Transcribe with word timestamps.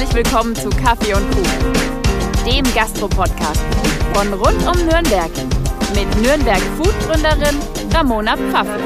Herzlich 0.00 0.24
willkommen 0.24 0.56
zu 0.56 0.70
Kaffee 0.70 1.12
und 1.12 1.30
Kuchen, 1.30 1.72
dem 2.46 2.64
Gastro-Podcast 2.74 3.60
von 4.14 4.32
rund 4.32 4.66
um 4.66 4.86
Nürnberg 4.86 5.30
mit 5.94 6.22
Nürnberg 6.22 6.62
Food-Gründerin 6.78 7.58
Ramona 7.92 8.34
Pfaffel. 8.34 8.80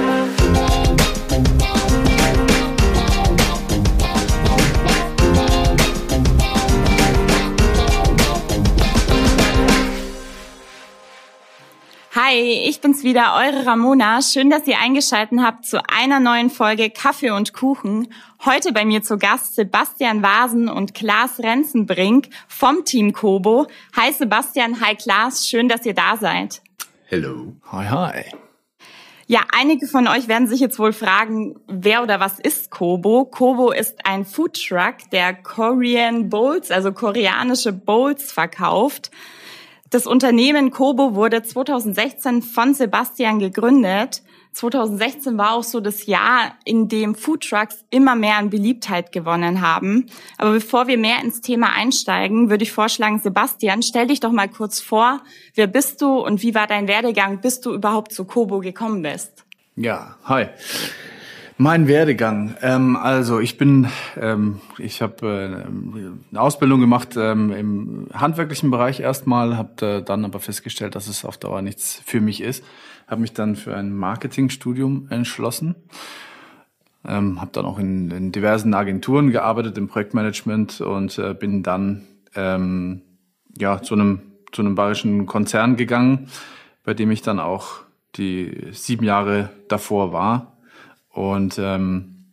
Hi, 12.27 12.39
ich 12.39 12.81
bin's 12.81 13.03
wieder, 13.03 13.35
eure 13.37 13.67
Ramona. 13.67 14.23
Schön, 14.23 14.49
dass 14.49 14.67
ihr 14.67 14.79
eingeschaltet 14.79 15.41
habt 15.41 15.67
zu 15.67 15.83
einer 15.91 16.21
neuen 16.21 16.49
Folge 16.49 16.89
Kaffee 16.89 17.29
und 17.29 17.53
Kuchen. 17.53 18.09
Heute 18.47 18.73
bei 18.73 18.87
mir 18.87 19.03
zu 19.03 19.19
Gast 19.19 19.57
Sebastian 19.57 20.23
Vasen 20.23 20.71
und 20.71 20.95
Klaas 20.95 21.39
Renzenbrink 21.39 22.29
vom 22.49 22.87
Team 22.87 23.13
Kobo. 23.13 23.67
Hi 23.95 24.11
Sebastian, 24.11 24.81
hi 24.81 24.95
Klaas, 24.95 25.47
schön, 25.47 25.69
dass 25.69 25.85
ihr 25.85 25.93
da 25.93 26.17
seid. 26.17 26.63
Hello. 27.09 27.53
Hi, 27.71 27.89
hi. 27.89 28.25
Ja, 29.27 29.41
einige 29.55 29.87
von 29.87 30.09
euch 30.09 30.27
werden 30.27 30.49
sich 30.49 30.61
jetzt 30.61 30.79
wohl 30.79 30.95
fragen, 30.95 31.57
wer 31.67 32.03
oder 32.03 32.21
was 32.21 32.39
ist 32.39 32.71
Kobo? 32.71 33.27
Kobo 33.27 33.71
ist 33.71 34.07
ein 34.07 34.25
Foodtruck, 34.25 35.11
der 35.13 35.35
Korean 35.35 36.31
Bowls, 36.31 36.71
also 36.71 36.91
koreanische 36.93 37.75
Bowls 37.75 38.33
verkauft. 38.33 39.11
Das 39.95 40.09
Unternehmen 40.09 40.73
Kobo 40.73 41.15
wurde 41.15 41.45
2016 41.45 42.43
von 42.43 42.75
Sebastian 42.75 43.39
gegründet. 43.39 44.25
2016 44.51 45.39
war 45.39 45.53
auch 45.53 45.63
so 45.63 45.79
das 45.79 46.07
Jahr, 46.07 46.57
in 46.65 46.89
dem 46.89 47.15
Foodtrucks 47.15 47.85
immer 47.91 48.17
mehr 48.17 48.39
an 48.39 48.51
Beliebtheit 48.51 49.13
gewonnen 49.13 49.61
haben. 49.61 50.07
Aber 50.37 50.51
bevor 50.51 50.89
wir 50.89 50.99
mehr 50.99 51.23
ins 51.23 51.43
Thema 51.43 51.77
einsteigen, 51.77 52.51
würde 52.51 52.65
ich 52.65 52.73
vorschlagen, 52.73 53.21
Sebastian, 53.21 53.85
stell 53.85 54.09
dich 54.09 54.19
doch 54.19 54.33
mal 54.33 54.49
kurz 54.49 54.81
vor. 54.81 55.21
Wer 55.55 55.69
bist 55.69 56.03
du 56.03 56.19
und 56.19 56.43
wie 56.43 56.57
war 56.57 56.67
dein 56.67 56.89
Werdegang, 56.89 57.41
bis 57.41 57.61
du 57.61 57.73
überhaupt 57.73 58.13
zu 58.13 58.25
Kobo 58.25 58.59
gekommen 58.59 59.03
bist? 59.03 59.45
Ja, 59.77 60.17
hi. 60.25 60.49
Mein 61.57 61.87
Werdegang. 61.87 62.57
Ähm, 62.63 62.97
also 62.97 63.39
ich 63.39 63.57
bin, 63.57 63.87
ähm, 64.21 64.61
ich 64.79 65.01
habe 65.01 65.27
äh, 65.29 66.33
eine 66.33 66.41
Ausbildung 66.41 66.81
gemacht 66.81 67.11
ähm, 67.17 67.53
im 67.53 68.09
handwerklichen 68.13 68.73
Bereich 68.73 68.99
erstmal, 68.99 69.57
habe 69.57 69.87
äh, 69.87 70.03
dann 70.03 70.25
aber 70.25 70.41
festgestellt, 70.41 70.97
dass 70.97 71.07
es 71.07 71.25
auf 71.25 71.39
Dauer 71.39 71.63
nichts 71.63 72.03
für 72.05 72.21
mich 72.21 72.41
ist. 72.41 72.65
Habe 73.07 73.21
mich 73.21 73.35
dann 73.35 73.55
für 73.55 73.77
ein 73.77 73.95
Marketingstudium 73.95 75.07
entschlossen. 75.11 75.77
Ähm, 77.07 77.41
habe 77.41 77.53
dann 77.53 77.67
auch 77.67 77.79
in, 77.79 78.11
in 78.11 78.33
diversen 78.33 78.75
Agenturen 78.75 79.31
gearbeitet 79.31 79.79
im 79.79 79.87
Projektmanagement 79.87 80.81
und 80.81 81.19
äh, 81.21 81.35
bin 81.35 81.63
dann 81.63 82.03
ähm, 82.35 83.03
ja 83.57 83.81
zu 83.81 83.95
einem 83.95 84.23
zu 84.51 84.63
einem 84.63 84.75
bayerischen 84.75 85.27
Konzern 85.27 85.77
gegangen, 85.77 86.29
bei 86.85 86.95
dem 86.95 87.13
ich 87.13 87.23
dann 87.23 87.39
auch 87.39 87.83
die 88.17 88.69
sieben 88.73 89.05
Jahre 89.05 89.51
davor 89.69 90.13
war 90.13 90.54
und 91.15 91.59
ähm, 91.59 92.27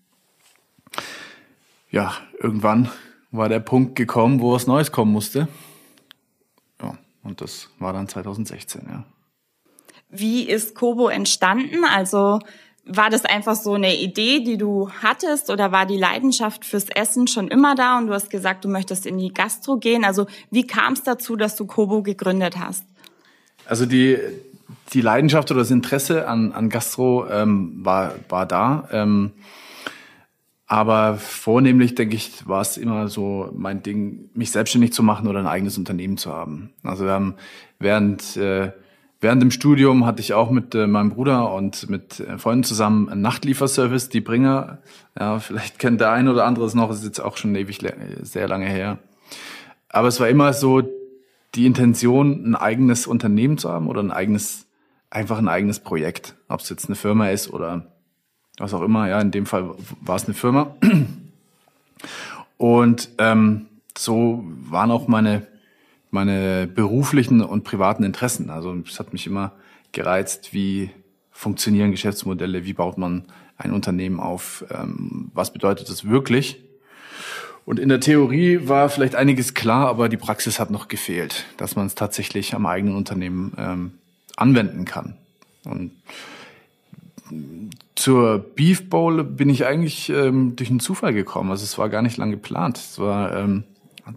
ja, 1.91 2.13
irgendwann 2.39 2.89
war 3.31 3.47
der 3.47 3.59
Punkt 3.59 3.95
gekommen, 3.95 4.41
wo 4.41 4.51
was 4.53 4.67
Neues 4.67 4.91
kommen 4.91 5.11
musste. 5.11 5.47
Ja, 6.81 6.97
und 7.23 7.41
das 7.41 7.69
war 7.79 7.93
dann 7.93 8.07
2016, 8.07 8.88
ja. 8.89 9.03
Wie 10.09 10.43
ist 10.43 10.75
Kobo 10.75 11.07
entstanden? 11.07 11.85
Also 11.85 12.39
war 12.83 13.09
das 13.09 13.23
einfach 13.23 13.55
so 13.55 13.73
eine 13.73 13.95
Idee, 13.95 14.43
die 14.43 14.57
du 14.57 14.89
hattest 15.01 15.49
oder 15.49 15.71
war 15.71 15.85
die 15.85 15.97
Leidenschaft 15.97 16.66
fürs 16.66 16.89
Essen 16.89 17.27
schon 17.27 17.47
immer 17.47 17.75
da 17.75 17.97
und 17.97 18.07
du 18.07 18.13
hast 18.13 18.29
gesagt, 18.29 18.66
du 18.66 18.69
möchtest 18.69 19.05
in 19.05 19.17
die 19.17 19.33
Gastro 19.33 19.77
gehen? 19.77 20.03
Also 20.03 20.25
wie 20.49 20.66
kam 20.66 20.93
es 20.93 21.03
dazu, 21.03 21.35
dass 21.35 21.55
du 21.55 21.66
Kobo 21.66 22.01
gegründet 22.01 22.57
hast? 22.57 22.83
Also 23.66 23.85
die, 23.85 24.17
die 24.93 25.01
Leidenschaft 25.01 25.51
oder 25.51 25.61
das 25.61 25.71
Interesse 25.71 26.27
an, 26.27 26.51
an 26.51 26.69
Gastro 26.69 27.27
ähm, 27.29 27.79
war, 27.83 28.13
war 28.29 28.45
da. 28.45 28.87
Ähm, 28.91 29.31
aber 30.71 31.15
vornehmlich, 31.17 31.95
denke 31.95 32.15
ich, 32.15 32.47
war 32.47 32.61
es 32.61 32.77
immer 32.77 33.09
so 33.09 33.49
mein 33.53 33.83
Ding, 33.83 34.29
mich 34.33 34.51
selbstständig 34.51 34.93
zu 34.93 35.03
machen 35.03 35.27
oder 35.27 35.39
ein 35.39 35.45
eigenes 35.45 35.77
Unternehmen 35.77 36.15
zu 36.15 36.31
haben. 36.31 36.71
Also 36.81 37.03
wir 37.03 37.11
haben 37.11 37.35
während, 37.77 38.37
äh, 38.37 38.71
während 39.19 39.41
dem 39.41 39.51
Studium 39.51 40.05
hatte 40.05 40.21
ich 40.21 40.33
auch 40.33 40.49
mit 40.49 40.73
äh, 40.73 40.88
meinem 40.88 41.09
Bruder 41.09 41.53
und 41.53 41.89
mit 41.89 42.21
äh, 42.21 42.38
Freunden 42.38 42.63
zusammen 42.63 43.09
einen 43.09 43.19
Nachtlieferservice, 43.19 44.07
die 44.07 44.21
Bringer. 44.21 44.77
Ja, 45.19 45.39
vielleicht 45.39 45.77
kennt 45.77 45.99
der 45.99 46.11
eine 46.11 46.31
oder 46.31 46.45
andere 46.45 46.63
es 46.63 46.73
noch, 46.73 46.89
ist 46.89 47.03
jetzt 47.03 47.19
auch 47.19 47.35
schon 47.35 47.53
ewig 47.53 47.79
sehr 48.21 48.47
lange 48.47 48.67
her. 48.67 48.99
Aber 49.89 50.07
es 50.07 50.21
war 50.21 50.29
immer 50.29 50.53
so 50.53 50.81
die 51.56 51.66
Intention, 51.66 52.45
ein 52.45 52.56
eigenes 52.56 53.07
Unternehmen 53.07 53.57
zu 53.57 53.69
haben 53.69 53.88
oder 53.88 54.01
ein 54.01 54.12
eigenes 54.12 54.67
einfach 55.12 55.38
ein 55.38 55.50
eigenes 55.50 55.79
Projekt. 55.79 56.35
Ob 56.47 56.62
es 56.62 56.69
jetzt 56.69 56.88
eine 56.88 56.95
Firma 56.95 57.29
ist 57.29 57.53
oder 57.53 57.91
was 58.57 58.73
auch 58.73 58.81
immer. 58.81 59.07
Ja, 59.07 59.22
in 59.22 59.31
dem 59.31 59.45
Fall 59.45 59.75
war 60.00 60.16
es 60.16 60.25
eine 60.25 60.34
Firma. 60.34 60.75
Und 62.57 63.09
ähm, 63.17 63.67
so 63.97 64.44
waren 64.45 64.91
auch 64.91 65.07
meine, 65.07 65.45
meine 66.09 66.67
beruflichen 66.67 67.41
und 67.41 67.63
privaten 67.63 68.03
Interessen. 68.03 68.50
Also 68.50 68.75
es 68.88 69.00
hat 69.00 69.13
mich 69.13 69.28
immer 69.28 69.51
gereizt, 69.91 70.53
wie 70.53 70.91
funktionieren 71.31 71.91
Geschäftsmodelle, 71.91 72.66
wie 72.66 72.73
baut 72.73 72.97
man 72.97 73.25
ein 73.57 73.73
Unternehmen 73.73 74.19
auf, 74.19 74.66
ähm, 74.72 75.31
was 75.33 75.53
bedeutet 75.53 75.89
das 75.89 76.07
wirklich. 76.07 76.63
Und 77.66 77.79
in 77.79 77.89
der 77.89 77.99
Theorie 77.99 78.67
war 78.67 78.89
vielleicht 78.89 79.16
einiges 79.16 79.53
klar, 79.53 79.88
aber 79.88 80.09
die 80.09 80.17
Praxis 80.17 80.59
hat 80.59 80.72
noch 80.72 80.88
gefehlt, 80.88 81.45
dass 81.57 81.75
man 81.75 81.85
es 81.85 81.95
tatsächlich 81.95 82.55
am 82.55 82.66
eigenen 82.66 82.95
Unternehmen 82.95 83.53
ähm, 83.57 83.91
anwenden 84.35 84.85
kann. 84.85 85.16
Und 85.63 85.91
zur 87.95 88.39
Beef 88.39 88.89
Bowl 88.89 89.23
bin 89.23 89.50
ich 89.50 89.66
eigentlich 89.66 90.09
ähm, 90.09 90.55
durch 90.55 90.69
einen 90.69 90.79
Zufall 90.79 91.13
gekommen. 91.13 91.51
Also 91.51 91.63
es 91.63 91.77
war 91.77 91.89
gar 91.89 92.01
nicht 92.01 92.17
lang 92.17 92.31
geplant. 92.31 92.77
Es 92.77 93.00
war 93.00 93.35
ähm, 93.38 93.63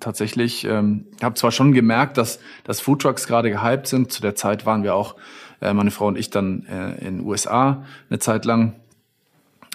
tatsächlich, 0.00 0.65
ähm, 0.65 1.06
habe 1.22 1.34
zwar 1.34 1.53
schon 1.53 1.72
gemerkt, 1.72 2.16
dass, 2.16 2.41
dass 2.65 2.81
Foodtrucks 2.81 3.27
gerade 3.27 3.50
gehypt 3.50 3.87
sind. 3.87 4.10
Zu 4.10 4.22
der 4.22 4.34
Zeit 4.34 4.66
waren 4.66 4.83
wir 4.83 4.94
auch, 4.94 5.16
äh, 5.60 5.72
meine 5.72 5.91
Frau 5.91 6.06
und 6.09 6.19
ich, 6.19 6.31
dann 6.31 6.66
äh, 6.66 7.06
in 7.06 7.19
den 7.19 7.27
USA 7.27 7.84
eine 8.09 8.19
Zeit 8.19 8.44
lang. 8.44 8.75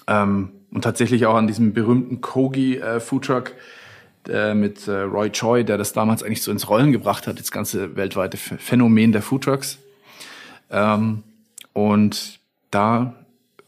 Ähm, 0.08 0.50
und 0.72 0.84
tatsächlich 0.84 1.26
auch 1.26 1.36
an 1.36 1.48
diesem 1.48 1.74
berühmten 1.74 2.22
Kogi 2.22 2.78
äh, 2.78 3.00
Foodtruck 3.00 3.54
äh, 4.28 4.54
mit 4.54 4.88
äh, 4.88 5.02
Roy 5.02 5.32
Choi, 5.32 5.64
der 5.64 5.78
das 5.78 5.94
damals 5.94 6.24
eigentlich 6.24 6.44
so 6.44 6.52
ins 6.52 6.70
Rollen 6.70 6.92
gebracht 6.92 7.28
hat, 7.28 7.40
das 7.40 7.52
ganze 7.52 7.96
weltweite 7.96 8.38
Phänomen 8.38 9.12
der 9.12 9.22
Foodtrucks. 9.22 9.80
Ähm, 10.70 11.24
und 11.74 12.40
da 12.72 13.16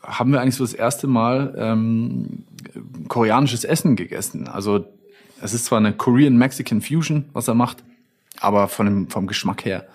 haben 0.03 0.31
wir 0.31 0.41
eigentlich 0.41 0.55
so 0.55 0.63
das 0.63 0.73
erste 0.73 1.07
Mal 1.07 1.55
ähm, 1.57 2.45
koreanisches 3.07 3.63
Essen 3.63 3.95
gegessen. 3.95 4.47
Also 4.47 4.85
es 5.41 5.53
ist 5.53 5.65
zwar 5.65 5.79
eine 5.79 5.93
Korean-Mexican 5.93 6.81
Fusion, 6.81 7.25
was 7.33 7.47
er 7.47 7.55
macht, 7.55 7.83
aber 8.39 8.67
von 8.67 8.85
dem, 8.85 9.09
vom 9.09 9.27
Geschmack 9.27 9.65
her 9.65 9.87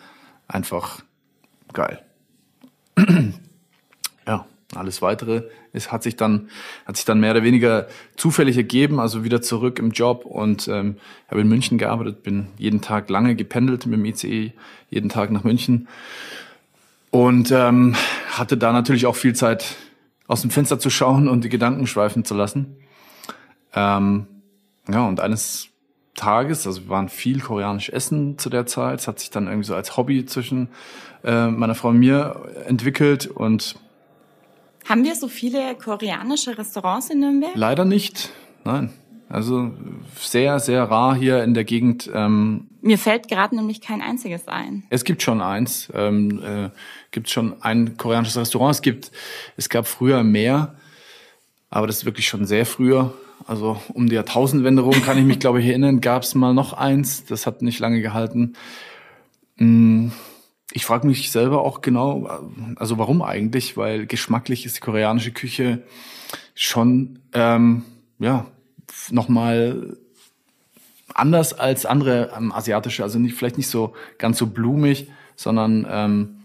einfach 0.49 1.03
geil. 1.73 2.03
ja, 4.27 4.47
alles 4.75 5.01
weitere 5.01 5.45
es 5.77 5.93
hat 5.93 6.03
sich 6.03 6.17
dann 6.17 6.49
hat 6.87 6.97
sich 6.97 7.05
dann 7.05 7.21
mehr 7.21 7.33
oder 7.33 7.43
weniger 7.43 7.87
zufällig 8.17 8.57
ergeben, 8.57 8.99
also 8.99 9.25
wieder 9.25 9.43
zurück 9.43 9.79
im 9.79 9.91
Job. 9.91 10.25
Und 10.25 10.69
ähm, 10.69 10.97
habe 11.29 11.43
in 11.43 11.49
München 11.49 11.79
gearbeitet, 11.79 12.23
bin 12.23 12.49
jeden 12.57 12.81
Tag 12.81 13.11
lange 13.11 13.37
gependelt 13.37 13.87
mit 13.87 13.99
dem 13.99 14.05
ICE, 14.05 14.53
jeden 14.91 15.11
Tag 15.11 15.31
nach 15.31 15.45
München. 15.45 15.87
Und 17.11 17.51
ähm, 17.51 17.95
hatte 18.31 18.57
da 18.57 18.73
natürlich 18.73 19.07
auch 19.07 19.17
viel 19.17 19.35
Zeit, 19.35 19.77
aus 20.29 20.41
dem 20.41 20.51
Fenster 20.51 20.81
zu 20.81 20.91
schauen 20.91 21.29
und 21.29 21.45
die 21.45 21.49
Gedanken 21.49 21.87
schweifen 21.87 22.25
zu 22.25 22.35
lassen. 22.35 22.77
Ähm, 23.75 24.27
ja, 24.91 25.07
und 25.07 25.21
eines 25.21 25.69
Tages, 26.15 26.67
also 26.67 26.83
wir 26.85 26.89
waren 26.89 27.09
viel 27.09 27.41
koreanisch 27.41 27.91
essen 27.91 28.39
zu 28.39 28.51
der 28.51 28.67
Zeit, 28.67 29.01
es 29.01 29.09
hat 29.09 29.21
sich 29.21 29.31
dann 29.31 29.47
irgendwie 29.47 29.67
so 29.67 29.75
als 29.75 29.97
Hobby 29.97 30.25
zwischen 30.27 30.69
äh, 31.23 31.47
meiner 31.47 31.75
Frau 31.75 31.89
und 31.89 31.99
mir 31.99 32.43
entwickelt. 32.67 33.27
Und 33.29 33.77
haben 34.89 35.05
wir 35.05 35.15
so 35.15 35.29
viele 35.29 35.75
koreanische 35.75 36.57
Restaurants 36.57 37.11
in 37.11 37.21
Nürnberg? 37.21 37.53
Leider 37.55 37.85
nicht, 37.85 38.31
nein. 38.65 38.91
Also 39.29 39.73
sehr, 40.17 40.61
sehr 40.61 40.85
rar 40.85 41.17
hier 41.17 41.43
in 41.43 41.55
der 41.55 41.65
Gegend. 41.65 42.09
Ähm, 42.15 42.69
Mir 42.81 42.97
fällt 42.97 43.27
gerade 43.29 43.57
nämlich 43.57 43.81
kein 43.81 44.01
einziges 44.01 44.47
ein. 44.47 44.85
Es 44.89 45.03
gibt 45.03 45.21
schon 45.21 45.41
eins. 45.41 45.89
Ähm, 45.95 46.43
äh, 46.45 46.71
gibt 47.11 47.29
schon 47.29 47.61
ein 47.63 47.97
koreanisches 47.97 48.37
Restaurant. 48.37 48.77
Es 48.77 48.83
gibt, 48.83 49.11
es 49.57 49.69
gab 49.69 49.89
früher 49.89 50.23
mehr, 50.23 50.77
aber 51.71 51.89
das 51.89 51.99
ist 51.99 52.05
wirklich 52.05 52.29
schon 52.29 52.47
sehr 52.47 52.67
früher. 52.67 53.15
Also 53.47 53.81
um 53.93 54.09
die 54.09 54.15
Jahrtausendwende 54.15 54.83
rum 54.83 55.03
kann 55.03 55.19
ich 55.19 55.25
mich, 55.25 55.39
glaube 55.41 55.61
ich, 55.61 55.67
erinnern, 55.67 56.01
gab 56.01 56.23
es 56.23 56.37
mal 56.37 56.55
noch 56.55 56.73
eins. 56.73 57.25
Das 57.25 57.47
hat 57.47 57.63
nicht 57.63 57.81
lange 57.81 58.01
gehalten. 58.01 58.55
Mm, 59.57 60.11
ich 60.73 60.85
frage 60.85 61.07
mich 61.07 61.31
selber 61.31 61.63
auch 61.63 61.81
genau, 61.81 62.29
also 62.77 62.99
warum 62.99 63.23
eigentlich? 63.23 63.77
Weil 63.77 64.07
geschmacklich 64.07 64.67
ist 64.67 64.77
die 64.77 64.81
koreanische 64.81 65.33
Küche 65.33 65.83
schon 66.55 67.21
ähm, 67.33 67.85
ja 68.19 68.47
nochmal 69.11 69.97
anders 71.15 71.53
als 71.53 71.87
andere 71.87 72.33
ähm, 72.37 72.53
asiatische, 72.53 73.03
also 73.03 73.19
nicht, 73.19 73.37
vielleicht 73.37 73.57
nicht 73.57 73.69
so 73.69 73.95
ganz 74.19 74.39
so 74.39 74.47
blumig, 74.47 75.11
sondern 75.37 75.87
ähm, 75.89 76.37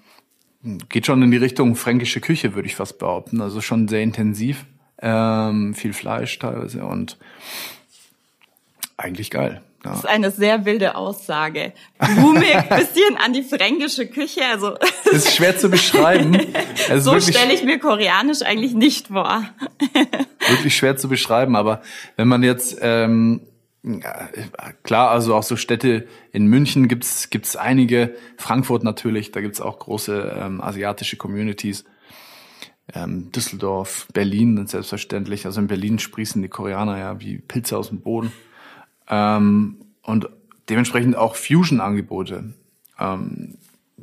geht 0.89 1.05
schon 1.05 1.23
in 1.23 1.31
die 1.31 1.37
Richtung 1.37 1.75
fränkische 1.75 2.21
Küche, 2.21 2.53
würde 2.53 2.67
ich 2.67 2.75
fast 2.75 2.99
behaupten. 2.99 3.41
Also 3.41 3.61
schon 3.61 3.87
sehr 3.87 4.03
intensiv, 4.03 4.65
ähm, 4.99 5.73
viel 5.73 5.93
Fleisch 5.93 6.37
teilweise 6.39 6.85
und 6.85 7.17
eigentlich 8.97 9.31
geil. 9.31 9.61
Das 9.83 9.99
ist 9.99 10.05
eine 10.05 10.29
sehr 10.29 10.65
wilde 10.65 10.95
Aussage. 10.95 11.73
Blumig, 11.97 12.53
bisschen 12.69 13.17
an 13.17 13.33
die 13.33 13.41
fränkische 13.41 14.07
Küche. 14.07 14.41
Also 14.51 14.75
das 15.05 15.13
ist 15.13 15.35
schwer 15.35 15.57
zu 15.57 15.69
beschreiben. 15.69 16.37
Also 16.89 17.13
so 17.13 17.19
stelle 17.19 17.53
ich 17.53 17.63
mir 17.63 17.79
koreanisch 17.79 18.41
eigentlich 18.41 18.73
nicht 18.73 19.07
vor. 19.07 19.43
wirklich 20.47 20.75
schwer 20.75 20.97
zu 20.97 21.07
beschreiben, 21.07 21.55
aber 21.55 21.81
wenn 22.17 22.27
man 22.27 22.43
jetzt 22.43 22.77
ähm, 22.81 23.41
ja, 23.83 24.29
klar, 24.83 25.11
also 25.11 25.35
auch 25.35 25.43
so 25.43 25.55
Städte 25.55 26.07
in 26.31 26.47
München 26.47 26.87
gibt's 26.87 27.29
gibt's 27.29 27.55
einige, 27.55 28.15
Frankfurt 28.37 28.83
natürlich, 28.83 29.31
da 29.31 29.41
gibt's 29.41 29.61
auch 29.61 29.79
große 29.79 30.37
ähm, 30.39 30.61
asiatische 30.61 31.17
Communities. 31.17 31.85
Ähm, 32.93 33.31
Düsseldorf, 33.31 34.07
Berlin 34.13 34.67
selbstverständlich. 34.67 35.45
Also 35.45 35.61
in 35.61 35.67
Berlin 35.67 35.99
sprießen 35.99 36.41
die 36.41 36.49
Koreaner 36.49 36.97
ja 36.97 37.19
wie 37.19 37.37
Pilze 37.37 37.77
aus 37.77 37.89
dem 37.89 38.01
Boden. 38.01 38.31
Ähm, 39.09 39.77
und 40.03 40.29
dementsprechend 40.69 41.15
auch 41.15 41.35
Fusion-Angebote. 41.35 42.53
Ähm, 42.99 43.57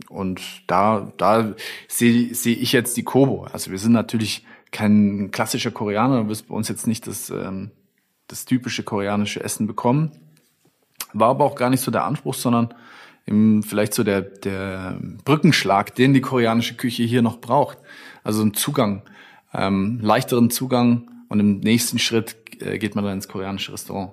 und 0.09 0.41
da, 0.67 1.13
da 1.17 1.55
sehe 1.89 2.35
seh 2.35 2.53
ich 2.53 2.73
jetzt 2.73 2.97
die 2.97 3.03
Kobo. 3.03 3.45
Also 3.45 3.71
wir 3.71 3.79
sind 3.79 3.93
natürlich 3.93 4.45
kein 4.71 5.31
klassischer 5.31 5.71
Koreaner, 5.71 6.23
du 6.23 6.29
wirst 6.29 6.49
bei 6.49 6.55
uns 6.55 6.69
jetzt 6.69 6.87
nicht 6.87 7.07
das, 7.07 7.31
ähm, 7.31 7.71
das 8.29 8.45
typische 8.45 8.83
koreanische 8.83 9.43
Essen 9.43 9.67
bekommen. 9.67 10.13
War 11.13 11.31
aber 11.31 11.45
auch 11.45 11.55
gar 11.55 11.71
nicht 11.71 11.81
so 11.81 11.91
der 11.91 12.05
Anspruch, 12.05 12.35
sondern 12.35 12.75
eben 13.27 13.63
vielleicht 13.63 13.95
so 13.95 14.05
der, 14.05 14.21
der 14.21 14.99
Brückenschlag, 15.25 15.95
den 15.95 16.15
die 16.15 16.21
koreanische 16.21 16.75
Küche 16.75 17.03
hier 17.03 17.23
noch 17.23 17.41
braucht. 17.41 17.79
Also 18.25 18.43
ein 18.43 18.55
Zugang, 18.55 19.03
ähm, 19.55 20.01
leichteren 20.03 20.51
Zugang 20.51 21.11
und 21.29 21.41
im 21.41 21.61
nächsten 21.61 21.99
Schritt 21.99 22.37
äh, 22.61 22.79
geht 22.79 22.95
man 22.95 23.05
dann 23.05 23.15
ins 23.15 23.29
koreanische 23.29 23.73
Restaurant 23.73 24.13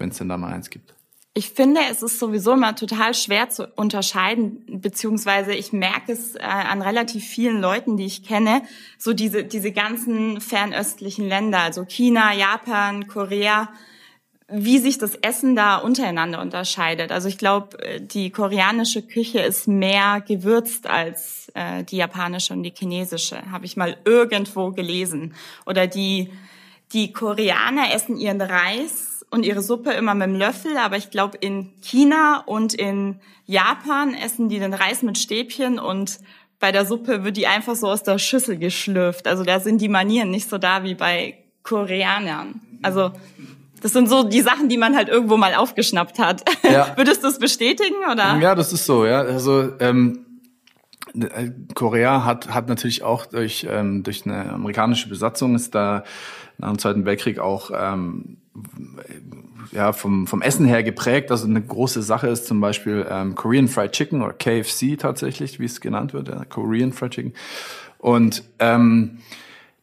wenn 0.00 0.10
es 0.10 0.18
denn 0.18 0.28
da 0.28 0.36
mal 0.36 0.52
eins 0.52 0.70
gibt? 0.70 0.94
Ich 1.32 1.50
finde, 1.50 1.80
es 1.88 2.02
ist 2.02 2.18
sowieso 2.18 2.54
immer 2.54 2.74
total 2.74 3.14
schwer 3.14 3.48
zu 3.50 3.68
unterscheiden, 3.76 4.64
beziehungsweise 4.66 5.52
ich 5.52 5.72
merke 5.72 6.10
es 6.10 6.34
äh, 6.34 6.40
an 6.40 6.82
relativ 6.82 7.24
vielen 7.24 7.60
Leuten, 7.60 7.96
die 7.96 8.04
ich 8.04 8.24
kenne, 8.24 8.62
so 8.98 9.12
diese, 9.12 9.44
diese 9.44 9.70
ganzen 9.70 10.40
fernöstlichen 10.40 11.28
Länder, 11.28 11.60
also 11.60 11.84
China, 11.84 12.34
Japan, 12.34 13.06
Korea, 13.06 13.68
wie 14.48 14.78
sich 14.78 14.98
das 14.98 15.14
Essen 15.14 15.54
da 15.54 15.76
untereinander 15.76 16.40
unterscheidet. 16.40 17.12
Also 17.12 17.28
ich 17.28 17.38
glaube, 17.38 17.76
die 18.00 18.30
koreanische 18.30 19.02
Küche 19.02 19.38
ist 19.38 19.68
mehr 19.68 20.20
gewürzt 20.26 20.88
als 20.88 21.52
äh, 21.54 21.84
die 21.84 21.98
japanische 21.98 22.52
und 22.54 22.64
die 22.64 22.74
chinesische, 22.76 23.52
habe 23.52 23.66
ich 23.66 23.76
mal 23.76 23.96
irgendwo 24.04 24.72
gelesen. 24.72 25.34
Oder 25.64 25.86
die, 25.86 26.32
die 26.92 27.12
Koreaner 27.12 27.94
essen 27.94 28.16
ihren 28.16 28.40
Reis 28.40 29.09
und 29.30 29.44
ihre 29.44 29.62
Suppe 29.62 29.92
immer 29.92 30.14
mit 30.14 30.26
dem 30.26 30.34
Löffel, 30.34 30.76
aber 30.76 30.96
ich 30.96 31.10
glaube, 31.10 31.38
in 31.38 31.72
China 31.80 32.42
und 32.46 32.74
in 32.74 33.20
Japan 33.46 34.14
essen 34.14 34.48
die 34.48 34.58
den 34.58 34.74
Reis 34.74 35.02
mit 35.02 35.18
Stäbchen 35.18 35.78
und 35.78 36.18
bei 36.58 36.72
der 36.72 36.84
Suppe 36.84 37.24
wird 37.24 37.36
die 37.36 37.46
einfach 37.46 37.74
so 37.74 37.88
aus 37.88 38.02
der 38.02 38.18
Schüssel 38.18 38.58
geschlürft. 38.58 39.26
Also 39.26 39.44
da 39.44 39.60
sind 39.60 39.80
die 39.80 39.88
Manieren 39.88 40.30
nicht 40.30 40.48
so 40.48 40.58
da 40.58 40.84
wie 40.84 40.94
bei 40.94 41.38
Koreanern. 41.62 42.60
Also 42.82 43.12
das 43.80 43.92
sind 43.92 44.08
so 44.08 44.24
die 44.24 44.42
Sachen, 44.42 44.68
die 44.68 44.76
man 44.76 44.94
halt 44.94 45.08
irgendwo 45.08 45.36
mal 45.36 45.54
aufgeschnappt 45.54 46.18
hat. 46.18 46.44
Ja. 46.70 46.92
Würdest 46.96 47.24
du 47.24 47.28
es 47.28 47.38
bestätigen 47.38 47.96
oder? 48.10 48.38
Ja, 48.38 48.54
das 48.54 48.72
ist 48.72 48.84
so. 48.84 49.06
Ja, 49.06 49.22
also 49.22 49.72
ähm, 49.80 50.26
Korea 51.74 52.24
hat 52.24 52.52
hat 52.52 52.68
natürlich 52.68 53.02
auch 53.02 53.26
durch 53.26 53.66
ähm, 53.68 54.02
durch 54.02 54.26
eine 54.26 54.52
amerikanische 54.52 55.08
Besatzung 55.08 55.54
ist 55.54 55.74
da 55.74 56.04
nach 56.58 56.68
dem 56.68 56.78
Zweiten 56.78 57.04
Weltkrieg 57.04 57.38
auch 57.38 57.70
ähm, 57.74 58.36
ja, 59.72 59.92
vom, 59.92 60.26
vom 60.26 60.42
Essen 60.42 60.66
her 60.66 60.82
geprägt. 60.82 61.30
Also 61.30 61.46
eine 61.46 61.62
große 61.62 62.02
Sache 62.02 62.28
ist 62.28 62.46
zum 62.46 62.60
Beispiel 62.60 63.06
ähm, 63.08 63.34
Korean 63.34 63.68
Fried 63.68 63.92
Chicken 63.92 64.22
oder 64.22 64.32
KFC 64.32 64.98
tatsächlich, 64.98 65.60
wie 65.60 65.64
es 65.64 65.80
genannt 65.80 66.12
wird, 66.12 66.28
ja, 66.28 66.44
Korean 66.44 66.92
Fried 66.92 67.12
Chicken. 67.12 67.34
Und 67.98 68.44
ähm, 68.58 69.18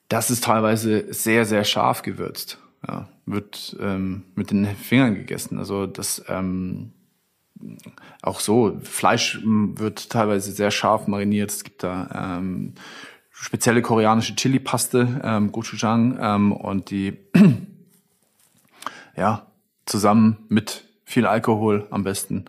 das 0.10 0.30
ist 0.30 0.44
teilweise 0.44 1.14
sehr, 1.14 1.46
sehr 1.46 1.64
scharf 1.64 2.02
gewürzt. 2.02 2.60
Ja, 2.88 3.10
wird 3.26 3.76
ähm, 3.80 4.24
mit 4.36 4.52
den 4.52 4.66
Fingern 4.66 5.16
gegessen. 5.16 5.58
Also 5.58 5.88
das 5.88 6.24
ähm, 6.28 6.94
auch 8.22 8.40
so, 8.40 8.80
Fleisch 8.84 9.40
wird 9.44 10.10
teilweise 10.10 10.52
sehr 10.52 10.72
scharf 10.72 11.08
mariniert. 11.08 11.52
Es 11.52 11.64
gibt 11.64 11.84
da 11.84 12.38
ähm, 12.40 12.74
spezielle 13.32 13.82
koreanische 13.82 14.36
Chili-Paste, 14.36 15.22
ähm, 15.24 15.52
Gochujang, 15.52 16.18
ähm, 16.22 16.52
und 16.52 16.92
die 16.92 17.18
ja, 19.18 19.48
zusammen 19.86 20.46
mit 20.48 20.86
viel 21.04 21.26
Alkohol 21.26 21.88
am 21.90 22.04
besten. 22.04 22.46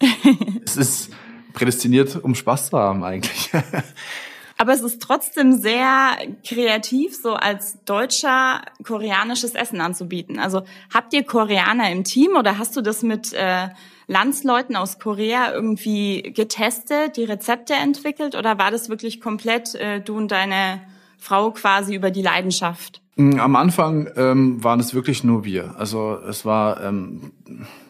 es 0.64 0.76
ist 0.76 1.10
prädestiniert, 1.52 2.16
um 2.22 2.34
Spaß 2.34 2.70
zu 2.70 2.78
haben 2.78 3.04
eigentlich. 3.04 3.50
Aber 4.60 4.72
es 4.72 4.80
ist 4.80 5.00
trotzdem 5.00 5.52
sehr 5.52 6.16
kreativ, 6.44 7.16
so 7.16 7.34
als 7.34 7.84
Deutscher 7.84 8.62
koreanisches 8.84 9.54
Essen 9.54 9.80
anzubieten. 9.80 10.40
Also 10.40 10.62
habt 10.92 11.12
ihr 11.12 11.22
Koreaner 11.22 11.90
im 11.92 12.02
Team 12.02 12.34
oder 12.36 12.58
hast 12.58 12.76
du 12.76 12.80
das 12.80 13.02
mit 13.02 13.32
äh, 13.34 13.68
Landsleuten 14.08 14.74
aus 14.74 14.98
Korea 14.98 15.52
irgendwie 15.52 16.22
getestet, 16.22 17.16
die 17.16 17.24
Rezepte 17.24 17.74
entwickelt 17.74 18.34
oder 18.34 18.58
war 18.58 18.72
das 18.72 18.88
wirklich 18.88 19.20
komplett 19.20 19.76
äh, 19.76 20.00
du 20.00 20.16
und 20.16 20.32
deine 20.32 20.80
Frau 21.18 21.50
quasi 21.50 21.94
über 21.94 22.10
die 22.10 22.22
Leidenschaft? 22.22 23.02
Mm, 23.16 23.40
am 23.40 23.56
Anfang 23.56 24.08
ähm, 24.16 24.62
waren 24.62 24.80
es 24.80 24.94
wirklich 24.94 25.24
nur 25.24 25.44
wir. 25.44 25.74
Also 25.76 26.18
es 26.28 26.44
war, 26.44 26.82
ähm, 26.82 27.32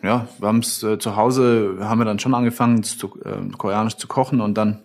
ja, 0.02 0.26
wir 0.38 0.48
haben 0.48 0.60
es 0.60 0.82
äh, 0.82 0.98
zu 0.98 1.16
Hause, 1.16 1.76
haben 1.80 1.98
wir 1.98 2.06
dann 2.06 2.18
schon 2.18 2.34
angefangen, 2.34 2.82
zu, 2.82 3.18
äh, 3.24 3.50
koreanisch 3.56 3.96
zu 3.96 4.08
kochen 4.08 4.40
und 4.40 4.54
dann 4.54 4.80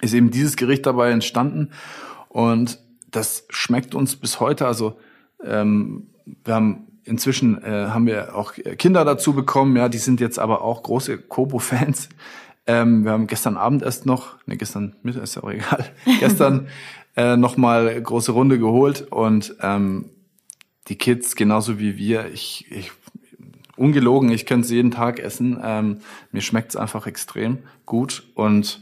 ist 0.00 0.14
eben 0.14 0.30
dieses 0.30 0.56
Gericht 0.56 0.86
dabei 0.86 1.10
entstanden 1.10 1.70
und 2.28 2.78
das 3.10 3.46
schmeckt 3.50 3.94
uns 3.94 4.16
bis 4.16 4.40
heute. 4.40 4.66
Also 4.66 4.98
ähm, 5.42 6.08
wir 6.44 6.54
haben 6.54 6.86
inzwischen 7.04 7.62
äh, 7.62 7.88
haben 7.88 8.06
wir 8.06 8.36
auch 8.36 8.52
Kinder 8.78 9.04
dazu 9.04 9.32
bekommen, 9.32 9.76
ja, 9.76 9.88
die 9.88 9.98
sind 9.98 10.20
jetzt 10.20 10.38
aber 10.38 10.62
auch 10.62 10.82
große 10.82 11.18
Kobo-Fans. 11.18 12.08
Ähm, 12.66 13.04
wir 13.04 13.12
haben 13.12 13.26
gestern 13.26 13.56
Abend 13.56 13.82
erst 13.82 14.06
noch, 14.06 14.36
ne, 14.46 14.56
gestern 14.56 14.96
Mittag 15.02 15.22
ist 15.22 15.36
ja 15.36 15.44
auch 15.44 15.50
egal, 15.50 15.86
gestern 16.20 16.66
äh, 17.16 17.36
nochmal 17.36 18.00
große 18.00 18.32
Runde 18.32 18.58
geholt 18.58 19.08
und 19.10 19.56
ähm, 19.60 20.10
die 20.88 20.96
Kids 20.96 21.34
genauso 21.34 21.78
wie 21.78 21.96
wir, 21.96 22.26
ich, 22.32 22.70
ich 22.70 22.92
ungelogen, 23.76 24.30
ich 24.30 24.46
könnte 24.46 24.66
es 24.66 24.70
jeden 24.70 24.90
Tag 24.90 25.18
essen. 25.18 25.60
Ähm, 25.62 26.00
mir 26.32 26.40
schmeckt 26.40 26.70
es 26.70 26.76
einfach 26.76 27.06
extrem 27.06 27.58
gut 27.84 28.24
und 28.34 28.80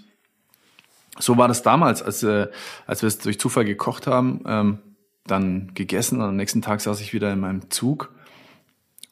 so 1.18 1.38
war 1.38 1.48
das 1.48 1.62
damals, 1.62 2.02
als, 2.02 2.22
äh, 2.24 2.48
als 2.86 3.02
wir 3.02 3.06
es 3.06 3.18
durch 3.18 3.38
Zufall 3.38 3.64
gekocht 3.64 4.06
haben, 4.06 4.42
ähm, 4.46 4.78
dann 5.26 5.72
gegessen 5.74 6.20
und 6.20 6.28
am 6.28 6.36
nächsten 6.36 6.60
Tag 6.60 6.80
saß 6.80 7.00
ich 7.00 7.14
wieder 7.14 7.32
in 7.32 7.40
meinem 7.40 7.70
Zug 7.70 8.12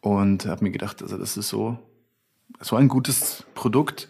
und 0.00 0.46
habe 0.46 0.64
mir 0.64 0.72
gedacht, 0.72 1.00
also 1.00 1.16
das 1.16 1.36
ist 1.36 1.48
so 1.48 1.78
so 2.62 2.76
ein 2.76 2.88
gutes 2.88 3.44
Produkt 3.54 4.08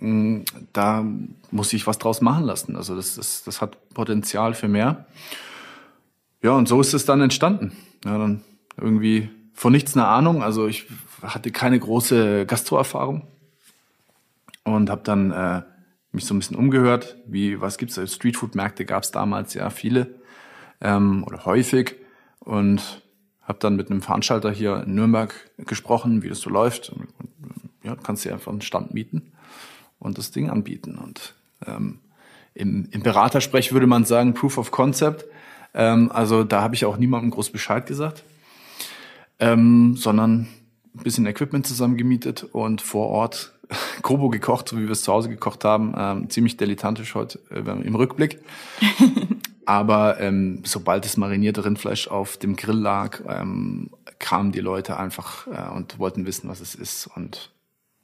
da 0.00 1.04
muss 1.50 1.72
ich 1.72 1.86
was 1.86 1.98
draus 1.98 2.20
machen 2.20 2.44
lassen. 2.44 2.76
Also 2.76 2.94
das, 2.94 3.16
das, 3.16 3.42
das 3.44 3.60
hat 3.60 3.76
Potenzial 3.94 4.54
für 4.54 4.68
mehr. 4.68 5.06
Ja, 6.42 6.52
und 6.52 6.68
so 6.68 6.80
ist 6.80 6.94
es 6.94 7.04
dann 7.04 7.20
entstanden. 7.20 7.72
Ja, 8.04 8.16
dann 8.16 8.42
irgendwie 8.76 9.30
von 9.54 9.72
nichts 9.72 9.96
eine 9.96 10.06
Ahnung. 10.06 10.42
Also 10.42 10.68
ich 10.68 10.86
hatte 11.22 11.50
keine 11.50 11.78
große 11.80 12.46
Gastroerfahrung 12.46 13.26
und 14.62 14.88
habe 14.88 15.00
dann 15.02 15.32
äh, 15.32 15.62
mich 16.12 16.26
so 16.26 16.34
ein 16.34 16.38
bisschen 16.38 16.56
umgehört. 16.56 17.16
Wie 17.26 17.60
was 17.60 17.76
gibt's? 17.76 17.96
Streetfood-Märkte 17.96 18.84
gab 18.84 19.02
es 19.02 19.10
damals 19.10 19.54
ja 19.54 19.68
viele 19.70 20.14
ähm, 20.80 21.24
oder 21.24 21.44
häufig 21.44 21.96
und 22.38 23.02
habe 23.42 23.58
dann 23.58 23.74
mit 23.74 23.90
einem 23.90 24.02
Veranstalter 24.02 24.52
hier 24.52 24.84
in 24.84 24.94
Nürnberg 24.94 25.34
gesprochen, 25.58 26.22
wie 26.22 26.28
das 26.28 26.40
so 26.40 26.50
läuft. 26.50 26.94
Ja, 27.82 27.96
kannst 27.96 28.24
dir 28.24 28.32
einfach 28.32 28.52
einen 28.52 28.60
Stand 28.60 28.94
mieten 28.94 29.32
und 29.98 30.18
das 30.18 30.30
Ding 30.30 30.50
anbieten. 30.50 30.96
Und 30.96 31.34
ähm, 31.66 32.00
im, 32.54 32.88
im 32.90 33.02
Beratersprech 33.02 33.72
würde 33.72 33.86
man 33.86 34.04
sagen 34.04 34.34
Proof 34.34 34.58
of 34.58 34.70
Concept. 34.70 35.24
Ähm, 35.74 36.10
also 36.12 36.44
da 36.44 36.62
habe 36.62 36.74
ich 36.74 36.84
auch 36.84 36.96
niemandem 36.96 37.30
groß 37.30 37.50
Bescheid 37.50 37.86
gesagt, 37.86 38.24
ähm, 39.38 39.96
sondern 39.96 40.48
ein 40.94 41.02
bisschen 41.04 41.26
Equipment 41.26 41.66
zusammengemietet 41.66 42.44
und 42.44 42.80
vor 42.80 43.08
Ort 43.08 43.52
Kobo 44.02 44.28
gekocht, 44.28 44.68
so 44.68 44.78
wie 44.78 44.84
wir 44.84 44.90
es 44.90 45.02
zu 45.02 45.12
Hause 45.12 45.28
gekocht 45.28 45.64
haben. 45.64 45.94
Ähm, 45.96 46.30
ziemlich 46.30 46.56
dilettantisch 46.56 47.14
heute 47.14 47.38
äh, 47.50 47.58
im 47.58 47.94
Rückblick. 47.94 48.40
Aber 49.66 50.18
ähm, 50.18 50.62
sobald 50.64 51.04
das 51.04 51.18
marinierte 51.18 51.62
Rindfleisch 51.62 52.08
auf 52.08 52.38
dem 52.38 52.56
Grill 52.56 52.78
lag, 52.78 53.20
ähm, 53.28 53.90
kamen 54.18 54.50
die 54.50 54.60
Leute 54.60 54.96
einfach 54.96 55.46
äh, 55.46 55.74
und 55.74 55.98
wollten 55.98 56.24
wissen, 56.24 56.48
was 56.48 56.60
es 56.60 56.74
ist. 56.74 57.06
Und 57.14 57.50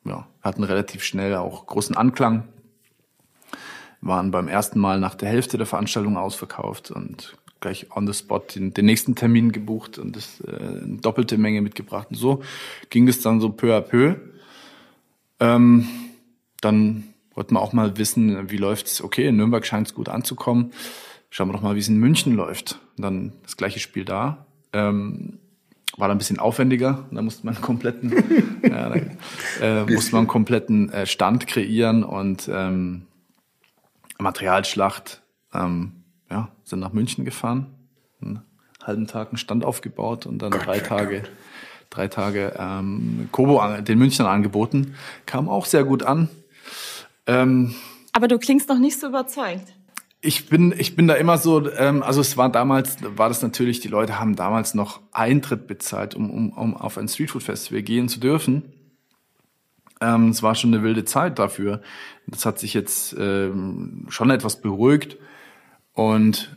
ja, 0.04 0.26
hatten 0.42 0.64
relativ 0.64 1.02
schnell 1.02 1.34
auch 1.34 1.66
großen 1.66 1.96
Anklang. 1.96 2.44
Waren 4.00 4.30
beim 4.30 4.48
ersten 4.48 4.78
Mal 4.78 5.00
nach 5.00 5.14
der 5.14 5.28
Hälfte 5.28 5.56
der 5.56 5.66
Veranstaltung 5.66 6.16
ausverkauft 6.16 6.90
und 6.90 7.36
gleich 7.60 7.90
on 7.96 8.06
the 8.06 8.12
spot 8.12 8.40
den, 8.54 8.74
den 8.74 8.84
nächsten 8.84 9.14
Termin 9.14 9.50
gebucht 9.50 9.98
und 9.98 10.14
das, 10.14 10.40
äh, 10.40 10.54
eine 10.54 10.98
doppelte 10.98 11.38
Menge 11.38 11.62
mitgebracht. 11.62 12.08
Und 12.10 12.16
so 12.16 12.42
ging 12.90 13.08
es 13.08 13.22
dann 13.22 13.40
so 13.40 13.48
peu 13.48 13.74
à 13.74 13.80
peu. 13.80 14.16
Ähm, 15.40 15.88
dann 16.60 17.04
wollten 17.34 17.54
wir 17.54 17.62
auch 17.62 17.72
mal 17.72 17.96
wissen, 17.96 18.50
wie 18.50 18.58
läuft's. 18.58 19.02
Okay, 19.02 19.28
in 19.28 19.36
Nürnberg 19.36 19.64
scheint 19.66 19.86
es 19.86 19.94
gut 19.94 20.10
anzukommen. 20.10 20.72
Schauen 21.30 21.48
wir 21.48 21.54
doch 21.54 21.62
mal, 21.62 21.74
wie 21.74 21.80
es 21.80 21.88
in 21.88 21.98
München 21.98 22.34
läuft. 22.34 22.78
Und 22.96 23.02
dann 23.02 23.32
das 23.42 23.56
gleiche 23.56 23.80
Spiel 23.80 24.04
da. 24.04 24.46
Ähm, 24.72 25.38
war 25.96 26.08
dann 26.08 26.16
ein 26.16 26.18
bisschen 26.18 26.38
aufwendiger. 26.38 27.06
Da 27.10 27.22
musste 27.22 27.46
man 27.46 27.54
einen 27.54 27.64
kompletten, 27.64 28.12
ja, 28.62 28.88
da, 28.88 28.94
äh, 29.60 29.84
musste 29.92 30.12
man 30.12 30.20
einen 30.20 30.28
kompletten 30.28 30.92
äh, 30.92 31.06
Stand 31.06 31.46
kreieren 31.46 32.04
und 32.04 32.48
ähm, 32.52 33.02
Materialschlacht. 34.18 35.22
Ähm, 35.52 35.92
ja, 36.30 36.48
sind 36.64 36.80
nach 36.80 36.92
München 36.92 37.24
gefahren, 37.24 37.66
einen 38.20 38.42
halben 38.82 39.06
Tag 39.06 39.28
einen 39.28 39.38
Stand 39.38 39.64
aufgebaut 39.64 40.26
und 40.26 40.40
dann 40.40 40.50
Gott, 40.50 40.66
drei 40.66 40.80
Tage, 40.80 41.20
Gott. 41.20 41.30
drei 41.90 42.08
Tage 42.08 42.54
ähm, 42.58 43.28
Kobo 43.30 43.62
den 43.80 43.98
Münchnern 43.98 44.26
angeboten. 44.26 44.94
Kam 45.26 45.48
auch 45.48 45.66
sehr 45.66 45.84
gut 45.84 46.02
an. 46.02 46.28
Ähm, 47.26 47.74
Aber 48.12 48.26
du 48.26 48.38
klingst 48.38 48.68
noch 48.68 48.78
nicht 48.78 48.98
so 48.98 49.06
überzeugt. 49.06 49.74
Ich 50.26 50.48
bin, 50.48 50.74
ich 50.78 50.96
bin 50.96 51.06
da 51.06 51.16
immer 51.16 51.36
so, 51.36 51.70
ähm, 51.72 52.02
also 52.02 52.22
es 52.22 52.38
war 52.38 52.48
damals, 52.48 52.96
war 53.02 53.28
das 53.28 53.42
natürlich, 53.42 53.80
die 53.80 53.88
Leute 53.88 54.18
haben 54.18 54.36
damals 54.36 54.72
noch 54.72 55.02
Eintritt 55.12 55.66
bezahlt, 55.66 56.14
um, 56.14 56.30
um, 56.30 56.50
um 56.50 56.74
auf 56.78 56.96
ein 56.96 57.08
Streetfood-Festival 57.08 57.82
gehen 57.82 58.08
zu 58.08 58.20
dürfen. 58.20 58.62
Ähm, 60.00 60.30
es 60.30 60.42
war 60.42 60.54
schon 60.54 60.72
eine 60.72 60.82
wilde 60.82 61.04
Zeit 61.04 61.38
dafür. 61.38 61.82
Das 62.26 62.46
hat 62.46 62.58
sich 62.58 62.72
jetzt 62.72 63.14
ähm, 63.18 64.06
schon 64.08 64.30
etwas 64.30 64.62
beruhigt. 64.62 65.18
Und 65.92 66.56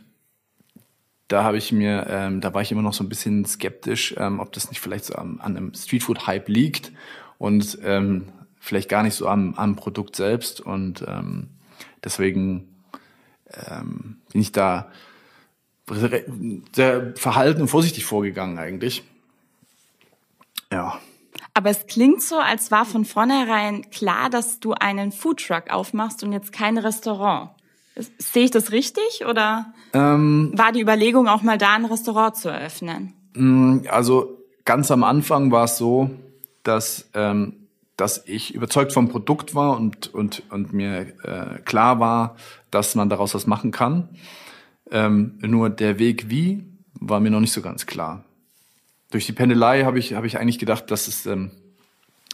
da 1.28 1.44
habe 1.44 1.58
ich 1.58 1.70
mir, 1.70 2.06
ähm, 2.08 2.40
da 2.40 2.54
war 2.54 2.62
ich 2.62 2.72
immer 2.72 2.80
noch 2.80 2.94
so 2.94 3.04
ein 3.04 3.10
bisschen 3.10 3.44
skeptisch, 3.44 4.14
ähm, 4.16 4.40
ob 4.40 4.50
das 4.54 4.70
nicht 4.70 4.80
vielleicht 4.80 5.04
so 5.04 5.14
am, 5.14 5.40
an 5.42 5.58
einem 5.58 5.74
Streetfood-Hype 5.74 6.48
liegt 6.48 6.90
und 7.36 7.78
ähm, 7.84 8.28
vielleicht 8.58 8.88
gar 8.88 9.02
nicht 9.02 9.14
so 9.14 9.28
am, 9.28 9.52
am 9.56 9.76
Produkt 9.76 10.16
selbst. 10.16 10.62
Und 10.62 11.04
ähm, 11.06 11.48
deswegen 12.02 12.77
ähm, 13.52 14.16
bin 14.32 14.40
ich 14.40 14.52
da 14.52 14.90
sehr 16.74 17.14
verhalten 17.16 17.62
und 17.62 17.68
vorsichtig 17.68 18.04
vorgegangen 18.04 18.58
eigentlich. 18.58 19.04
Ja. 20.70 21.00
Aber 21.54 21.70
es 21.70 21.86
klingt 21.86 22.22
so, 22.22 22.36
als 22.36 22.70
war 22.70 22.84
von 22.84 23.04
vornherein 23.04 23.90
klar, 23.90 24.30
dass 24.30 24.60
du 24.60 24.74
einen 24.74 25.12
Foodtruck 25.12 25.70
aufmachst 25.70 26.22
und 26.22 26.32
jetzt 26.32 26.52
kein 26.52 26.78
Restaurant. 26.78 27.50
Sehe 28.18 28.44
ich 28.44 28.50
das 28.50 28.70
richtig 28.70 29.24
oder 29.26 29.72
ähm, 29.92 30.52
war 30.54 30.70
die 30.72 30.80
Überlegung 30.80 31.26
auch 31.26 31.42
mal 31.42 31.58
da 31.58 31.74
ein 31.74 31.84
Restaurant 31.84 32.36
zu 32.36 32.48
eröffnen? 32.48 33.14
Mm, 33.34 33.80
also 33.88 34.38
ganz 34.64 34.90
am 34.90 35.02
Anfang 35.02 35.50
war 35.50 35.64
es 35.64 35.78
so, 35.78 36.10
dass 36.62 37.08
ähm, 37.14 37.67
dass 37.98 38.22
ich 38.26 38.54
überzeugt 38.54 38.92
vom 38.92 39.10
Produkt 39.10 39.54
war 39.54 39.76
und 39.76 40.14
und 40.14 40.44
und 40.48 40.72
mir 40.72 41.12
äh, 41.24 41.58
klar 41.64 42.00
war, 42.00 42.36
dass 42.70 42.94
man 42.94 43.10
daraus 43.10 43.34
was 43.34 43.46
machen 43.46 43.72
kann. 43.72 44.08
Ähm, 44.90 45.34
nur 45.42 45.68
der 45.68 45.98
Weg 45.98 46.30
wie 46.30 46.64
war 46.94 47.20
mir 47.20 47.30
noch 47.30 47.40
nicht 47.40 47.52
so 47.52 47.60
ganz 47.60 47.84
klar. 47.84 48.24
Durch 49.10 49.26
die 49.26 49.32
Pendelei 49.32 49.84
habe 49.84 49.98
ich 49.98 50.14
habe 50.14 50.26
ich 50.26 50.38
eigentlich 50.38 50.58
gedacht, 50.58 50.90
dass 50.90 51.08
es 51.08 51.26
ähm, 51.26 51.50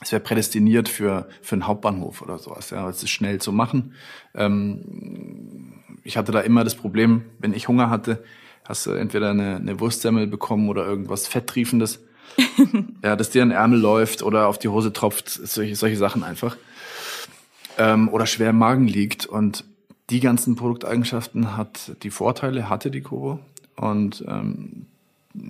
es 0.02 0.12
wäre 0.12 0.23
prädestiniert 0.23 0.88
für, 0.88 1.28
für 1.40 1.54
einen 1.54 1.66
Hauptbahnhof 1.66 2.21
oder 2.21 2.38
sowas. 2.38 2.71
Ja, 2.71 2.88
es 2.88 3.02
ist 3.02 3.11
schnell 3.11 3.40
zu 3.40 3.52
machen. 3.52 3.94
Ähm, 4.35 5.73
ich 6.02 6.16
hatte 6.18 6.30
da 6.30 6.40
immer 6.40 6.62
das 6.62 6.75
Problem, 6.75 7.23
wenn 7.38 7.54
ich 7.54 7.68
Hunger 7.68 7.88
hatte, 7.88 8.23
hast 8.64 8.85
du 8.87 8.90
entweder 8.90 9.30
eine, 9.30 9.56
eine 9.56 9.80
Wurstsemmel 9.80 10.26
bekommen 10.26 10.68
oder 10.68 10.85
irgendwas 10.85 11.26
Fetttriefendes. 11.26 12.00
ja, 13.02 13.16
dass 13.16 13.31
dir 13.31 13.43
ein 13.43 13.50
Ärmel 13.50 13.78
läuft 13.78 14.23
oder 14.23 14.49
auf 14.49 14.59
die 14.59 14.69
Hose 14.69 14.93
tropft, 14.93 15.28
solche, 15.28 15.76
solche 15.76 15.97
Sachen 15.97 16.23
einfach. 16.23 16.57
Ähm, 17.78 18.09
oder 18.09 18.26
schwer 18.26 18.50
im 18.50 18.59
Magen 18.59 18.87
liegt. 18.87 19.26
Und 19.26 19.64
die 20.11 20.21
ganzen 20.21 20.57
Produkteigenschaften 20.57 21.57
hat 21.57 21.97
die 22.02 22.11
Vorteile, 22.11 22.69
hatte 22.69 22.90
die 22.90 23.00
Kobo. 23.00 23.38
Und 23.76 24.25
ähm, 24.28 24.87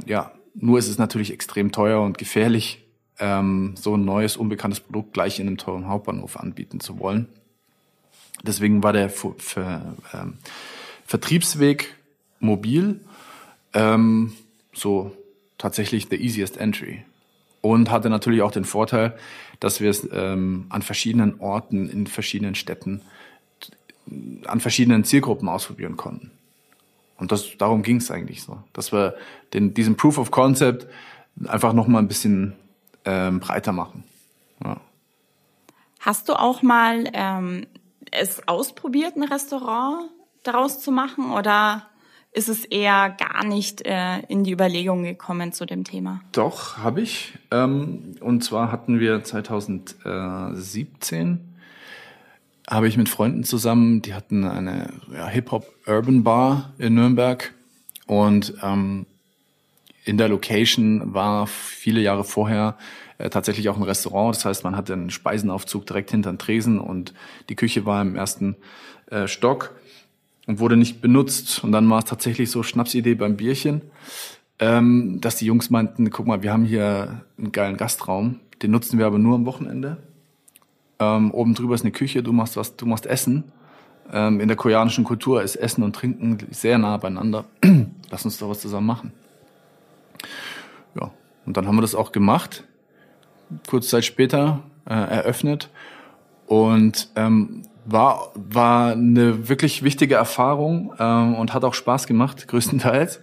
ja, 0.07 0.33
nur 0.55 0.79
ist 0.79 0.89
es 0.89 0.99
natürlich 0.99 1.33
extrem 1.33 1.73
teuer 1.73 2.01
und 2.01 2.19
gefährlich, 2.19 2.85
ähm, 3.19 3.75
so 3.77 3.97
ein 3.97 4.05
neues, 4.05 4.37
unbekanntes 4.37 4.81
Produkt 4.81 5.13
gleich 5.13 5.39
in 5.39 5.47
einem 5.47 5.59
teuren 5.59 5.89
Hauptbahnhof 5.89 6.37
anbieten 6.37 6.81
zu 6.81 6.99
wollen. 6.99 7.29
Deswegen 8.43 8.83
war 8.83 8.93
der 8.93 9.09
Ver 9.11 9.35
Ver 9.39 9.95
ähm, 10.13 10.35
Vertriebsweg 11.07 11.95
mobil 12.41 13.01
ähm, 13.73 14.33
so 14.73 15.13
tatsächlich 15.59 16.09
the 16.11 16.17
easiest 16.17 16.57
entry. 16.57 17.05
Und 17.61 17.91
hatte 17.91 18.11
natürlich 18.11 18.43
auch 18.43 18.51
den 18.51 18.67
Vorteil, 18.67 19.17
dass 19.59 19.81
wir 19.81 19.89
es 19.89 20.07
ähm, 20.13 20.67
an 20.69 20.83
verschiedenen 20.83 21.41
Orten, 21.41 21.89
in 21.89 22.07
verschiedenen 22.07 22.55
Städten, 22.55 23.01
an 24.45 24.61
verschiedenen 24.61 25.05
Zielgruppen 25.05 25.49
ausprobieren 25.49 25.97
konnten. 25.97 26.31
Und 27.17 27.33
das, 27.33 27.57
darum 27.57 27.83
ging 27.83 27.97
es 27.97 28.11
eigentlich 28.11 28.43
so, 28.43 28.63
dass 28.75 28.93
wir 28.93 29.15
den, 29.55 29.73
diesen 29.73 29.97
Proof 29.97 30.19
of 30.19 30.31
Concept 30.31 30.87
einfach 31.47 31.73
noch 31.73 31.87
mal 31.87 32.01
ein 32.01 32.09
bisschen 32.09 32.55
ähm, 33.05 33.41
breiter 33.41 33.73
machen. 33.73 34.05
Ja. 34.63 34.81
Hast 36.01 36.29
du 36.29 36.35
auch 36.35 36.61
mal 36.63 37.09
ähm, 37.15 37.67
es 38.11 38.47
ausprobiert, 38.47 39.17
ein 39.17 39.23
Restaurant 39.23 40.11
daraus 40.43 40.81
zu 40.81 40.93
machen 40.93 41.33
oder 41.33 41.89
ist 42.35 42.49
es 42.49 42.65
eher 42.65 43.11
gar 43.11 43.47
nicht 43.47 43.87
äh, 43.87 44.19
in 44.29 44.45
die 44.45 44.53
Überlegung 44.53 45.05
gekommen 45.05 45.53
zu 45.53 45.65
dem 45.65 45.85
Thema? 45.85 46.21
Doch, 46.33 46.77
habe 46.79 47.01
ich. 47.01 47.33
Ähm, 47.51 48.17
und 48.21 48.45
zwar 48.45 48.71
hatten 48.71 49.01
wir 49.01 49.25
2017 49.25 51.55
habe 52.69 52.89
ich 52.89 52.97
mit 52.97 53.09
Freunden 53.09 53.45
zusammen, 53.45 54.03
die 54.03 54.15
hatten 54.15 54.45
eine 54.45 54.89
ja, 55.13 55.29
Hip-Hop-Urban-Bar 55.29 56.73
in 56.79 56.95
Nürnberg 56.95 57.53
und 58.07 58.55
ähm, 58.63 59.07
in 60.05 60.19
der 60.19 60.29
Location 60.29 61.15
war 61.15 61.47
viele 61.47 62.01
Jahre 62.01 62.25
vorher 62.25 62.77
äh, 63.19 63.31
tatsächlich 63.31 63.69
auch 63.69 63.77
ein 63.77 63.83
Restaurant. 63.83 64.37
Das 64.37 64.45
heißt, 64.45 64.65
man 64.65 64.77
hatte 64.77 64.93
einen 64.93 65.11
Speisenaufzug 65.11 65.87
direkt 65.87 66.11
hinter 66.11 66.33
den 66.33 66.39
Tresen 66.39 66.79
und 66.79 67.15
die 67.49 67.57
Küche 67.57 67.87
war 67.87 68.03
im 68.03 68.17
ersten 68.17 68.57
äh, 69.11 69.29
Stock 69.29 69.75
und 70.47 70.59
wurde 70.59 70.77
nicht 70.77 71.01
benutzt. 71.01 71.63
Und 71.65 71.73
dann 71.73 71.89
war 71.91 71.99
es 71.99 72.05
tatsächlich 72.05 72.51
so 72.51 72.63
Schnapsidee 72.63 73.15
beim 73.15 73.37
Bierchen, 73.37 73.83
ähm, 74.59 75.21
dass 75.21 75.37
die 75.37 75.47
Jungs 75.47 75.71
meinten, 75.71 76.11
guck 76.11 76.27
mal, 76.27 76.43
wir 76.43 76.53
haben 76.53 76.65
hier 76.65 77.25
einen 77.39 77.53
geilen 77.53 77.77
Gastraum, 77.77 78.41
den 78.63 78.71
nutzen 78.71 78.99
wir 78.99 79.07
aber 79.07 79.19
nur 79.19 79.35
am 79.35 79.47
Wochenende. 79.47 79.99
Ähm, 80.99 81.33
oben 81.33 81.55
drüber 81.55 81.75
ist 81.75 81.83
eine 81.83 81.93
Küche, 81.93 82.23
du 82.23 82.33
machst 82.33 82.57
was, 82.57 82.77
du 82.77 82.87
machst 82.87 83.07
Essen. 83.07 83.45
Ähm, 84.13 84.41
in 84.41 84.49
der 84.49 84.57
koreanischen 84.57 85.05
Kultur 85.05 85.43
ist 85.43 85.57
Essen 85.57 85.83
und 85.83 85.97
Trinken 85.97 86.39
sehr 86.51 86.79
nah 86.79 86.97
beieinander. 86.99 87.47
Lass 88.11 88.25
uns 88.25 88.39
doch 88.39 88.49
was 88.49 88.61
zusammen 88.61 88.87
machen. 88.87 89.13
Ja, 90.95 91.11
und 91.47 91.57
dann 91.57 91.67
haben 91.67 91.77
wir 91.77 91.83
das 91.83 91.95
auch 91.95 92.13
gemacht. 92.13 92.65
Kurz 93.69 93.89
Zeit 93.89 94.05
später 94.05 94.63
äh, 94.87 94.95
eröffnet 94.95 95.71
und 96.47 97.09
ähm, 97.17 97.63
war 97.85 98.33
war 98.35 98.93
eine 98.93 99.49
wirklich 99.49 99.83
wichtige 99.83 100.15
Erfahrung 100.15 100.95
ähm, 100.99 101.35
und 101.35 101.55
hat 101.55 101.65
auch 101.65 101.75
Spaß 101.75 102.07
gemacht 102.07 102.49
größtenteils. 102.49 103.21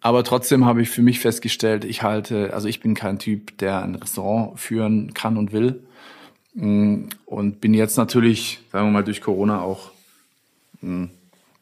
Aber 0.00 0.22
trotzdem 0.22 0.64
habe 0.66 0.82
ich 0.82 0.90
für 0.90 1.02
mich 1.02 1.18
festgestellt, 1.18 1.84
ich 1.84 2.02
halte, 2.02 2.52
also 2.54 2.68
ich 2.68 2.80
bin 2.80 2.94
kein 2.94 3.18
Typ, 3.18 3.58
der 3.58 3.82
ein 3.82 3.96
Restaurant 3.96 4.58
führen 4.60 5.14
kann 5.14 5.36
und 5.36 5.52
will. 5.52 5.82
Mm, 6.54 7.06
und 7.24 7.60
bin 7.60 7.74
jetzt 7.74 7.96
natürlich, 7.96 8.60
sagen 8.70 8.86
wir 8.86 8.92
mal, 8.92 9.04
durch 9.04 9.20
Corona 9.20 9.62
auch 9.62 9.90
mh, 10.80 11.04
mm, 11.06 11.10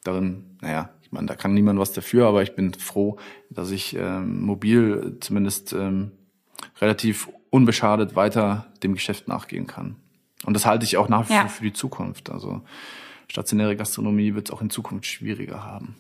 darin, 0.02 0.44
naja, 0.60 0.90
meine, 1.14 1.28
da 1.28 1.34
kann 1.34 1.54
niemand 1.54 1.78
was 1.78 1.92
dafür, 1.92 2.26
aber 2.26 2.42
ich 2.42 2.54
bin 2.54 2.74
froh, 2.74 3.16
dass 3.48 3.70
ich 3.70 3.96
ähm, 3.96 4.42
mobil 4.42 5.16
zumindest 5.20 5.72
ähm, 5.72 6.10
relativ 6.80 7.30
unbeschadet 7.48 8.16
weiter 8.16 8.66
dem 8.82 8.94
Geschäft 8.94 9.28
nachgehen 9.28 9.66
kann. 9.66 9.96
Und 10.46 10.54
das 10.54 10.66
halte 10.66 10.84
ich 10.84 10.96
auch 10.96 11.08
nach 11.08 11.24
wie 11.24 11.32
vor 11.32 11.36
ja. 11.36 11.48
für 11.48 11.64
die 11.64 11.72
Zukunft. 11.72 12.30
Also 12.30 12.62
stationäre 13.28 13.76
Gastronomie 13.76 14.34
wird 14.34 14.48
es 14.48 14.54
auch 14.54 14.60
in 14.60 14.70
Zukunft 14.70 15.06
schwieriger 15.06 15.64
haben. 15.64 15.96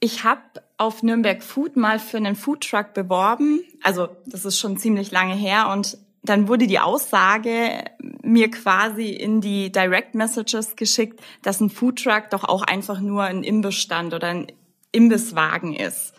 Ich 0.00 0.24
habe 0.24 0.40
auf 0.78 1.02
Nürnberg 1.02 1.42
Food 1.42 1.76
mal 1.76 1.98
für 1.98 2.16
einen 2.16 2.36
Foodtruck 2.36 2.94
beworben. 2.94 3.60
Also 3.82 4.08
das 4.26 4.44
ist 4.44 4.58
schon 4.58 4.78
ziemlich 4.78 5.10
lange 5.10 5.34
her 5.34 5.68
und 5.68 5.98
dann 6.22 6.48
wurde 6.48 6.66
die 6.66 6.78
Aussage 6.78 7.84
mir 8.22 8.50
quasi 8.50 9.08
in 9.08 9.40
die 9.40 9.72
Direct 9.72 10.14
Messages 10.14 10.76
geschickt, 10.76 11.20
dass 11.42 11.60
ein 11.60 11.70
Foodtruck 11.70 12.30
doch 12.30 12.44
auch 12.44 12.62
einfach 12.62 13.00
nur 13.00 13.24
ein 13.24 13.42
Imbissstand 13.42 14.12
oder 14.14 14.28
ein 14.28 14.46
Imbisswagen 14.92 15.74
ist. 15.74 16.14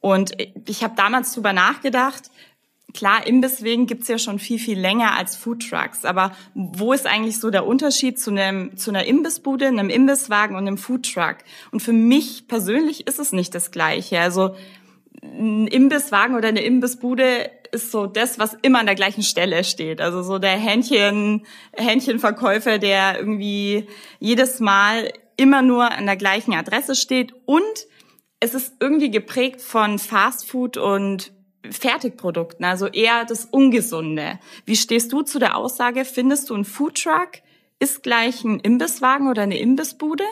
Und 0.00 0.32
ich 0.66 0.82
habe 0.82 0.94
damals 0.96 1.32
drüber 1.32 1.52
nachgedacht, 1.52 2.30
klar, 2.94 3.26
Imbiss 3.26 3.62
wegen 3.62 3.86
gibt's 3.86 4.08
ja 4.08 4.18
schon 4.18 4.38
viel, 4.38 4.58
viel 4.58 4.78
länger 4.78 5.16
als 5.16 5.36
Foodtrucks. 5.36 6.04
Aber 6.04 6.32
wo 6.54 6.92
ist 6.92 7.06
eigentlich 7.06 7.38
so 7.38 7.50
der 7.50 7.66
Unterschied 7.66 8.18
zu, 8.18 8.30
einem, 8.30 8.76
zu 8.76 8.90
einer 8.90 9.04
Imbissbude, 9.04 9.66
einem 9.66 9.90
Imbisswagen 9.90 10.56
und 10.56 10.66
einem 10.66 10.78
Foodtruck? 10.78 11.38
Und 11.70 11.80
für 11.80 11.92
mich 11.92 12.48
persönlich 12.48 13.06
ist 13.06 13.18
es 13.18 13.32
nicht 13.32 13.54
das 13.54 13.70
Gleiche. 13.70 14.20
Also 14.20 14.54
ein 15.22 15.66
Imbisswagen 15.66 16.36
oder 16.36 16.48
eine 16.48 16.62
Imbissbude 16.62 17.50
ist 17.70 17.90
so 17.90 18.06
das, 18.06 18.38
was 18.38 18.56
immer 18.62 18.80
an 18.80 18.86
der 18.86 18.94
gleichen 18.94 19.22
Stelle 19.22 19.64
steht. 19.64 20.00
Also 20.00 20.22
so 20.22 20.38
der 20.38 20.56
Hähnchen, 20.56 21.46
Hähnchenverkäufer, 21.74 22.78
der 22.78 23.18
irgendwie 23.18 23.86
jedes 24.20 24.60
Mal 24.60 25.12
immer 25.36 25.62
nur 25.62 25.90
an 25.90 26.06
der 26.06 26.16
gleichen 26.16 26.54
Adresse 26.54 26.94
steht 26.94 27.34
und 27.46 27.62
es 28.40 28.54
ist 28.54 28.74
irgendwie 28.80 29.10
geprägt 29.10 29.60
von 29.60 29.98
Fastfood 29.98 30.76
und 30.76 31.32
Fertigprodukten, 31.70 32.64
also 32.64 32.86
eher 32.86 33.24
das 33.24 33.44
Ungesunde. 33.44 34.38
Wie 34.66 34.76
stehst 34.76 35.12
du 35.12 35.22
zu 35.22 35.38
der 35.38 35.56
Aussage, 35.56 36.04
findest 36.04 36.50
du 36.50 36.54
ein 36.54 36.64
Foodtruck 36.64 37.42
ist 37.82 38.04
gleich 38.04 38.44
ein 38.44 38.60
Imbisswagen 38.60 39.28
oder 39.28 39.42
eine 39.42 39.58
Imbissbude? 39.58 40.22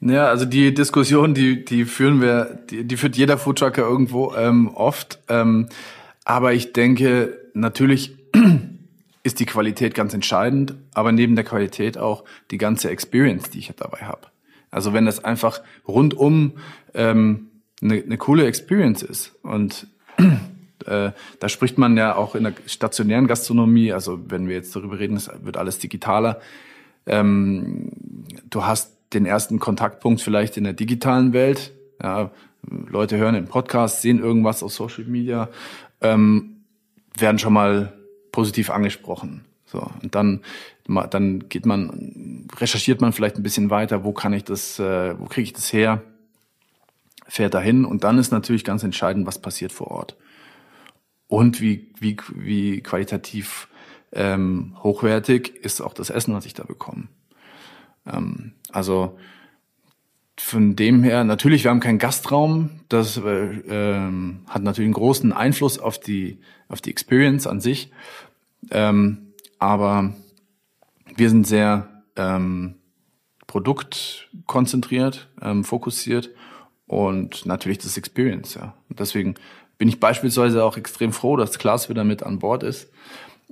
Ja, 0.00 0.28
also 0.28 0.46
die 0.46 0.72
Diskussion, 0.72 1.34
die, 1.34 1.64
die 1.64 1.84
führen 1.84 2.22
wir, 2.22 2.58
die, 2.70 2.84
die 2.84 2.96
führt 2.96 3.16
jeder 3.16 3.36
Foodtrucker 3.36 3.82
irgendwo 3.82 4.34
ähm, 4.34 4.68
oft. 4.68 5.18
Ähm, 5.28 5.68
aber 6.24 6.54
ich 6.54 6.72
denke, 6.72 7.38
natürlich 7.52 8.16
ist 9.22 9.40
die 9.40 9.46
Qualität 9.46 9.94
ganz 9.94 10.14
entscheidend, 10.14 10.74
aber 10.94 11.12
neben 11.12 11.36
der 11.36 11.44
Qualität 11.44 11.98
auch 11.98 12.24
die 12.50 12.58
ganze 12.58 12.88
Experience, 12.88 13.50
die 13.50 13.58
ich 13.58 13.72
dabei 13.76 14.06
habe. 14.06 14.28
Also 14.70 14.94
wenn 14.94 15.04
das 15.04 15.22
einfach 15.22 15.60
rundum 15.86 16.52
ähm, 16.94 17.48
eine, 17.82 18.02
eine 18.02 18.16
coole 18.16 18.46
Experience 18.46 19.02
ist 19.02 19.34
und 19.42 19.86
da 20.84 21.48
spricht 21.48 21.76
man 21.76 21.96
ja 21.96 22.16
auch 22.16 22.34
in 22.34 22.44
der 22.44 22.54
stationären 22.66 23.26
Gastronomie, 23.26 23.92
also 23.92 24.18
wenn 24.28 24.48
wir 24.48 24.54
jetzt 24.54 24.74
darüber 24.74 24.98
reden, 24.98 25.16
es 25.16 25.30
wird 25.42 25.56
alles 25.56 25.78
digitaler. 25.78 26.40
Ähm, 27.06 27.90
du 28.48 28.64
hast 28.64 28.96
den 29.12 29.26
ersten 29.26 29.58
Kontaktpunkt 29.58 30.20
vielleicht 30.20 30.56
in 30.56 30.64
der 30.64 30.72
digitalen 30.72 31.32
Welt. 31.32 31.72
Ja, 32.02 32.30
Leute 32.70 33.16
hören 33.16 33.34
den 33.34 33.46
Podcast, 33.46 34.02
sehen 34.02 34.18
irgendwas 34.18 34.62
auf 34.62 34.72
Social 34.72 35.04
Media, 35.04 35.48
ähm, 36.00 36.62
werden 37.16 37.38
schon 37.38 37.52
mal 37.52 37.92
positiv 38.32 38.70
angesprochen. 38.70 39.44
So 39.66 39.90
und 40.02 40.14
dann 40.14 40.40
dann 41.10 41.48
geht 41.50 41.66
man 41.66 42.46
recherchiert 42.56 43.02
man 43.02 43.12
vielleicht 43.12 43.36
ein 43.36 43.42
bisschen 43.42 43.68
weiter, 43.68 44.04
wo 44.04 44.12
kann 44.12 44.32
ich 44.32 44.44
das, 44.44 44.78
äh, 44.78 45.18
wo 45.18 45.26
kriege 45.26 45.44
ich 45.44 45.52
das 45.52 45.72
her? 45.72 46.02
Fährt 47.28 47.54
dahin 47.54 47.84
und 47.84 48.04
dann 48.04 48.18
ist 48.18 48.32
natürlich 48.32 48.64
ganz 48.64 48.82
entscheidend, 48.82 49.26
was 49.26 49.38
passiert 49.40 49.72
vor 49.72 49.88
Ort. 49.88 50.16
Und 51.28 51.60
wie, 51.60 51.92
wie, 52.00 52.16
wie 52.34 52.80
qualitativ 52.80 53.68
ähm, 54.12 54.74
hochwertig 54.82 55.54
ist 55.56 55.82
auch 55.82 55.92
das 55.92 56.08
Essen, 56.10 56.34
was 56.34 56.46
ich 56.46 56.54
da 56.54 56.64
bekomme. 56.64 57.08
Ähm, 58.06 58.54
also 58.72 59.18
von 60.38 60.76
dem 60.76 61.02
her, 61.02 61.24
natürlich, 61.24 61.64
wir 61.64 61.70
haben 61.70 61.80
keinen 61.80 61.98
Gastraum, 61.98 62.70
das 62.88 63.18
äh, 63.18 63.60
ähm, 63.68 64.40
hat 64.46 64.62
natürlich 64.62 64.86
einen 64.86 64.94
großen 64.94 65.32
Einfluss 65.32 65.78
auf 65.78 65.98
die, 65.98 66.38
auf 66.68 66.80
die 66.80 66.90
Experience 66.90 67.46
an 67.46 67.60
sich, 67.60 67.90
ähm, 68.70 69.34
aber 69.58 70.14
wir 71.16 71.28
sind 71.28 71.46
sehr 71.46 72.02
ähm, 72.16 72.76
produktkonzentriert, 73.46 75.28
ähm, 75.42 75.64
fokussiert 75.64 76.30
und 76.88 77.46
natürlich 77.46 77.78
das 77.78 77.96
Experience, 77.96 78.54
ja. 78.54 78.74
Und 78.88 78.98
deswegen 78.98 79.36
bin 79.76 79.88
ich 79.88 80.00
beispielsweise 80.00 80.64
auch 80.64 80.76
extrem 80.76 81.12
froh, 81.12 81.36
dass 81.36 81.58
Klaas 81.58 81.88
wieder 81.88 82.02
mit 82.02 82.24
an 82.24 82.40
Bord 82.40 82.64
ist, 82.64 82.90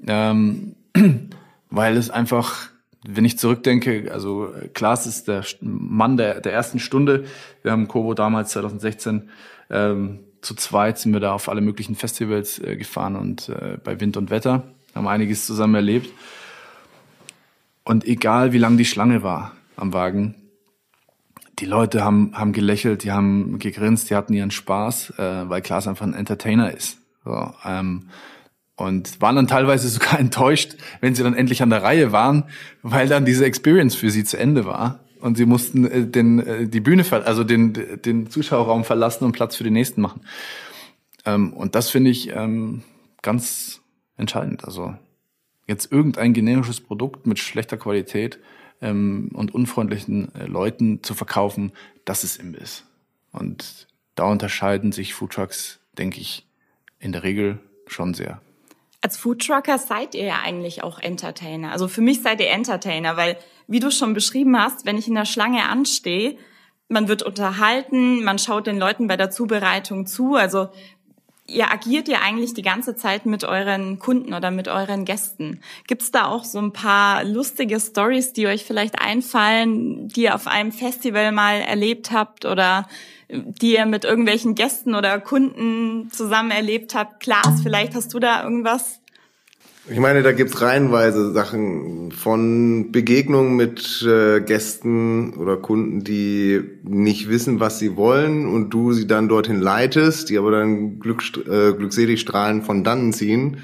ähm, 0.07 0.75
weil 1.71 1.97
es 1.97 2.11
einfach, 2.11 2.71
wenn 3.07 3.25
ich 3.25 3.39
zurückdenke, 3.39 4.11
also 4.13 4.53
Klaas 4.75 5.07
ist 5.07 5.29
der 5.29 5.45
Mann 5.61 6.17
der, 6.17 6.41
der 6.41 6.53
ersten 6.53 6.81
Stunde. 6.81 7.27
Wir 7.63 7.71
haben 7.71 7.87
Kobo 7.87 8.15
damals 8.15 8.51
2016 8.51 9.31
ähm, 9.71 10.21
zu 10.43 10.55
zweit 10.55 10.99
sind 10.99 11.13
wir 11.13 11.21
da 11.21 11.33
auf 11.33 11.49
alle 11.49 11.61
möglichen 11.61 11.97
Festivals 11.97 12.59
äh, 12.61 12.77
gefahren 12.77 13.17
und 13.17 13.49
äh, 13.49 13.79
bei 13.83 14.01
Wind 14.01 14.17
und 14.17 14.31
Wetter 14.31 14.63
haben 14.95 15.09
einiges 15.09 15.45
zusammen 15.45 15.75
erlebt. 15.75 16.11
Und 17.85 18.05
egal 18.05 18.53
wie 18.53 18.59
lang 18.59 18.77
die 18.77 18.85
Schlange 18.85 19.23
war 19.23 19.53
am 19.77 19.93
Wagen, 19.93 20.35
die 21.59 21.67
Leute 21.67 22.05
haben, 22.05 22.33
haben 22.35 22.53
gelächelt, 22.53 23.03
die 23.03 23.13
haben 23.13 23.59
gegrinst, 23.59 24.11
die 24.11 24.15
hatten 24.15 24.35
ihren 24.35 24.51
Spaß, 24.51 25.15
äh, 25.19 25.49
weil 25.49 25.63
Klaas 25.63 25.89
einfach 25.89 26.07
ein 26.07 26.15
Entertainer 26.15 26.73
ist. 26.73 26.99
So, 27.25 27.53
ähm, 27.65 28.09
und 28.77 29.21
waren 29.23 29.37
dann 29.37 29.47
teilweise 29.47 29.89
sogar 29.89 30.19
enttäuscht, 30.19 30.77
wenn 31.01 31.15
sie 31.15 31.23
dann 31.23 31.35
endlich 31.35 31.63
an 31.63 31.71
der 31.71 31.83
Reihe 31.83 32.13
waren, 32.13 32.45
weil 32.83 33.09
dann 33.09 33.25
diese 33.25 33.45
Experience 33.45 33.95
für 33.95 34.11
sie 34.11 34.25
zu 34.25 34.39
Ende 34.39 34.67
war 34.67 35.01
und 35.21 35.37
sie 35.37 35.47
mussten 35.47 35.91
äh, 35.91 36.07
den 36.07 36.39
äh, 36.41 36.69
die 36.69 36.81
Bühne 36.81 37.05
also 37.11 37.43
den 37.43 37.73
den 38.05 38.31
Zuschauerraum 38.31 38.85
verlassen 38.85 39.25
und 39.25 39.33
Platz 39.33 39.57
für 39.57 39.65
den 39.65 39.73
nächsten 39.73 40.01
machen. 40.01 40.21
Ähm, 41.25 41.53
und 41.53 41.75
das 41.75 41.91
finde 41.91 42.11
ich 42.11 42.31
ähm, 42.35 42.83
ganz 43.23 43.81
entscheidend. 44.17 44.65
Also 44.65 44.95
jetzt 45.67 45.91
irgendein 45.91 46.33
generisches 46.33 46.81
Produkt 46.81 47.27
mit 47.27 47.39
schlechter 47.39 47.77
Qualität 47.77 48.39
ähm, 48.81 49.31
und 49.35 49.55
unfreundlichen 49.55 50.35
äh, 50.35 50.47
Leuten 50.47 51.03
zu 51.03 51.15
verkaufen, 51.15 51.73
das 52.05 52.25
ist 52.25 52.37
Imbiss. 52.37 52.85
Und 53.33 53.87
da 54.15 54.25
unterscheiden 54.25 54.93
sich 54.93 55.15
Foodtrucks, 55.15 55.81
denke 55.99 56.21
ich, 56.21 56.47
in 56.99 57.13
der 57.13 57.23
Regel 57.23 57.59
schon 57.87 58.15
sehr. 58.15 58.41
Als 59.03 59.17
Foodtrucker 59.17 59.79
seid 59.79 60.15
ihr 60.15 60.25
ja 60.25 60.41
eigentlich 60.43 60.83
auch 60.83 60.99
Entertainer. 60.99 61.71
Also 61.71 61.87
für 61.87 62.01
mich 62.01 62.23
seid 62.23 62.41
ihr 62.41 62.51
Entertainer, 62.51 63.17
weil, 63.17 63.37
wie 63.67 63.79
du 63.79 63.91
schon 63.91 64.15
beschrieben 64.15 64.59
hast, 64.59 64.87
wenn 64.87 64.99
ich 64.99 65.07
in 65.07 65.15
der 65.15 65.27
Schlange 65.27 65.69
anstehe, 65.69 66.37
man 66.89 67.09
wird 67.09 67.23
unterhalten, 67.23 68.25
man 68.25 68.39
schaut 68.39 68.67
den 68.67 68.79
Leuten 68.79 69.07
bei 69.07 69.17
der 69.17 69.31
Zubereitung 69.31 70.07
zu. 70.07 70.35
Also 70.35 70.69
ihr 71.49 71.71
agiert 71.71 72.09
ja 72.09 72.21
eigentlich 72.21 72.55
die 72.55 72.63
ganze 72.63 72.97
Zeit 72.97 73.27
mit 73.27 73.45
euren 73.45 73.99
Kunden 73.99 74.35
oder 74.35 74.51
mit 74.51 74.69
euren 74.69 75.05
Gästen. 75.05 75.61
Gibt's 75.87 76.11
da 76.11 76.27
auch 76.27 76.45
so 76.45 76.59
ein 76.59 76.73
paar 76.73 77.25
lustige 77.25 77.79
Stories, 77.81 78.33
die 78.33 78.47
euch 78.47 78.65
vielleicht 78.65 79.01
einfallen, 79.01 80.09
die 80.09 80.23
ihr 80.25 80.35
auf 80.35 80.47
einem 80.47 80.73
Festival 80.73 81.33
mal 81.33 81.61
erlebt 81.61 82.11
habt 82.11 82.45
oder 82.45 82.87
die 83.29 83.75
ihr 83.75 83.87
mit 83.87 84.05
irgendwelchen 84.05 84.55
Gästen 84.55 84.95
oder 84.95 85.21
Kunden 85.21 86.11
zusammen 86.13 86.51
erlebt 86.51 86.95
habt? 86.95 87.21
Klaas, 87.21 87.61
vielleicht 87.63 87.95
hast 87.95 88.15
du 88.15 88.19
da 88.19 88.43
irgendwas? 88.43 89.01
Ich 89.89 90.01
meine, 90.01 90.25
da 90.25 90.33
gibt's 90.33 90.61
reihenweise 90.63 91.33
Sachen 91.33 92.11
von 92.11 92.91
Begegnungen 92.91 93.55
mit 93.55 94.03
äh, 94.03 94.41
Gästen 94.41 95.35
oder 95.35 95.57
Kunden, 95.57 96.03
die 96.03 96.61
nicht 96.83 97.29
wissen, 97.29 97.61
was 97.61 97.79
sie 97.79 97.97
wollen 97.97 98.49
und 98.49 98.71
du 98.71 98.93
sie 98.93 99.07
dann 99.07 99.29
dorthin 99.29 99.61
leitest, 99.61 100.29
die 100.29 100.39
aber 100.39 100.51
dann 100.51 100.99
glück, 100.99 101.23
äh, 101.47 101.73
glückselig 101.73 102.21
strahlend 102.21 102.65
von 102.65 102.83
dannen 102.83 103.13
ziehen, 103.13 103.59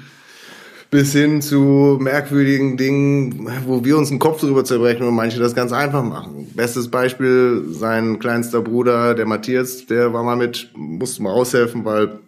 bis 0.89 1.11
hin 1.11 1.41
zu 1.41 1.97
merkwürdigen 1.99 2.77
Dingen, 2.77 3.49
wo 3.65 3.83
wir 3.83 3.97
uns 3.97 4.09
einen 4.09 4.19
Kopf 4.19 4.39
drüber 4.39 4.63
zerbrechen 4.63 5.05
und 5.05 5.15
manche 5.15 5.39
das 5.39 5.55
ganz 5.55 5.73
einfach 5.73 6.05
machen. 6.05 6.47
Bestes 6.55 6.89
Beispiel, 6.89 7.65
sein 7.67 8.19
kleinster 8.19 8.61
Bruder, 8.61 9.13
der 9.13 9.25
Matthias, 9.25 9.87
der 9.87 10.13
war 10.13 10.23
mal 10.23 10.37
mit, 10.37 10.69
musste 10.73 11.21
mal 11.21 11.33
aushelfen, 11.33 11.83
weil 11.83 12.19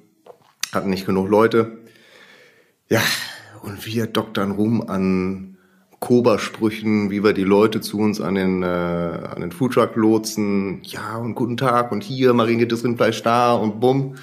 hatten 0.74 0.90
nicht 0.90 1.06
genug 1.06 1.30
Leute. 1.30 1.78
Ja, 2.90 3.02
und 3.66 3.86
wir 3.86 4.08
doktern 4.08 4.52
rum 4.52 4.88
an 4.88 5.58
Kobersprüchen, 6.00 7.10
wie 7.10 7.24
wir 7.24 7.34
die 7.34 7.44
Leute 7.44 7.82
zu 7.82 7.98
uns 7.98 8.22
an 8.22 8.36
den, 8.36 8.64
äh, 8.64 8.66
an 8.66 9.42
den 9.42 9.52
Foodtruck 9.52 9.96
lotsen. 9.96 10.82
Ja, 10.84 11.18
und 11.18 11.36
guten 11.36 11.58
Tag 11.58 11.92
und 11.92 12.04
hier, 12.04 12.34
mariniertes 12.34 12.84
Rindfleisch 12.84 13.24
da 13.24 13.54
und 13.54 13.80
bumm. 13.80 14.16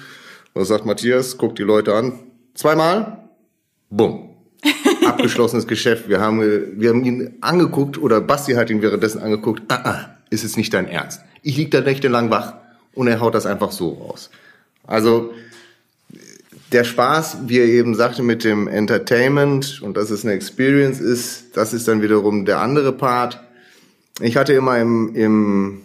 Dann 0.53 0.65
sagt 0.65 0.85
Matthias, 0.85 1.37
guckt 1.37 1.59
die 1.59 1.63
Leute 1.63 1.93
an. 1.93 2.13
Zweimal? 2.53 3.29
Bumm. 3.89 4.29
Abgeschlossenes 5.05 5.67
Geschäft. 5.67 6.07
Wir 6.07 6.21
haben, 6.21 6.39
wir 6.79 6.89
haben 6.89 7.03
ihn 7.03 7.37
angeguckt 7.41 7.97
oder 7.97 8.21
Basti 8.21 8.53
hat 8.53 8.69
ihn 8.69 8.81
währenddessen 8.81 9.21
angeguckt. 9.21 9.63
Ah, 9.67 9.81
ah, 9.83 10.17
ist 10.29 10.43
es 10.45 10.55
nicht 10.55 10.73
dein 10.73 10.87
Ernst? 10.87 11.21
Ich 11.41 11.57
lieg 11.57 11.71
da 11.71 11.81
nächtelang 11.81 12.29
wach 12.29 12.53
und 12.93 13.07
er 13.07 13.19
haut 13.19 13.35
das 13.35 13.45
einfach 13.45 13.71
so 13.71 13.89
raus. 13.89 14.29
Also, 14.85 15.33
der 16.73 16.83
Spaß, 16.83 17.37
wie 17.47 17.59
er 17.59 17.65
eben 17.65 17.95
sagte, 17.95 18.23
mit 18.23 18.43
dem 18.43 18.67
Entertainment 18.67 19.81
und 19.81 19.95
dass 19.95 20.09
es 20.09 20.25
eine 20.25 20.33
Experience 20.33 20.99
ist, 20.99 21.55
das 21.55 21.73
ist 21.73 21.87
dann 21.87 22.01
wiederum 22.01 22.45
der 22.45 22.59
andere 22.59 22.91
Part. 22.91 23.41
Ich 24.21 24.37
hatte 24.37 24.53
immer 24.53 24.79
im, 24.79 25.15
im 25.15 25.81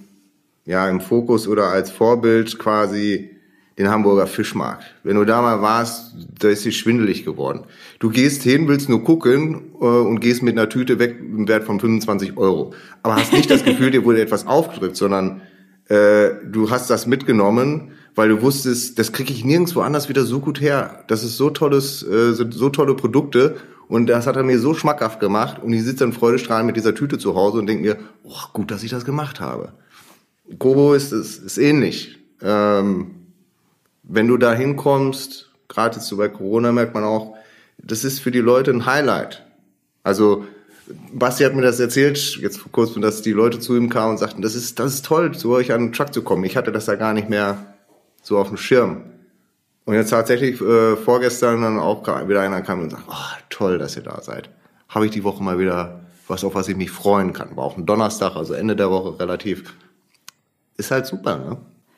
ja 0.65 0.89
im 0.89 1.01
Fokus 1.01 1.49
oder 1.49 1.69
als 1.69 1.91
Vorbild 1.91 2.59
quasi 2.59 3.31
den 3.79 3.89
Hamburger 3.91 4.27
Fischmarkt. 4.27 4.85
Wenn 5.03 5.17
du 5.17 5.25
da 5.25 5.41
mal 5.41 5.63
warst, 5.63 6.15
da 6.41 6.49
ist 6.49 6.63
sie 6.63 6.73
schwindelig 6.73 7.25
geworden. 7.25 7.61
Du 8.01 8.11
gehst 8.11 8.43
hin, 8.43 8.69
willst 8.69 8.89
nur 8.89 9.05
gucken 9.05 9.73
äh, 9.81 9.85
und 9.85 10.21
gehst 10.21 10.43
mit 10.43 10.59
einer 10.59 10.69
Tüte 10.69 10.99
weg 10.99 11.17
im 11.21 11.47
Wert 11.49 11.65
von 11.65 11.79
25 11.79 12.37
Euro. 12.37 12.75
Aber 13.03 13.17
hast 13.17 13.33
nicht 13.33 13.51
das 13.51 13.65
Gefühl, 13.65 13.91
dir 13.91 14.05
wurde 14.05 14.21
etwas 14.21 14.47
aufgedrückt, 14.47 14.97
sondern 14.97 15.43
äh, 15.89 16.31
du 16.45 16.71
hast 16.71 16.91
das 16.91 17.07
mitgenommen, 17.07 17.93
weil 18.15 18.29
du 18.29 18.43
wusstest, 18.43 18.99
das 18.99 19.13
kriege 19.13 19.33
ich 19.33 19.45
nirgendwo 19.45 19.81
anders 19.81 20.09
wieder 20.09 20.25
so 20.25 20.41
gut 20.41 20.61
her. 20.61 21.05
Das 21.09 21.23
ist 21.23 21.37
so 21.37 21.51
tolles, 21.51 22.03
äh, 22.03 22.33
so 22.33 22.71
tolle 22.71 22.95
Produkte 22.95 23.57
und 23.89 24.07
das 24.07 24.27
hat 24.27 24.37
er 24.37 24.43
mir 24.43 24.59
so 24.59 24.75
schmackhaft 24.75 25.21
gemacht 25.21 25.63
und 25.63 25.73
ich 25.73 25.83
sitze 25.83 26.01
dann 26.05 26.13
freudestrahlend 26.13 26.67
mit 26.67 26.77
dieser 26.77 26.95
Tüte 26.95 27.19
zu 27.19 27.35
Hause 27.35 27.59
und 27.59 27.67
denke 27.67 27.83
mir, 27.83 27.97
oh, 28.25 28.53
gut, 28.53 28.71
dass 28.71 28.83
ich 28.83 28.91
das 28.91 29.05
gemacht 29.05 29.41
habe. 29.41 29.73
Kobo 30.59 30.95
ist, 30.95 31.13
ist, 31.13 31.43
ist 31.43 31.59
ähnlich. 31.59 32.19
Ähm, 32.43 33.11
wenn 34.03 34.29
du 34.29 34.37
da 34.37 34.55
hinkommst, 34.55 35.51
gerade 35.69 35.97
jetzt 35.97 36.07
so 36.07 36.17
bei 36.17 36.29
Corona 36.29 36.73
merkt 36.73 36.95
man 36.95 37.05
auch, 37.05 37.35
das 37.79 38.05
ist 38.05 38.21
für 38.21 38.31
die 38.31 38.41
Leute 38.41 38.71
ein 38.71 38.87
Highlight. 38.87 39.45
Also 40.03 40.45
Basti 41.13 41.45
hat 41.45 41.55
mir 41.55 41.63
das 41.63 41.81
erzählt, 41.81 42.39
jetzt 42.41 42.59
vor 42.59 42.73
kurzem, 42.73 43.03
dass 43.03 43.23
die 43.23 43.33
Leute 43.33 43.61
zu 43.61 43.77
ihm 43.77 43.91
kamen 43.91 44.13
und 44.13 44.19
sagten, 44.19 44.43
das 44.43 44.55
ist, 44.55 44.79
das 44.79 44.95
ist 44.95 45.05
toll, 45.05 45.35
zu 45.35 45.51
euch 45.51 45.73
an 45.73 45.81
den 45.81 45.93
Truck 45.93 46.15
zu 46.15 46.23
kommen. 46.23 46.45
Ich 46.45 46.57
hatte 46.57 46.73
das 46.73 46.87
ja 46.87 46.95
gar 46.95 47.13
nicht 47.13 47.29
mehr 47.29 47.75
so 48.29 48.39
auf 48.39 48.49
dem 48.49 48.57
Schirm. 48.57 49.05
Und 49.85 49.95
jetzt 49.95 50.11
tatsächlich 50.11 50.61
äh, 50.61 50.97
vorgestern 50.97 51.63
dann 51.63 51.79
auch 51.79 52.07
wieder 52.29 52.43
einer 52.43 52.61
kam 52.61 52.83
und 52.83 52.91
sagt, 52.91 53.05
oh, 53.09 53.37
toll, 53.49 53.79
dass 53.79 53.97
ihr 53.97 54.03
da 54.03 54.21
seid. 54.21 54.51
Habe 54.89 55.07
ich 55.07 55.13
die 55.13 55.25
Woche 55.25 55.43
mal 55.43 55.59
wieder 55.59 56.01
was, 56.29 56.45
auf 56.45 56.55
was 56.55 56.69
ich 56.69 56.77
mich 56.77 56.91
freuen 56.91 57.33
kann. 57.33 57.57
War 57.57 57.65
auch 57.65 57.79
ein 57.79 57.87
Donnerstag, 57.87 58.37
also 58.37 58.53
Ende 58.53 58.77
der 58.77 58.91
Woche 58.91 59.19
relativ. 59.19 59.75
Ist 60.77 60.91
halt 60.91 61.07
super, 61.07 61.39
ne? 61.39 61.57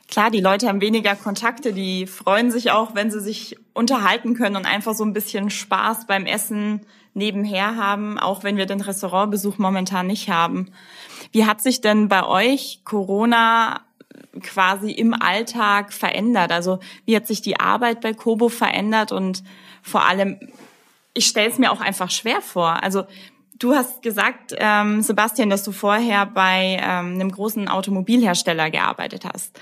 Klar, 0.08 0.30
die 0.30 0.40
Leute 0.40 0.66
haben 0.66 0.80
weniger 0.80 1.14
Kontakte, 1.14 1.72
die 1.72 2.08
freuen 2.08 2.50
sich 2.50 2.72
auch, 2.72 2.96
wenn 2.96 3.12
sie 3.12 3.20
sich 3.20 3.56
unterhalten 3.74 4.34
können 4.34 4.56
und 4.56 4.66
einfach 4.66 4.94
so 4.94 5.04
ein 5.04 5.12
bisschen 5.12 5.50
Spaß 5.50 6.08
beim 6.08 6.26
Essen 6.26 6.80
nebenher 7.14 7.76
haben, 7.76 8.18
auch 8.18 8.42
wenn 8.42 8.56
wir 8.56 8.66
den 8.66 8.80
Restaurantbesuch 8.80 9.58
momentan 9.58 10.08
nicht 10.08 10.28
haben. 10.28 10.72
Wie 11.30 11.44
hat 11.44 11.60
sich 11.60 11.80
denn 11.80 12.08
bei 12.08 12.24
euch 12.26 12.80
Corona 12.84 13.82
quasi 14.42 14.90
im 14.90 15.14
Alltag 15.14 15.92
verändert? 15.92 16.52
Also 16.52 16.78
wie 17.04 17.16
hat 17.16 17.26
sich 17.26 17.42
die 17.42 17.58
Arbeit 17.58 18.00
bei 18.00 18.14
Kobo 18.14 18.48
verändert 18.48 19.12
und 19.12 19.42
vor 19.82 20.06
allem, 20.06 20.38
ich 21.14 21.26
stelle 21.26 21.50
es 21.50 21.58
mir 21.58 21.72
auch 21.72 21.80
einfach 21.80 22.10
schwer 22.10 22.40
vor. 22.40 22.82
Also 22.82 23.04
du 23.58 23.74
hast 23.74 24.02
gesagt, 24.02 24.54
ähm, 24.56 25.02
Sebastian, 25.02 25.50
dass 25.50 25.62
du 25.62 25.72
vorher 25.72 26.26
bei 26.26 26.78
ähm, 26.80 27.14
einem 27.14 27.30
großen 27.30 27.68
Automobilhersteller 27.68 28.70
gearbeitet 28.70 29.24
hast. 29.24 29.58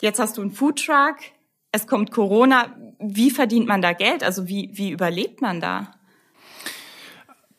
Jetzt 0.00 0.18
hast 0.18 0.38
du 0.38 0.42
einen 0.42 0.52
Foodtruck, 0.52 1.16
es 1.72 1.86
kommt 1.86 2.10
Corona. 2.10 2.74
Wie 2.98 3.30
verdient 3.30 3.66
man 3.66 3.82
da 3.82 3.92
Geld? 3.92 4.24
Also 4.24 4.48
wie, 4.48 4.70
wie 4.72 4.90
überlebt 4.90 5.40
man 5.40 5.60
da? 5.60 5.94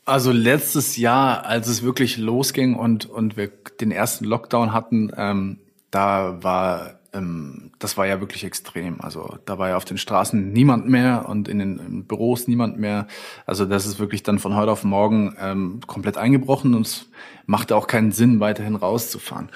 Also 0.06 0.32
letztes 0.32 0.97
Jahr, 0.97 1.45
als 1.45 1.67
es 1.67 1.84
wirklich 1.84 2.17
losging 2.17 2.76
und, 2.76 3.06
und 3.06 3.38
wir 3.38 3.47
den 3.80 3.91
ersten 3.91 4.26
Lockdown 4.26 4.74
hatten, 4.74 5.12
ähm, 5.15 5.60
da 5.91 6.38
war 6.41 7.01
ähm, 7.13 7.71
das 7.80 7.97
war 7.97 8.08
ja 8.08 8.19
wirklich 8.19 8.43
extrem. 8.43 9.01
Also 9.01 9.38
da 9.45 9.58
war 9.58 9.69
ja 9.69 9.77
auf 9.77 9.86
den 9.86 9.97
Straßen 9.97 10.51
niemand 10.51 10.88
mehr 10.88 11.25
und 11.27 11.47
in 11.47 11.60
den 11.60 12.06
Büros 12.06 12.47
niemand 12.47 12.80
mehr. 12.80 13.08
Also 13.45 13.65
das 13.65 13.86
ist 13.86 13.99
wirklich 13.99 14.23
dann 14.23 14.39
von 14.39 14.56
heute 14.56 14.71
auf 14.71 14.84
morgen 14.84 15.36
ähm, 15.39 15.80
komplett 15.88 16.17
eingebrochen 16.17 16.73
und 16.73 16.88
es 16.88 17.10
machte 17.45 17.75
auch 17.75 17.88
keinen 17.88 18.12
Sinn, 18.12 18.39
weiterhin 18.39 18.75
rauszufahren. 18.75 19.49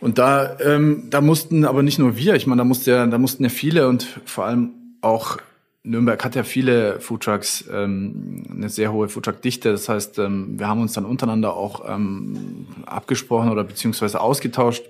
Und 0.00 0.18
da, 0.18 0.56
ähm, 0.60 1.04
da 1.10 1.20
mussten 1.20 1.64
aber 1.64 1.82
nicht 1.82 1.98
nur 1.98 2.16
wir, 2.16 2.34
ich 2.34 2.46
meine, 2.46 2.60
da 2.60 2.64
musste 2.64 2.92
ja, 2.92 3.06
da 3.06 3.18
mussten 3.18 3.42
ja 3.42 3.50
viele 3.50 3.88
und 3.88 4.04
vor 4.24 4.44
allem 4.44 4.70
auch 5.00 5.38
Nürnberg 5.82 6.22
hat 6.24 6.34
ja 6.34 6.42
viele 6.42 7.00
Foodtrucks, 7.00 7.64
ähm, 7.72 8.44
eine 8.50 8.68
sehr 8.68 8.92
hohe 8.92 9.08
Foodtruck-Dichte. 9.08 9.72
Das 9.72 9.88
heißt, 9.88 10.18
ähm, 10.18 10.58
wir 10.58 10.68
haben 10.68 10.82
uns 10.82 10.92
dann 10.92 11.04
untereinander 11.04 11.54
auch 11.56 11.88
ähm, 11.88 12.66
abgesprochen 12.84 13.50
oder 13.50 13.64
beziehungsweise 13.64 14.20
ausgetauscht. 14.20 14.84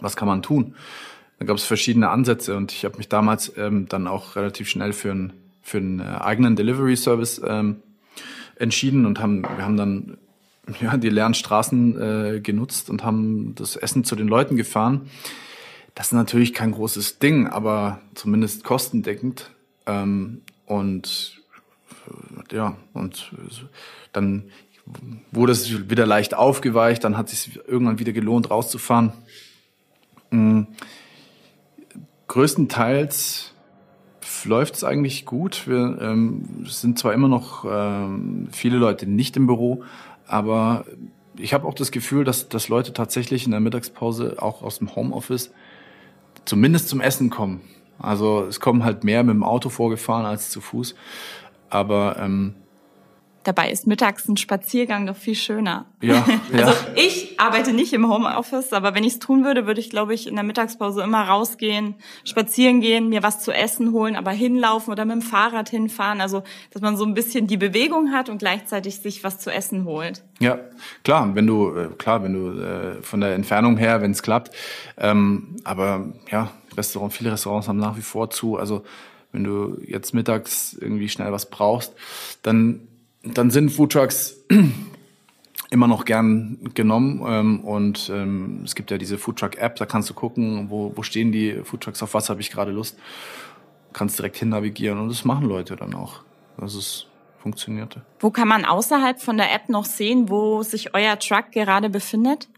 Was 0.00 0.16
kann 0.16 0.28
man 0.28 0.42
tun? 0.42 0.74
Da 1.38 1.44
gab 1.44 1.56
es 1.56 1.64
verschiedene 1.64 2.08
Ansätze 2.08 2.56
und 2.56 2.72
ich 2.72 2.84
habe 2.84 2.96
mich 2.96 3.08
damals 3.08 3.52
ähm, 3.56 3.88
dann 3.88 4.06
auch 4.06 4.36
relativ 4.36 4.68
schnell 4.68 4.92
für 4.92 5.10
einen 5.10 5.32
für 5.62 5.78
einen 5.78 6.00
äh, 6.00 6.04
eigenen 6.04 6.54
Delivery-Service 6.54 7.42
ähm, 7.44 7.82
entschieden 8.56 9.04
und 9.04 9.20
haben 9.20 9.42
wir 9.42 9.64
haben 9.64 9.76
dann 9.76 10.18
ja, 10.80 10.96
die 10.96 11.10
leeren 11.10 11.34
Straßen 11.34 12.00
äh, 12.00 12.40
genutzt 12.40 12.90
und 12.90 13.04
haben 13.04 13.54
das 13.54 13.76
Essen 13.76 14.04
zu 14.04 14.16
den 14.16 14.28
Leuten 14.28 14.56
gefahren. 14.56 15.08
Das 15.94 16.08
ist 16.08 16.12
natürlich 16.12 16.52
kein 16.52 16.72
großes 16.72 17.18
Ding, 17.18 17.46
aber 17.48 18.00
zumindest 18.14 18.64
kostendeckend. 18.64 19.50
Ähm, 19.86 20.42
und 20.66 21.40
äh, 22.50 22.56
ja, 22.56 22.76
und 22.92 23.32
dann 24.12 24.50
wurde 25.32 25.52
es 25.52 25.88
wieder 25.90 26.06
leicht 26.06 26.34
aufgeweicht, 26.34 27.02
dann 27.02 27.16
hat 27.16 27.32
es 27.32 27.42
sich 27.42 27.56
irgendwann 27.66 27.98
wieder 27.98 28.12
gelohnt, 28.12 28.50
rauszufahren. 28.50 29.12
Mhm. 30.30 30.66
Größtenteils 32.28 33.54
läuft 34.44 34.74
es 34.74 34.84
eigentlich 34.84 35.24
gut. 35.24 35.66
Wir 35.66 35.98
ähm, 36.00 36.64
sind 36.66 36.98
zwar 36.98 37.12
immer 37.12 37.28
noch 37.28 37.64
ähm, 37.68 38.48
viele 38.52 38.76
Leute 38.76 39.06
nicht 39.06 39.36
im 39.36 39.46
Büro, 39.46 39.84
aber 40.26 40.84
ich 41.38 41.54
habe 41.54 41.66
auch 41.66 41.74
das 41.74 41.90
Gefühl, 41.92 42.24
dass, 42.24 42.48
dass 42.48 42.68
Leute 42.68 42.92
tatsächlich 42.92 43.44
in 43.44 43.50
der 43.50 43.60
Mittagspause 43.60 44.36
auch 44.38 44.62
aus 44.62 44.78
dem 44.78 44.94
Homeoffice 44.94 45.52
zumindest 46.44 46.88
zum 46.88 47.00
Essen 47.00 47.30
kommen. 47.30 47.60
Also 47.98 48.44
es 48.44 48.60
kommen 48.60 48.84
halt 48.84 49.04
mehr 49.04 49.22
mit 49.22 49.34
dem 49.34 49.44
Auto 49.44 49.68
vorgefahren 49.68 50.26
als 50.26 50.50
zu 50.50 50.60
Fuß. 50.60 50.94
Aber 51.70 52.16
ähm, 52.18 52.54
Dabei 53.46 53.70
ist 53.70 53.86
mittags 53.86 54.26
ein 54.26 54.36
Spaziergang 54.36 55.06
doch 55.06 55.14
viel 55.14 55.36
schöner. 55.36 55.86
Ja, 56.02 56.26
ja. 56.52 56.66
Also 56.66 56.72
ich 56.96 57.38
arbeite 57.38 57.72
nicht 57.72 57.92
im 57.92 58.08
Homeoffice, 58.10 58.72
aber 58.72 58.92
wenn 58.96 59.04
ich 59.04 59.14
es 59.14 59.18
tun 59.20 59.44
würde, 59.44 59.68
würde 59.68 59.78
ich, 59.78 59.88
glaube 59.88 60.14
ich, 60.14 60.26
in 60.26 60.34
der 60.34 60.42
Mittagspause 60.42 61.00
immer 61.00 61.28
rausgehen, 61.28 61.94
spazieren 62.24 62.80
gehen, 62.80 63.08
mir 63.08 63.22
was 63.22 63.38
zu 63.38 63.52
essen 63.52 63.92
holen, 63.92 64.16
aber 64.16 64.32
hinlaufen 64.32 64.92
oder 64.92 65.04
mit 65.04 65.14
dem 65.14 65.22
Fahrrad 65.22 65.68
hinfahren. 65.68 66.20
Also, 66.20 66.42
dass 66.72 66.82
man 66.82 66.96
so 66.96 67.04
ein 67.04 67.14
bisschen 67.14 67.46
die 67.46 67.56
Bewegung 67.56 68.10
hat 68.10 68.28
und 68.28 68.38
gleichzeitig 68.38 68.98
sich 68.98 69.22
was 69.22 69.38
zu 69.38 69.52
essen 69.52 69.84
holt. 69.84 70.24
Ja, 70.40 70.58
klar, 71.04 71.32
wenn 71.36 71.46
du, 71.46 71.72
äh, 71.72 71.88
klar, 71.96 72.24
wenn 72.24 72.32
du 72.32 72.60
äh, 72.60 73.02
von 73.02 73.20
der 73.20 73.36
Entfernung 73.36 73.76
her, 73.76 74.02
wenn 74.02 74.10
es 74.10 74.24
klappt. 74.24 74.50
Ähm, 74.98 75.54
aber 75.62 76.14
ja, 76.32 76.50
Restaurant, 76.76 77.12
viele 77.12 77.30
Restaurants 77.30 77.68
haben 77.68 77.78
nach 77.78 77.96
wie 77.96 78.02
vor 78.02 78.28
zu. 78.28 78.56
Also 78.56 78.82
wenn 79.36 79.44
du 79.44 79.78
jetzt 79.86 80.14
mittags 80.14 80.72
irgendwie 80.72 81.08
schnell 81.08 81.30
was 81.30 81.50
brauchst, 81.50 81.94
dann 82.42 82.85
dann 83.34 83.50
sind 83.50 83.70
Foodtrucks 83.70 84.44
immer 85.70 85.88
noch 85.88 86.04
gern 86.04 86.58
genommen 86.74 87.22
ähm, 87.26 87.60
und 87.60 88.10
ähm, 88.14 88.62
es 88.64 88.74
gibt 88.74 88.90
ja 88.90 88.98
diese 88.98 89.18
Foodtruck-App, 89.18 89.76
da 89.76 89.86
kannst 89.86 90.10
du 90.10 90.14
gucken, 90.14 90.70
wo, 90.70 90.92
wo 90.94 91.02
stehen 91.02 91.32
die 91.32 91.60
Foodtrucks, 91.64 92.02
auf 92.02 92.14
was 92.14 92.30
habe 92.30 92.40
ich 92.40 92.50
gerade 92.50 92.70
Lust, 92.70 92.98
kannst 93.92 94.18
direkt 94.18 94.36
hin 94.36 94.50
navigieren 94.50 94.98
und 94.98 95.08
das 95.08 95.24
machen 95.24 95.46
Leute 95.46 95.76
dann 95.76 95.94
auch. 95.94 96.22
Das 96.58 96.74
ist 96.74 97.06
funktionierte. 97.38 98.02
Wo 98.18 98.30
kann 98.30 98.48
man 98.48 98.64
außerhalb 98.64 99.20
von 99.20 99.36
der 99.36 99.54
App 99.54 99.68
noch 99.68 99.84
sehen, 99.84 100.28
wo 100.28 100.62
sich 100.62 100.94
euer 100.94 101.18
Truck 101.18 101.52
gerade 101.52 101.90
befindet? 101.90 102.48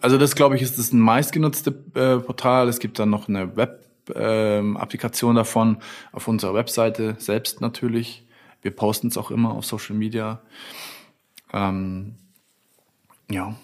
Also 0.00 0.18
das 0.18 0.34
glaube 0.34 0.56
ich 0.56 0.62
ist 0.62 0.78
das 0.78 0.92
meistgenutzte 0.92 1.70
äh, 1.94 2.18
Portal. 2.18 2.68
Es 2.68 2.78
gibt 2.78 2.98
dann 2.98 3.10
noch 3.10 3.28
eine 3.28 3.56
Web-Applikation 3.56 5.30
ähm, 5.30 5.36
davon 5.36 5.78
auf 6.12 6.28
unserer 6.28 6.54
Webseite 6.54 7.16
selbst 7.18 7.60
natürlich. 7.60 8.24
Wir 8.62 8.70
posten 8.70 9.08
es 9.08 9.16
auch 9.16 9.30
immer 9.30 9.52
auf 9.52 9.64
Social 9.64 9.96
Media. 9.96 10.40
Ähm, 11.52 12.14
ja. 13.30 13.54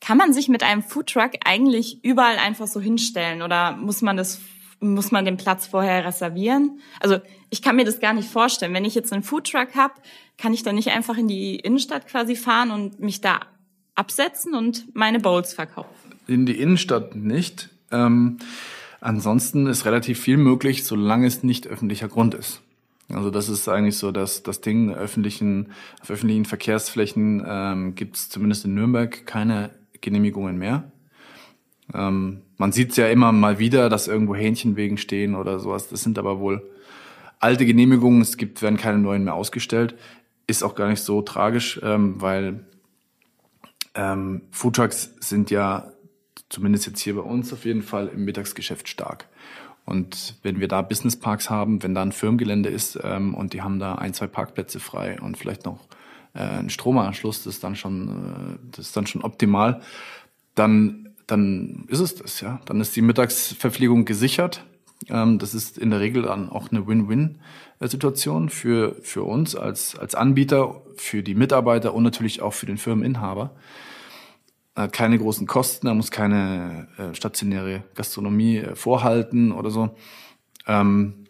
Kann 0.00 0.18
man 0.18 0.32
sich 0.32 0.48
mit 0.48 0.62
einem 0.62 0.82
Foodtruck 0.82 1.32
eigentlich 1.44 2.02
überall 2.04 2.38
einfach 2.38 2.66
so 2.66 2.80
hinstellen 2.80 3.42
oder 3.42 3.76
muss 3.76 4.02
man 4.02 4.16
das 4.16 4.40
muss 4.80 5.10
man 5.10 5.24
den 5.24 5.36
Platz 5.36 5.66
vorher 5.66 6.04
reservieren? 6.04 6.80
Also 7.00 7.18
ich 7.50 7.62
kann 7.62 7.76
mir 7.76 7.84
das 7.84 8.00
gar 8.00 8.12
nicht 8.12 8.28
vorstellen. 8.28 8.74
Wenn 8.74 8.84
ich 8.84 8.94
jetzt 8.94 9.12
einen 9.12 9.22
Foodtruck 9.22 9.74
habe, 9.74 9.94
kann 10.36 10.54
ich 10.54 10.62
dann 10.62 10.76
nicht 10.76 10.90
einfach 10.90 11.16
in 11.16 11.26
die 11.26 11.56
Innenstadt 11.56 12.06
quasi 12.06 12.36
fahren 12.36 12.70
und 12.70 13.00
mich 13.00 13.20
da 13.20 13.40
absetzen 13.96 14.54
und 14.54 14.94
meine 14.94 15.18
Bowls 15.18 15.52
verkaufen? 15.52 16.14
In 16.28 16.46
die 16.46 16.60
Innenstadt 16.60 17.16
nicht. 17.16 17.70
Ähm, 17.90 18.38
ansonsten 19.00 19.66
ist 19.66 19.84
relativ 19.84 20.20
viel 20.20 20.36
möglich, 20.36 20.84
solange 20.84 21.26
es 21.26 21.42
nicht 21.42 21.66
öffentlicher 21.66 22.08
Grund 22.08 22.34
ist. 22.34 22.60
Also 23.12 23.30
das 23.30 23.48
ist 23.48 23.68
eigentlich 23.68 23.96
so 23.96 24.12
dass 24.12 24.42
das 24.42 24.60
Ding. 24.60 24.92
Öffentlichen, 24.92 25.72
auf 26.00 26.10
öffentlichen 26.10 26.44
Verkehrsflächen 26.44 27.42
ähm, 27.46 27.94
gibt 27.94 28.16
es 28.16 28.28
zumindest 28.28 28.64
in 28.64 28.74
Nürnberg 28.74 29.26
keine 29.26 29.70
Genehmigungen 30.00 30.58
mehr. 30.58 30.90
Ähm, 31.94 32.42
man 32.58 32.72
sieht 32.72 32.90
es 32.90 32.96
ja 32.96 33.08
immer 33.08 33.32
mal 33.32 33.58
wieder, 33.58 33.88
dass 33.88 34.08
irgendwo 34.08 34.34
Hähnchenwegen 34.34 34.98
stehen 34.98 35.34
oder 35.34 35.58
sowas. 35.58 35.88
Das 35.88 36.02
sind 36.02 36.18
aber 36.18 36.38
wohl 36.38 36.68
alte 37.40 37.64
Genehmigungen. 37.64 38.20
Es 38.20 38.36
gibt, 38.36 38.60
werden 38.62 38.76
keine 38.76 38.98
neuen 38.98 39.24
mehr 39.24 39.34
ausgestellt. 39.34 39.94
Ist 40.46 40.62
auch 40.62 40.74
gar 40.74 40.88
nicht 40.88 41.02
so 41.02 41.22
tragisch, 41.22 41.80
ähm, 41.82 42.20
weil 42.20 42.66
ähm, 43.94 44.42
Foodtrucks 44.50 45.14
sind 45.20 45.50
ja 45.50 45.92
zumindest 46.48 46.86
jetzt 46.86 47.00
hier 47.00 47.14
bei 47.14 47.22
uns 47.22 47.52
auf 47.52 47.64
jeden 47.64 47.82
Fall 47.82 48.08
im 48.08 48.24
Mittagsgeschäft 48.24 48.88
stark. 48.88 49.28
Und 49.88 50.34
wenn 50.42 50.60
wir 50.60 50.68
da 50.68 50.82
Businessparks 50.82 51.48
haben, 51.48 51.82
wenn 51.82 51.94
da 51.94 52.02
ein 52.02 52.12
Firmengelände 52.12 52.68
ist 52.68 52.98
ähm, 53.02 53.34
und 53.34 53.54
die 53.54 53.62
haben 53.62 53.78
da 53.78 53.94
ein, 53.94 54.12
zwei 54.12 54.26
Parkplätze 54.26 54.80
frei 54.80 55.18
und 55.18 55.38
vielleicht 55.38 55.64
noch 55.64 55.80
äh, 56.34 56.40
einen 56.40 56.68
Stromanschluss, 56.68 57.44
das 57.44 57.54
ist 57.54 57.64
dann 57.64 57.74
schon, 57.74 58.08
äh, 58.08 58.58
das 58.72 58.88
ist 58.88 58.96
dann 58.98 59.06
schon 59.06 59.22
optimal, 59.22 59.80
dann, 60.54 61.08
dann 61.26 61.86
ist 61.88 62.00
es 62.00 62.16
das, 62.16 62.42
ja. 62.42 62.60
Dann 62.66 62.82
ist 62.82 62.96
die 62.96 63.00
Mittagsverpflegung 63.00 64.04
gesichert. 64.04 64.62
Ähm, 65.08 65.38
das 65.38 65.54
ist 65.54 65.78
in 65.78 65.88
der 65.88 66.00
Regel 66.00 66.24
dann 66.24 66.50
auch 66.50 66.70
eine 66.70 66.86
Win-Win-Situation 66.86 68.50
für, 68.50 68.94
für 69.00 69.22
uns 69.22 69.56
als, 69.56 69.98
als 69.98 70.14
Anbieter, 70.14 70.82
für 70.96 71.22
die 71.22 71.34
Mitarbeiter 71.34 71.94
und 71.94 72.02
natürlich 72.02 72.42
auch 72.42 72.52
für 72.52 72.66
den 72.66 72.76
Firmeninhaber 72.76 73.52
hat 74.82 74.92
keine 74.92 75.18
großen 75.18 75.46
Kosten, 75.46 75.86
er 75.86 75.94
muss 75.94 76.10
keine 76.10 76.88
äh, 76.98 77.14
stationäre 77.14 77.82
Gastronomie 77.94 78.58
äh, 78.58 78.74
vorhalten 78.74 79.52
oder 79.52 79.70
so. 79.70 79.90
Ähm, 80.66 81.26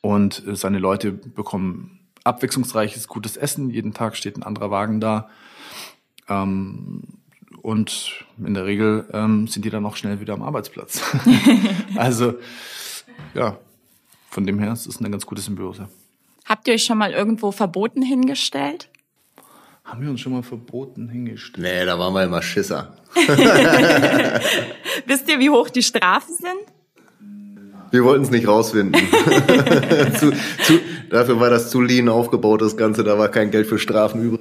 und 0.00 0.46
äh, 0.46 0.56
seine 0.56 0.78
Leute 0.78 1.12
bekommen 1.12 2.00
abwechslungsreiches, 2.24 3.08
gutes 3.08 3.36
Essen. 3.36 3.70
Jeden 3.70 3.94
Tag 3.94 4.16
steht 4.16 4.36
ein 4.36 4.42
anderer 4.42 4.70
Wagen 4.70 5.00
da. 5.00 5.28
Ähm, 6.28 7.02
und 7.62 8.24
in 8.38 8.54
der 8.54 8.66
Regel 8.66 9.08
ähm, 9.12 9.46
sind 9.46 9.64
die 9.64 9.70
dann 9.70 9.86
auch 9.86 9.96
schnell 9.96 10.20
wieder 10.20 10.34
am 10.34 10.42
Arbeitsplatz. 10.42 11.02
also, 11.96 12.34
ja, 13.34 13.56
von 14.30 14.46
dem 14.46 14.58
her 14.58 14.72
ist 14.72 14.86
es 14.86 14.98
eine 14.98 15.10
ganz 15.10 15.26
gute 15.26 15.40
Symbiose. 15.40 15.88
Habt 16.44 16.66
ihr 16.66 16.74
euch 16.74 16.84
schon 16.84 16.98
mal 16.98 17.12
irgendwo 17.12 17.52
verboten 17.52 18.02
hingestellt? 18.02 18.88
Haben 19.84 20.02
wir 20.02 20.10
uns 20.10 20.20
schon 20.20 20.32
mal 20.32 20.42
verboten 20.42 21.08
hingestellt? 21.08 21.66
Nee, 21.66 21.84
da 21.84 21.98
waren 21.98 22.14
wir 22.14 22.22
immer 22.22 22.40
Schisser. 22.40 22.96
Wisst 25.06 25.28
ihr, 25.28 25.38
wie 25.40 25.50
hoch 25.50 25.70
die 25.70 25.82
Strafen 25.82 26.34
sind? 26.34 26.72
Wir 27.90 28.04
wollten 28.04 28.22
es 28.22 28.30
nicht 28.30 28.48
rausfinden. 28.48 28.94
zu, 30.18 30.32
zu, 30.62 30.80
dafür 31.10 31.40
war 31.40 31.50
das 31.50 31.68
zu 31.68 31.82
lean 31.82 32.08
aufgebaut, 32.08 32.62
das 32.62 32.76
Ganze. 32.78 33.04
Da 33.04 33.18
war 33.18 33.28
kein 33.28 33.50
Geld 33.50 33.66
für 33.66 33.78
Strafen 33.78 34.22
übrig. 34.22 34.40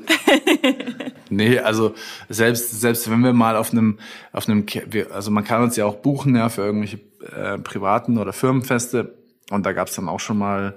nee, 1.29 1.59
also 1.59 1.93
selbst, 2.29 2.79
selbst 2.79 3.11
wenn 3.11 3.19
wir 3.19 3.33
mal 3.33 3.57
auf 3.57 3.73
einem, 3.73 3.99
auf 4.31 4.47
einem, 4.47 4.65
also 5.11 5.31
man 5.31 5.43
kann 5.43 5.63
uns 5.63 5.75
ja 5.75 5.85
auch 5.85 5.95
buchen, 5.95 6.35
ja, 6.35 6.47
für 6.47 6.61
irgendwelche 6.61 7.01
äh, 7.35 7.57
privaten 7.57 8.17
oder 8.19 8.31
Firmenfeste. 8.31 9.15
Und 9.49 9.65
da 9.65 9.73
gab 9.73 9.89
es 9.89 9.95
dann 9.95 10.07
auch 10.07 10.21
schon 10.21 10.37
mal 10.37 10.75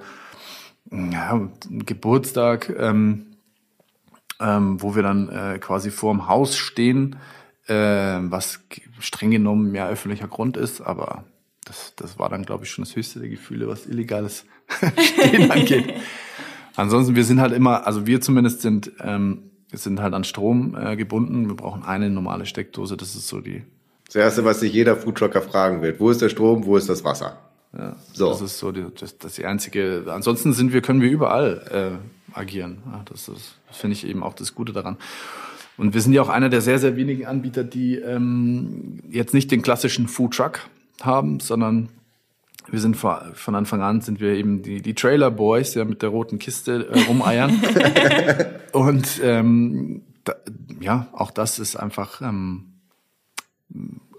ja, 0.91 1.31
einen 1.31 1.87
Geburtstag. 1.87 2.75
Ähm, 2.77 3.34
ähm, 4.45 4.83
wo 4.83 4.95
wir 4.95 5.03
dann 5.03 5.29
äh, 5.29 5.59
quasi 5.59 5.91
vorm 5.91 6.29
Haus 6.29 6.57
stehen, 6.57 7.17
äh, 7.67 7.75
was 7.75 8.61
streng 9.01 9.31
genommen 9.31 9.75
ja 9.75 9.89
öffentlicher 9.89 10.29
Grund 10.29 10.57
ist, 10.57 10.81
aber 10.81 11.25
das, 11.65 11.95
das 11.97 12.19
war 12.19 12.29
dann, 12.29 12.45
glaube 12.45 12.65
ich, 12.65 12.71
schon 12.71 12.85
das 12.85 12.95
höchste 12.95 13.21
der 13.21 13.31
Gefühle, 13.31 13.69
was 13.69 13.87
illegales 13.87 14.45
Stehen 14.99 15.51
angeht. 15.51 15.95
Ansonsten, 16.77 17.17
wir 17.17 17.25
sind 17.25 17.41
halt 17.41 17.53
immer, 17.53 17.87
also 17.87 18.07
wir 18.07 18.21
zumindest 18.21 18.61
sind, 18.61 18.93
ähm, 19.01 19.51
sind 19.73 20.01
halt 20.01 20.13
an 20.15 20.25
Strom 20.25 20.77
äh, 20.79 20.97
gebunden. 20.97 21.49
Wir 21.49 21.57
brauchen 21.57 21.83
eine 21.83 22.11
normale 22.11 22.47
Steckdose, 22.47 22.97
das 22.97 23.15
ist 23.15 23.29
so 23.29 23.41
die. 23.41 23.63
Das 24.07 24.17
Erste, 24.17 24.45
was 24.45 24.61
sich 24.61 24.73
jeder 24.73 24.97
Foodtrucker 24.97 25.41
fragen 25.41 25.81
wird, 25.81 26.01
wo 26.01 26.11
ist 26.11 26.21
der 26.21 26.29
Strom, 26.29 26.67
wo 26.67 26.77
ist 26.77 26.89
das 26.89 27.05
Wasser? 27.05 27.39
Ja, 27.77 27.97
so. 28.13 28.29
Das 28.29 28.41
ist 28.41 28.59
so 28.59 28.73
die, 28.73 28.85
das, 28.99 29.19
das 29.19 29.35
die 29.35 29.45
einzige. 29.45 30.05
Ansonsten 30.09 30.53
sind 30.53 30.73
wir, 30.73 30.81
können 30.81 31.01
wir 31.01 31.11
überall 31.11 32.01
äh, 32.35 32.39
agieren. 32.39 32.79
Ja, 32.87 33.03
das 33.07 33.29
ist, 33.29 33.57
das 33.69 33.77
finde 33.77 33.95
ich 33.95 34.07
eben 34.07 34.23
auch 34.23 34.35
das 34.35 34.55
Gute 34.55 34.73
daran. 34.73 34.97
Und 35.77 35.93
wir 35.93 36.01
sind 36.01 36.13
ja 36.13 36.23
auch 36.23 36.29
einer 36.29 36.49
der 36.49 36.61
sehr, 36.61 36.79
sehr 36.79 36.97
wenigen 36.97 37.27
Anbieter, 37.27 37.65
die 37.65 37.97
ähm, 37.97 39.01
jetzt 39.11 39.35
nicht 39.35 39.51
den 39.51 39.63
klassischen 39.63 40.07
Food 40.07 40.35
Truck 40.35 40.61
haben, 41.01 41.41
sondern 41.41 41.89
wir 42.69 42.79
sind 42.79 42.97
vor, 42.97 43.27
von 43.35 43.57
Anfang 43.57 43.83
an 43.83 44.01
sind 44.01 44.21
wir 44.21 44.35
eben 44.35 44.63
die, 44.63 44.81
die 44.81 44.95
Trailer 44.95 45.31
Boys, 45.31 45.75
ja 45.75 45.85
mit 45.85 46.01
der 46.01 46.11
roten 46.11 46.39
Kiste 46.39 46.89
äh, 46.89 47.01
rumeiern. 47.03 47.61
Und 48.73 49.21
ähm, 49.23 50.03
da, 50.23 50.35
ja, 50.81 51.09
auch 51.13 51.33
das 51.33 51.59
ist 51.59 51.77
einfach 51.77 52.23
ähm, 52.23 52.67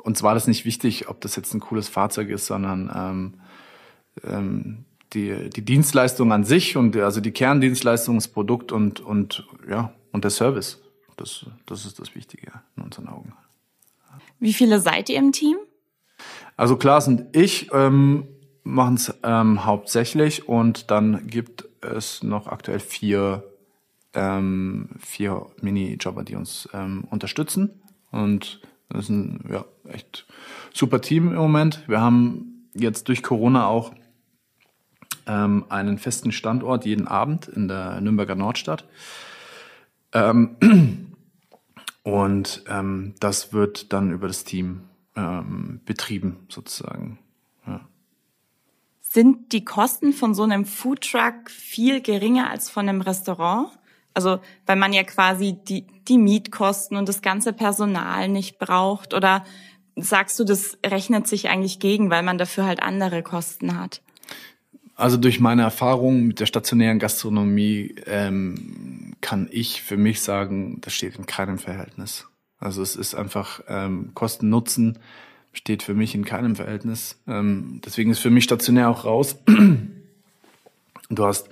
uns 0.05 0.21
war 0.21 0.35
das 0.35 0.47
nicht 0.47 0.65
wichtig, 0.65 1.09
ob 1.09 1.19
das 1.21 1.35
jetzt 1.35 1.53
ein 1.53 1.59
cooles 1.59 1.89
Fahrzeug 1.89 2.29
ist, 2.29 2.45
sondern 2.45 2.91
ähm, 2.95 3.33
ähm, 4.23 4.86
die, 5.13 5.49
die 5.49 5.63
Dienstleistung 5.63 6.32
an 6.32 6.43
sich 6.43 6.78
und 6.78 6.95
also 6.97 7.21
die 7.21 7.32
Kerndienstleistung, 7.32 8.15
das 8.15 8.28
Produkt 8.28 8.71
und, 8.71 8.99
und, 8.99 9.47
ja, 9.69 9.93
und 10.12 10.23
der 10.23 10.32
Service. 10.32 10.82
Das, 11.17 11.45
das 11.65 11.86
ist 11.86 11.99
das 11.99 12.13
Wichtige 12.15 12.51
in 12.75 12.84
unseren 12.84 13.08
Augen. 13.08 13.34
Wie 14.39 14.54
viele 14.54 14.80
seid 14.80 15.10
ihr 15.10 15.17
im 15.17 15.32
Team? 15.32 15.58
Also 16.58 16.75
Klaas 16.75 17.08
und 17.08 17.36
ich 17.36 17.69
ähm, 17.73 18.28
machen 18.63 18.95
es 18.95 19.13
ähm, 19.23 19.65
hauptsächlich 19.65 20.47
und 20.47 20.91
dann 20.91 21.28
gibt 21.28 21.65
es 21.82 22.23
noch 22.23 22.47
aktuell 22.47 22.80
vier, 22.80 23.43
ähm, 24.13 24.89
vier 24.99 25.47
Mini-Jobber, 25.62 26.23
die 26.23 26.36
uns 26.36 26.67
ähm, 26.73 27.06
unterstützen. 27.10 27.82
Und 28.12 28.62
das 28.89 29.06
ist 29.06 29.10
ein 29.10 29.45
ja, 29.49 29.65
echt 29.89 30.25
super 30.73 31.01
Team 31.01 31.30
im 31.30 31.38
Moment. 31.38 31.84
Wir 31.88 32.01
haben 32.01 32.69
jetzt 32.73 33.08
durch 33.08 33.23
Corona 33.23 33.67
auch 33.67 33.93
ähm, 35.27 35.65
einen 35.69 35.97
festen 35.97 36.31
Standort 36.31 36.85
jeden 36.85 37.07
Abend 37.07 37.47
in 37.47 37.67
der 37.67 38.01
Nürnberger 38.01 38.35
Nordstadt. 38.35 38.85
Ähm, 40.13 40.55
und 42.03 42.63
ähm, 42.67 43.15
das 43.19 43.53
wird 43.53 43.93
dann 43.93 44.11
über 44.11 44.27
das 44.27 44.43
Team 44.43 44.81
ähm, 45.15 45.81
betrieben, 45.85 46.45
sozusagen. 46.49 47.19
Ja. 47.67 47.81
Sind 49.01 49.51
die 49.51 49.65
Kosten 49.65 50.13
von 50.13 50.33
so 50.33 50.43
einem 50.43 50.65
Foodtruck 50.65 51.49
viel 51.49 52.01
geringer 52.01 52.49
als 52.49 52.69
von 52.69 52.88
einem 52.88 53.01
Restaurant? 53.01 53.69
Also, 54.13 54.39
weil 54.65 54.77
man 54.77 54.93
ja 54.93 55.03
quasi 55.03 55.57
die, 55.67 55.85
die 56.07 56.17
Mietkosten 56.17 56.95
und 56.95 57.09
das 57.09 57.21
ganze 57.21 57.51
Personal 57.51 58.29
nicht 58.29 58.59
braucht 58.59 59.13
oder 59.13 59.43
sagst 59.97 60.39
du, 60.39 60.43
das 60.43 60.77
rechnet 60.85 61.27
sich 61.27 61.49
eigentlich 61.49 61.79
gegen, 61.79 62.09
weil 62.09 62.23
man 62.23 62.38
dafür 62.38 62.65
halt 62.65 62.81
andere 62.81 63.23
Kosten 63.23 63.77
hat? 63.77 64.01
Also 64.95 65.17
durch 65.17 65.39
meine 65.39 65.63
Erfahrung 65.63 66.27
mit 66.27 66.39
der 66.39 66.45
stationären 66.45 66.99
Gastronomie 66.99 67.95
ähm, 68.05 69.13
kann 69.19 69.49
ich 69.51 69.81
für 69.81 69.97
mich 69.97 70.21
sagen, 70.21 70.79
das 70.81 70.93
steht 70.93 71.17
in 71.17 71.25
keinem 71.25 71.58
Verhältnis. 71.58 72.27
Also 72.60 72.81
es 72.81 72.95
ist 72.95 73.13
einfach 73.13 73.62
ähm, 73.67 74.12
Kosten-Nutzen 74.13 74.99
steht 75.51 75.84
für 75.84 75.93
mich 75.93 76.15
in 76.15 76.25
keinem 76.25 76.55
Verhältnis. 76.55 77.19
Ähm, 77.27 77.81
deswegen 77.86 78.12
ist 78.12 78.19
für 78.19 78.29
mich 78.29 78.43
stationär 78.43 78.89
auch 78.89 79.05
raus. 79.05 79.38
Du 81.10 81.23
hast 81.23 81.49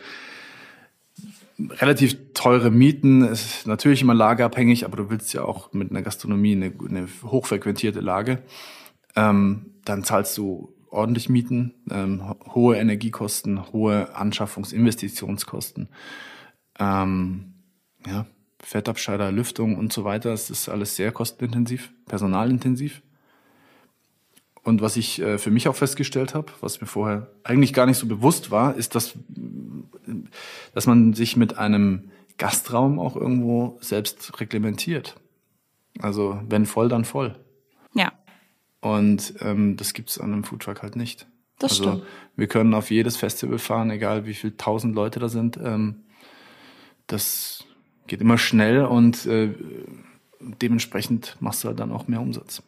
relativ 1.59 2.17
teure 2.33 2.71
Mieten, 2.71 3.23
ist 3.23 3.67
natürlich 3.67 4.01
immer 4.01 4.15
lageabhängig, 4.15 4.85
aber 4.85 4.97
du 4.97 5.09
willst 5.09 5.33
ja 5.33 5.43
auch 5.43 5.71
mit 5.73 5.91
einer 5.91 6.01
Gastronomie 6.01 6.53
eine, 6.53 6.73
eine 6.89 7.07
hochfrequentierte 7.23 7.99
Lage. 7.99 8.41
Ähm, 9.15 9.67
dann 9.85 10.03
zahlst 10.03 10.37
du 10.37 10.73
ordentlich 10.93 11.29
Mieten, 11.29 11.73
ähm, 11.89 12.35
hohe 12.53 12.77
Energiekosten, 12.77 13.71
hohe 13.73 14.15
Anschaffungsinvestitionskosten, 14.15 15.89
ähm, 16.79 17.53
ja, 18.05 18.25
Fettabscheider, 18.59 19.31
Lüftung 19.31 19.77
und 19.77 19.91
so 19.91 20.03
weiter. 20.03 20.31
Es 20.31 20.49
ist 20.49 20.69
alles 20.69 20.95
sehr 20.95 21.11
kostenintensiv, 21.11 21.91
personalintensiv. 22.05 23.01
Und 24.63 24.81
was 24.81 24.95
ich 24.95 25.21
äh, 25.21 25.37
für 25.37 25.51
mich 25.51 25.67
auch 25.67 25.75
festgestellt 25.75 26.33
habe, 26.33 26.53
was 26.61 26.79
mir 26.79 26.87
vorher 26.87 27.27
eigentlich 27.43 27.73
gar 27.73 27.85
nicht 27.85 27.97
so 27.97 28.07
bewusst 28.07 28.49
war, 28.49 28.75
ist, 28.75 28.95
dass, 28.95 29.13
dass 30.73 30.87
man 30.87 31.13
sich 31.13 31.35
mit 31.35 31.57
einem 31.57 32.11
Gastraum 32.37 32.97
auch 32.97 33.17
irgendwo 33.17 33.77
selbst 33.81 34.39
reglementiert. 34.39 35.15
Also 35.99 36.41
wenn 36.47 36.65
voll, 36.65 36.87
dann 36.87 37.05
voll. 37.05 37.35
Ja. 37.93 38.13
Und 38.83 39.35
ähm, 39.39 39.77
das 39.77 39.93
gibt's 39.93 40.19
an 40.19 40.33
einem 40.33 40.43
Foodtruck 40.43 40.81
halt 40.81 40.97
nicht. 40.97 41.25
Das 41.57 41.71
also, 41.71 41.83
stimmt. 41.83 42.03
Wir 42.35 42.47
können 42.47 42.73
auf 42.73 42.91
jedes 42.91 43.15
Festival 43.15 43.57
fahren, 43.57 43.89
egal 43.91 44.25
wie 44.25 44.33
viel 44.33 44.57
tausend 44.57 44.93
Leute 44.93 45.21
da 45.21 45.29
sind. 45.29 45.55
Ähm, 45.55 46.03
das 47.07 47.63
geht 48.07 48.19
immer 48.19 48.37
schnell 48.37 48.83
und 48.83 49.25
äh, 49.25 49.55
dementsprechend 50.41 51.37
machst 51.39 51.63
du 51.63 51.69
halt 51.69 51.79
dann 51.79 51.93
auch 51.93 52.09
mehr 52.09 52.19
Umsatz. 52.19 52.61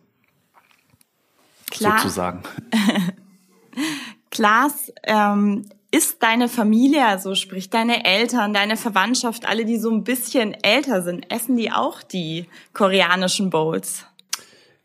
Klar. 1.70 1.98
sozusagen. 1.98 2.44
Klaas, 4.32 4.94
ähm, 5.04 5.66
ist 5.92 6.24
deine 6.24 6.48
Familie, 6.48 7.06
also 7.06 7.36
sprich 7.36 7.70
deine 7.70 8.06
Eltern, 8.06 8.54
deine 8.54 8.78
Verwandtschaft, 8.78 9.46
alle, 9.46 9.66
die 9.66 9.78
so 9.78 9.92
ein 9.92 10.06
bisschen 10.06 10.54
älter 10.54 11.02
sind, 11.02 11.30
essen 11.30 11.58
die 11.58 11.74
auch 11.74 12.04
die 12.04 12.48
koreanischen 12.72 13.50
Bowls? 13.50 14.06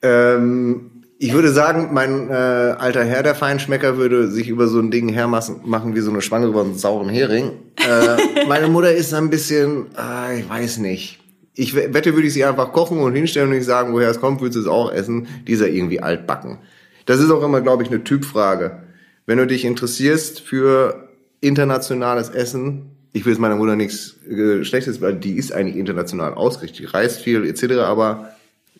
Ähm, 0.02 0.99
ich 1.22 1.34
würde 1.34 1.52
sagen, 1.52 1.90
mein 1.92 2.30
äh, 2.30 2.32
alter 2.32 3.04
Herr, 3.04 3.22
der 3.22 3.34
Feinschmecker, 3.34 3.98
würde 3.98 4.30
sich 4.30 4.48
über 4.48 4.68
so 4.68 4.78
ein 4.80 4.90
Ding 4.90 5.10
hermachen 5.10 5.94
wie 5.94 6.00
so 6.00 6.10
eine 6.10 6.22
Schwange 6.22 6.46
über 6.46 6.62
einen 6.62 6.78
sauren 6.78 7.10
Hering. 7.10 7.52
Äh, 7.76 8.46
meine 8.48 8.68
Mutter 8.68 8.94
ist 8.94 9.12
ein 9.12 9.28
bisschen, 9.28 9.88
äh, 9.98 10.40
ich 10.40 10.48
weiß 10.48 10.78
nicht, 10.78 11.20
Ich 11.54 11.74
wette, 11.74 12.14
würde 12.14 12.26
ich 12.26 12.32
sie 12.32 12.46
einfach 12.46 12.72
kochen 12.72 13.00
und 13.00 13.14
hinstellen 13.14 13.50
und 13.50 13.54
nicht 13.54 13.66
sagen, 13.66 13.92
woher 13.92 14.08
es 14.08 14.18
kommt, 14.18 14.40
würdest 14.40 14.56
du 14.56 14.60
es 14.62 14.66
auch 14.66 14.90
essen. 14.90 15.28
Die 15.46 15.52
ist 15.52 15.60
ja 15.60 15.66
irgendwie 15.66 16.00
altbacken. 16.00 16.56
Das 17.04 17.20
ist 17.20 17.30
auch 17.30 17.42
immer, 17.42 17.60
glaube 17.60 17.82
ich, 17.82 17.90
eine 17.90 18.02
Typfrage. 18.02 18.84
Wenn 19.26 19.36
du 19.36 19.46
dich 19.46 19.66
interessierst 19.66 20.40
für 20.40 21.10
internationales 21.42 22.30
Essen, 22.30 22.92
ich 23.12 23.26
will 23.26 23.34
jetzt 23.34 23.40
meiner 23.40 23.56
Mutter 23.56 23.76
nichts 23.76 24.16
äh, 24.26 24.64
Schlechtes, 24.64 25.02
weil 25.02 25.16
die 25.16 25.36
ist 25.36 25.52
eigentlich 25.52 25.76
international 25.76 26.32
ausgerichtet, 26.32 26.78
die 26.78 26.86
reist 26.86 27.20
viel 27.20 27.44
etc., 27.44 27.74
aber 27.80 28.30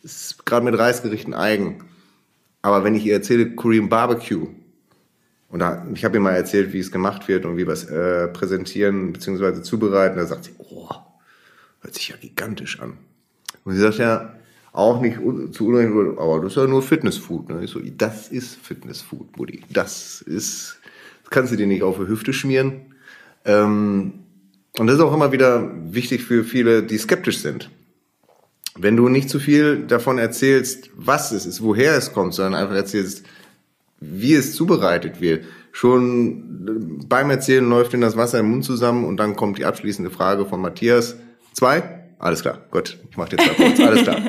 ist 0.02 0.46
gerade 0.46 0.64
mit 0.64 0.78
Reisgerichten 0.78 1.34
eigen. 1.34 1.84
Aber 2.62 2.84
wenn 2.84 2.94
ich 2.94 3.06
ihr 3.06 3.14
erzähle 3.14 3.54
Korean 3.54 3.88
Barbecue, 3.88 4.48
und 5.48 5.58
da, 5.58 5.84
ich 5.94 6.04
habe 6.04 6.16
ihr 6.16 6.20
mal 6.20 6.32
erzählt, 6.32 6.72
wie 6.72 6.78
es 6.78 6.92
gemacht 6.92 7.26
wird 7.26 7.44
und 7.44 7.56
wie 7.56 7.66
wir 7.66 7.72
es 7.72 7.84
äh, 7.84 8.28
präsentieren 8.28 9.12
bzw. 9.12 9.62
zubereiten, 9.62 10.16
da 10.16 10.26
sagt 10.26 10.44
sie, 10.44 10.52
oh, 10.58 10.88
hört 11.80 11.94
sich 11.94 12.08
ja 12.08 12.16
gigantisch 12.16 12.80
an. 12.80 12.94
Und 13.64 13.74
sie 13.74 13.80
sagt 13.80 13.98
ja, 13.98 14.34
auch 14.72 15.00
nicht 15.00 15.18
zu 15.52 15.66
Unrecht, 15.66 15.90
aber 16.18 16.40
das 16.40 16.52
ist 16.52 16.56
ja 16.56 16.66
nur 16.66 16.82
Fitnessfood. 16.82 17.48
Ne? 17.48 17.64
Ich 17.64 17.70
so, 17.70 17.80
das 17.80 18.28
ist 18.28 18.56
Fitnessfood, 18.56 19.32
Buddy. 19.32 19.62
Das 19.70 20.22
ist, 20.22 20.78
das 21.22 21.30
kannst 21.30 21.52
du 21.52 21.56
dir 21.56 21.66
nicht 21.66 21.82
auf 21.82 21.98
die 21.98 22.06
Hüfte 22.06 22.32
schmieren. 22.32 22.94
Ähm, 23.44 24.12
und 24.78 24.86
das 24.86 24.96
ist 24.96 25.02
auch 25.02 25.12
immer 25.12 25.32
wieder 25.32 25.72
wichtig 25.92 26.22
für 26.22 26.44
viele, 26.44 26.84
die 26.84 26.98
skeptisch 26.98 27.38
sind. 27.38 27.70
Wenn 28.76 28.96
du 28.96 29.08
nicht 29.08 29.28
zu 29.28 29.40
viel 29.40 29.86
davon 29.86 30.18
erzählst, 30.18 30.90
was 30.94 31.32
es 31.32 31.46
ist, 31.46 31.62
woher 31.62 31.96
es 31.96 32.12
kommt, 32.12 32.34
sondern 32.34 32.54
einfach 32.54 32.76
erzählst, 32.76 33.24
wie 34.00 34.34
es 34.34 34.54
zubereitet 34.54 35.20
wird, 35.20 35.44
schon 35.72 37.04
beim 37.08 37.30
Erzählen 37.30 37.68
läuft 37.68 37.94
in 37.94 38.00
das 38.00 38.16
Wasser 38.16 38.40
im 38.40 38.50
Mund 38.50 38.64
zusammen 38.64 39.04
und 39.04 39.18
dann 39.18 39.36
kommt 39.36 39.58
die 39.58 39.64
abschließende 39.64 40.10
Frage 40.10 40.46
von 40.46 40.60
Matthias. 40.60 41.16
Zwei? 41.52 41.82
Alles 42.18 42.42
klar, 42.42 42.58
gut, 42.70 42.98
ich 43.10 43.16
mach 43.16 43.30
jetzt 43.30 43.46
mal 43.46 43.54
kurz, 43.54 43.80
alles 43.80 44.02
klar. 44.02 44.20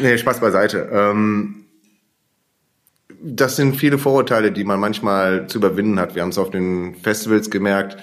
Nee, 0.00 0.18
Spaß 0.18 0.40
beiseite. 0.40 0.88
Ähm, 0.92 1.64
das 3.20 3.56
sind 3.56 3.76
viele 3.76 3.98
Vorurteile, 3.98 4.52
die 4.52 4.64
man 4.64 4.78
manchmal 4.78 5.46
zu 5.48 5.58
überwinden 5.58 5.98
hat. 5.98 6.14
Wir 6.14 6.22
haben 6.22 6.28
es 6.28 6.38
auf 6.38 6.50
den 6.50 6.94
Festivals 6.96 7.50
gemerkt, 7.50 7.96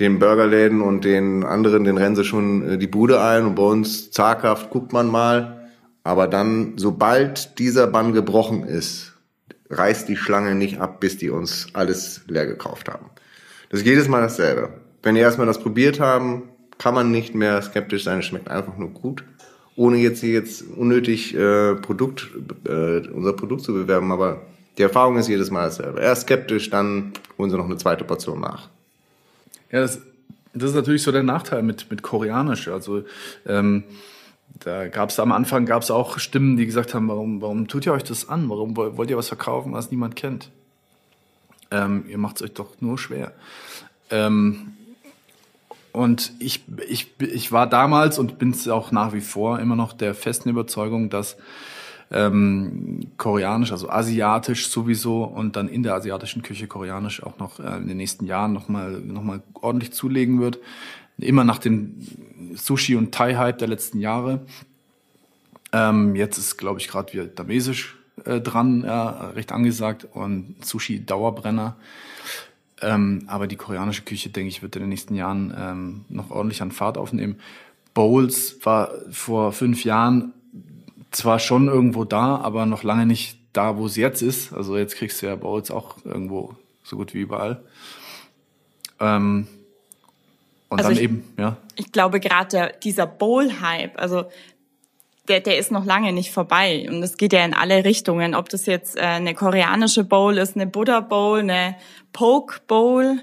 den 0.00 0.18
Burgerläden 0.18 0.80
und 0.80 1.04
den 1.04 1.44
anderen, 1.44 1.84
den 1.84 1.98
rennen 1.98 2.16
sie 2.16 2.24
schon 2.24 2.68
äh, 2.68 2.78
die 2.78 2.86
Bude 2.86 3.20
ein 3.20 3.46
und 3.46 3.54
bei 3.54 3.62
uns 3.62 4.10
zaghaft 4.10 4.70
guckt 4.70 4.92
man 4.92 5.08
mal. 5.08 5.68
Aber 6.02 6.26
dann, 6.26 6.72
sobald 6.76 7.58
dieser 7.58 7.86
Bann 7.86 8.12
gebrochen 8.12 8.64
ist, 8.64 9.12
reißt 9.68 10.08
die 10.08 10.16
Schlange 10.16 10.54
nicht 10.54 10.80
ab, 10.80 10.98
bis 11.00 11.18
die 11.18 11.30
uns 11.30 11.68
alles 11.74 12.22
leer 12.26 12.46
gekauft 12.46 12.88
haben. 12.88 13.06
Das 13.68 13.80
ist 13.80 13.86
jedes 13.86 14.08
Mal 14.08 14.22
dasselbe. 14.22 14.70
Wenn 15.02 15.14
die 15.14 15.20
erstmal 15.20 15.46
das 15.46 15.60
probiert 15.60 16.00
haben, 16.00 16.44
kann 16.78 16.94
man 16.94 17.10
nicht 17.10 17.34
mehr 17.34 17.60
skeptisch 17.62 18.04
sein, 18.04 18.20
es 18.20 18.24
schmeckt 18.24 18.48
einfach 18.48 18.76
nur 18.78 18.88
gut 18.88 19.22
ohne 19.80 19.96
jetzt 19.96 20.20
hier 20.20 20.34
jetzt 20.34 20.62
unnötig 20.76 21.34
äh, 21.34 21.74
Produkt, 21.76 22.28
äh, 22.66 23.08
unser 23.08 23.32
Produkt 23.32 23.62
zu 23.62 23.72
bewerben, 23.72 24.12
aber 24.12 24.42
die 24.76 24.82
Erfahrung 24.82 25.16
ist 25.16 25.28
jedes 25.28 25.50
Mal 25.50 25.64
dasselbe. 25.64 26.00
Erst 26.00 26.22
skeptisch, 26.22 26.68
dann 26.68 27.12
holen 27.38 27.50
sie 27.50 27.56
noch 27.56 27.64
eine 27.64 27.78
zweite 27.78 28.04
Portion 28.04 28.40
nach. 28.40 28.68
Ja, 29.70 29.80
das, 29.80 30.00
das 30.52 30.70
ist 30.70 30.76
natürlich 30.76 31.02
so 31.02 31.12
der 31.12 31.22
Nachteil 31.22 31.62
mit, 31.62 31.90
mit 31.90 32.02
Koreanisch. 32.02 32.68
Also 32.68 33.04
ähm, 33.46 33.84
da 34.58 34.88
gab 34.88 35.10
es 35.10 35.20
am 35.20 35.32
Anfang 35.32 35.64
gab's 35.64 35.90
auch 35.90 36.18
Stimmen, 36.18 36.56
die 36.56 36.66
gesagt 36.66 36.94
haben, 36.94 37.08
warum, 37.08 37.40
warum 37.40 37.68
tut 37.68 37.86
ihr 37.86 37.92
euch 37.92 38.04
das 38.04 38.28
an? 38.28 38.48
Warum 38.50 38.76
wollt 38.76 39.10
ihr 39.10 39.16
was 39.16 39.28
verkaufen, 39.28 39.72
was 39.72 39.90
niemand 39.90 40.16
kennt? 40.16 40.50
Ähm, 41.70 42.04
ihr 42.08 42.18
macht 42.18 42.36
es 42.36 42.42
euch 42.42 42.52
doch 42.52 42.80
nur 42.80 42.98
schwer. 42.98 43.32
Ähm, 44.10 44.72
und 45.92 46.32
ich, 46.38 46.64
ich, 46.88 47.12
ich 47.18 47.52
war 47.52 47.68
damals 47.68 48.18
und 48.18 48.38
bin 48.38 48.50
es 48.50 48.68
auch 48.68 48.92
nach 48.92 49.12
wie 49.12 49.20
vor 49.20 49.58
immer 49.58 49.76
noch 49.76 49.92
der 49.92 50.14
festen 50.14 50.48
Überzeugung, 50.48 51.10
dass 51.10 51.36
ähm, 52.12 53.00
koreanisch, 53.16 53.70
also 53.70 53.88
asiatisch 53.88 54.68
sowieso 54.68 55.24
und 55.24 55.56
dann 55.56 55.68
in 55.68 55.82
der 55.82 55.94
asiatischen 55.94 56.42
Küche 56.42 56.66
koreanisch 56.66 57.22
auch 57.22 57.38
noch 57.38 57.60
äh, 57.60 57.76
in 57.76 57.86
den 57.86 57.96
nächsten 57.96 58.26
Jahren 58.26 58.52
nochmal 58.52 58.92
noch 59.00 59.22
mal 59.22 59.42
ordentlich 59.54 59.92
zulegen 59.92 60.40
wird. 60.40 60.58
Immer 61.18 61.44
nach 61.44 61.58
dem 61.58 61.98
Sushi- 62.54 62.96
und 62.96 63.12
Thai-Hype 63.14 63.58
der 63.58 63.68
letzten 63.68 64.00
Jahre. 64.00 64.40
Ähm, 65.72 66.16
jetzt 66.16 66.38
ist, 66.38 66.56
glaube 66.56 66.80
ich, 66.80 66.88
gerade 66.88 67.12
vietnamesisch 67.12 67.96
äh, 68.24 68.40
dran, 68.40 68.82
ja, 68.84 69.30
recht 69.30 69.52
angesagt 69.52 70.08
und 70.12 70.56
Sushi-Dauerbrenner. 70.64 71.76
Ähm, 72.82 73.24
aber 73.26 73.46
die 73.46 73.56
koreanische 73.56 74.02
Küche, 74.02 74.30
denke 74.30 74.48
ich, 74.48 74.62
wird 74.62 74.74
in 74.74 74.82
den 74.82 74.88
nächsten 74.88 75.14
Jahren 75.14 75.54
ähm, 75.56 76.04
noch 76.08 76.30
ordentlich 76.30 76.62
an 76.62 76.72
Fahrt 76.72 76.98
aufnehmen. 76.98 77.36
Bowls 77.94 78.58
war 78.64 78.90
vor 79.10 79.52
fünf 79.52 79.84
Jahren 79.84 80.32
zwar 81.10 81.38
schon 81.38 81.68
irgendwo 81.68 82.04
da, 82.04 82.36
aber 82.36 82.66
noch 82.66 82.82
lange 82.82 83.06
nicht 83.06 83.38
da, 83.52 83.76
wo 83.76 83.86
es 83.86 83.96
jetzt 83.96 84.22
ist. 84.22 84.52
Also 84.52 84.76
jetzt 84.76 84.96
kriegst 84.96 85.22
du 85.22 85.26
ja 85.26 85.36
Bowls 85.36 85.70
auch 85.70 85.96
irgendwo 86.04 86.54
so 86.84 86.96
gut 86.96 87.14
wie 87.14 87.20
überall. 87.20 87.62
Ähm, 89.00 89.48
und 90.68 90.78
also 90.78 90.90
dann 90.90 90.96
ich, 90.96 91.02
eben, 91.02 91.24
ja. 91.36 91.56
Ich 91.76 91.90
glaube 91.92 92.20
gerade 92.20 92.72
dieser 92.82 93.06
Bowl-Hype, 93.06 93.98
also 94.00 94.24
der, 95.28 95.40
der 95.40 95.58
ist 95.58 95.70
noch 95.70 95.84
lange 95.84 96.12
nicht 96.12 96.32
vorbei. 96.32 96.86
Und 96.88 97.02
es 97.02 97.16
geht 97.16 97.32
ja 97.32 97.44
in 97.44 97.54
alle 97.54 97.84
Richtungen. 97.84 98.34
Ob 98.34 98.48
das 98.48 98.66
jetzt 98.66 98.96
äh, 98.96 99.00
eine 99.00 99.34
koreanische 99.34 100.04
Bowl 100.04 100.38
ist, 100.38 100.56
eine 100.56 100.66
Buddha 100.66 101.00
Bowl, 101.00 101.40
eine 101.40 101.76
Poke 102.12 102.60
Bowl, 102.66 103.22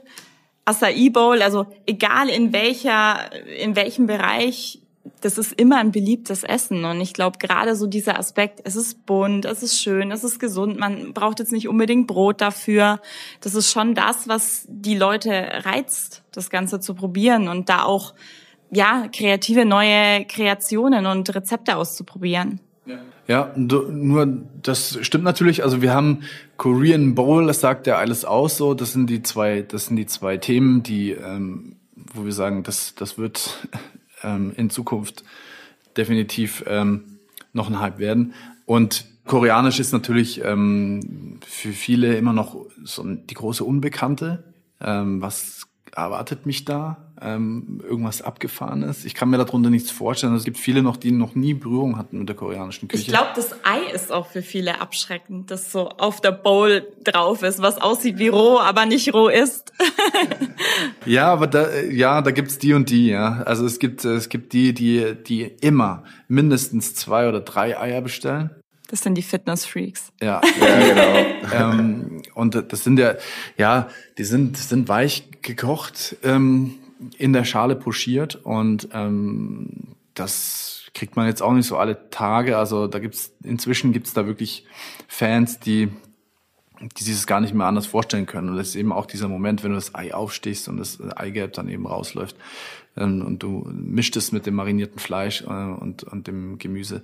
Acai 0.65 1.10
Bowl, 1.10 1.41
also 1.41 1.65
egal 1.86 2.30
in 2.30 2.52
welcher, 2.52 3.32
in 3.58 3.76
welchem 3.76 4.08
Bereich, 4.08 4.82
das 5.21 5.38
ist 5.38 5.53
immer 5.53 5.77
ein 5.77 5.91
beliebtes 5.91 6.43
Essen. 6.43 6.86
Und 6.86 7.01
ich 7.01 7.13
glaube, 7.13 7.38
gerade 7.39 7.75
so 7.75 7.88
dieser 7.88 8.19
Aspekt, 8.19 8.62
es 8.63 8.75
ist 8.75 9.06
bunt, 9.06 9.45
es 9.45 9.63
ist 9.63 9.82
schön, 9.82 10.12
es 10.12 10.23
ist 10.23 10.39
gesund, 10.39 10.80
man 10.80 11.13
braucht 11.13 11.39
jetzt 11.39 11.51
nicht 11.51 11.67
unbedingt 11.67 12.08
Brot 12.08 12.41
dafür. 12.41 12.99
Das 13.41 13.56
ist 13.56 13.71
schon 13.71 13.95
das, 13.95 14.27
was 14.27 14.65
die 14.69 14.95
Leute 14.95 15.32
reizt, 15.65 16.23
das 16.32 16.49
Ganze 16.49 16.80
zu 16.80 16.93
probieren 16.93 17.47
und 17.47 17.69
da 17.69 17.84
auch 17.84 18.13
ja, 18.69 19.08
kreative 19.13 19.65
neue 19.65 20.25
Kreationen 20.25 21.06
und 21.06 21.34
Rezepte 21.34 21.77
auszuprobieren. 21.77 22.60
Ja, 23.27 23.51
nur 23.58 24.25
das 24.62 24.97
stimmt 25.01 25.25
natürlich. 25.25 25.63
Also 25.63 25.82
wir 25.82 25.93
haben 25.93 26.23
Korean 26.56 27.13
Bowl, 27.13 27.45
das 27.45 27.60
sagt 27.60 27.86
ja 27.86 27.97
alles 27.97 28.23
aus. 28.23 28.56
So, 28.56 28.73
das 28.73 28.93
sind 28.93 29.10
die 29.10 29.21
zwei, 29.21 29.63
das 29.63 29.88
sind 29.88 29.97
die 29.97 30.06
zwei 30.06 30.38
Themen, 30.38 30.82
die, 30.82 31.12
ähm, 31.12 31.75
wo 32.13 32.23
wir 32.23 32.32
sagen, 32.32 32.63
das, 32.63 32.95
das 32.95 33.17
wird 33.17 33.67
ähm, 34.23 34.53
in 34.56 34.69
Zukunft 34.69 35.23
definitiv 35.95 36.63
ähm, 36.67 37.19
noch 37.53 37.69
ein 37.69 37.80
Hype 37.80 37.99
werden. 37.99 38.34
Und 38.65 39.06
Koreanisch 39.25 39.80
ist 39.80 39.91
natürlich 39.91 40.43
ähm, 40.43 41.39
für 41.45 41.73
viele 41.73 42.15
immer 42.15 42.34
noch 42.34 42.65
so 42.84 43.03
die 43.03 43.34
große 43.34 43.63
Unbekannte. 43.63 44.43
Ähm, 44.80 45.21
was 45.21 45.67
erwartet 45.93 46.45
mich 46.45 46.63
da? 46.65 47.06
Ähm, 47.21 47.82
irgendwas 47.84 48.21
Abgefahrenes. 48.21 49.06
Ich 49.06 49.13
kann 49.13 49.30
mir 49.30 49.38
darunter 49.38 49.69
nichts 49.69 49.91
vorstellen. 49.91 50.36
Es 50.36 50.43
gibt 50.43 50.58
viele 50.58 50.82
noch, 50.82 50.97
die 50.97 51.12
noch 51.12 51.36
nie 51.36 51.53
Berührung 51.53 51.97
hatten 51.97 52.19
mit 52.19 52.30
der 52.30 52.36
koreanischen 52.36 52.88
Küche. 52.88 53.03
Ich 53.03 53.08
glaube, 53.08 53.30
das 53.36 53.53
Ei 53.63 53.80
ist 53.93 54.12
auch 54.12 54.27
für 54.27 54.41
viele 54.41 54.82
abschreckend, 54.82 55.49
das 55.51 55.71
so 55.71 55.89
auf 55.89 56.21
der 56.21 56.32
Bowl 56.32 56.88
drauf 57.03 57.43
ist, 57.43 57.62
was 57.62 57.82
aussieht 57.82 58.19
wie 58.19 58.27
roh, 58.27 58.60
aber 58.60 58.86
nicht 58.86 59.13
roh 59.13 59.30
ist. 59.30 59.73
ja, 61.06 61.32
aber 61.32 61.47
da, 61.47 61.73
ja, 61.82 62.21
da 62.21 62.32
gibt's 62.32 62.58
die 62.60 62.73
und 62.73 62.89
die, 62.89 63.08
ja. 63.08 63.43
Also 63.43 63.65
es 63.65 63.80
gibt, 63.80 64.06
es 64.06 64.30
gibt 64.30 64.53
die, 64.53 64.73
die, 64.73 65.15
die 65.15 65.43
immer 65.62 66.03
mindestens 66.27 66.95
zwei 66.95 67.27
oder 67.27 67.41
drei 67.41 67.80
Eier 67.80 68.01
bestellen. 68.01 68.51
Das 68.89 69.01
sind 69.01 69.15
die 69.15 69.21
Fitness-Freaks. 69.21 70.13
Ja, 70.21 70.41
ja 70.62 71.23
genau. 71.41 71.71
ähm, 71.71 72.21
und 72.34 72.71
das 72.71 72.84
sind 72.84 72.99
ja, 72.99 73.15
ja, 73.58 73.89
die 74.17 74.23
sind, 74.23 74.58
sind 74.58 74.88
weich 74.88 75.27
gekocht. 75.41 76.15
Ähm, 76.23 76.75
in 77.17 77.33
der 77.33 77.43
Schale 77.43 77.75
pochiert 77.75 78.36
und 78.36 78.89
ähm, 78.93 79.95
das 80.13 80.83
kriegt 80.93 81.15
man 81.15 81.27
jetzt 81.27 81.41
auch 81.41 81.53
nicht 81.53 81.67
so 81.67 81.77
alle 81.77 82.10
Tage. 82.10 82.57
Also 82.57 82.88
da 82.88 82.99
gibt's 82.99 83.33
inzwischen 83.43 83.93
gibt's 83.93 84.13
da 84.13 84.25
wirklich 84.25 84.65
Fans, 85.07 85.60
die 85.60 85.89
die 86.79 87.03
sich 87.03 87.15
das 87.15 87.27
gar 87.27 87.41
nicht 87.41 87.53
mehr 87.53 87.65
anders 87.65 87.88
vorstellen 87.88 88.25
können. 88.25 88.49
Und 88.49 88.57
das 88.57 88.69
ist 88.69 88.75
eben 88.75 88.91
auch 88.91 89.05
dieser 89.05 89.27
Moment, 89.27 89.63
wenn 89.63 89.71
du 89.71 89.77
das 89.77 89.95
Ei 89.95 90.13
aufstichst 90.13 90.67
und 90.67 90.77
das 90.77 91.01
Eigelb 91.01 91.53
dann 91.53 91.69
eben 91.69 91.88
rausläuft 91.88 92.36
ähm, 92.95 93.25
und 93.25 93.43
du 93.43 93.67
mischt 93.71 94.15
es 94.15 94.31
mit 94.31 94.45
dem 94.45 94.55
marinierten 94.55 94.99
Fleisch 94.99 95.41
äh, 95.41 95.45
und, 95.45 96.03
und 96.03 96.27
dem 96.27 96.57
Gemüse. 96.57 97.01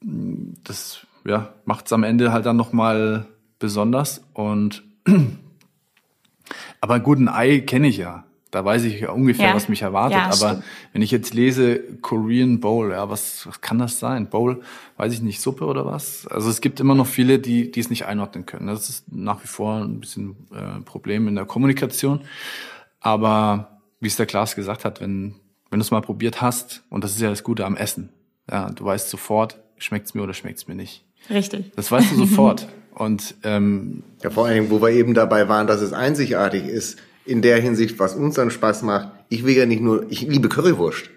Das 0.00 1.06
ja, 1.24 1.54
macht 1.64 1.86
es 1.86 1.92
am 1.92 2.04
Ende 2.04 2.32
halt 2.32 2.46
dann 2.46 2.56
nochmal 2.56 3.26
besonders. 3.58 4.22
Und 4.34 4.84
aber 6.80 7.00
gut, 7.00 7.18
ein 7.18 7.28
Ei 7.28 7.60
kenne 7.60 7.88
ich 7.88 7.96
ja. 7.96 8.25
Da 8.56 8.64
weiß 8.64 8.84
ich 8.84 9.06
ungefähr, 9.06 9.48
ja. 9.48 9.54
was 9.54 9.68
mich 9.68 9.82
erwartet. 9.82 10.18
Ja, 10.18 10.30
Aber 10.32 10.62
wenn 10.94 11.02
ich 11.02 11.10
jetzt 11.10 11.34
lese 11.34 11.78
Korean 12.00 12.58
Bowl, 12.60 12.90
ja, 12.90 13.10
was, 13.10 13.46
was 13.46 13.60
kann 13.60 13.78
das 13.78 13.98
sein? 13.98 14.30
Bowl, 14.30 14.62
weiß 14.96 15.12
ich 15.12 15.20
nicht, 15.20 15.42
Suppe 15.42 15.66
oder 15.66 15.84
was? 15.84 16.26
Also 16.28 16.48
es 16.48 16.62
gibt 16.62 16.80
immer 16.80 16.94
noch 16.94 17.06
viele, 17.06 17.38
die, 17.38 17.70
die 17.70 17.80
es 17.80 17.90
nicht 17.90 18.06
einordnen 18.06 18.46
können. 18.46 18.66
Das 18.66 18.88
ist 18.88 19.12
nach 19.12 19.42
wie 19.42 19.46
vor 19.46 19.82
ein 19.82 20.00
bisschen 20.00 20.36
äh, 20.52 20.80
Problem 20.86 21.28
in 21.28 21.34
der 21.34 21.44
Kommunikation. 21.44 22.22
Aber 22.98 23.82
wie 24.00 24.08
es 24.08 24.16
der 24.16 24.24
Klaas 24.24 24.56
gesagt 24.56 24.86
hat, 24.86 25.02
wenn 25.02 25.34
wenn 25.70 25.80
du 25.80 25.84
es 25.84 25.90
mal 25.90 26.00
probiert 26.00 26.40
hast, 26.40 26.82
und 26.88 27.04
das 27.04 27.12
ist 27.12 27.20
ja 27.20 27.28
das 27.28 27.42
Gute 27.42 27.66
am 27.66 27.76
Essen, 27.76 28.08
ja, 28.50 28.70
du 28.70 28.84
weißt 28.84 29.10
sofort, 29.10 29.58
schmeckt's 29.76 30.14
mir 30.14 30.22
oder 30.22 30.32
schmeckt's 30.32 30.68
mir 30.68 30.74
nicht. 30.74 31.04
Richtig. 31.28 31.72
Das 31.76 31.90
weißt 31.90 32.12
du 32.12 32.16
sofort. 32.16 32.66
Und 32.94 33.34
ähm, 33.42 34.04
ja, 34.22 34.30
vor 34.30 34.46
allem, 34.46 34.70
wo 34.70 34.80
wir 34.80 34.88
eben 34.88 35.12
dabei 35.12 35.50
waren, 35.50 35.66
dass 35.66 35.82
es 35.82 35.92
einzigartig 35.92 36.64
ist, 36.64 36.98
in 37.26 37.42
der 37.42 37.60
Hinsicht, 37.60 37.98
was 37.98 38.14
uns 38.14 38.36
dann 38.36 38.50
Spaß 38.50 38.82
macht. 38.82 39.10
Ich 39.28 39.44
will 39.44 39.56
ja 39.56 39.66
nicht 39.66 39.82
nur, 39.82 40.06
ich 40.08 40.22
liebe 40.22 40.48
Currywurst. 40.48 41.10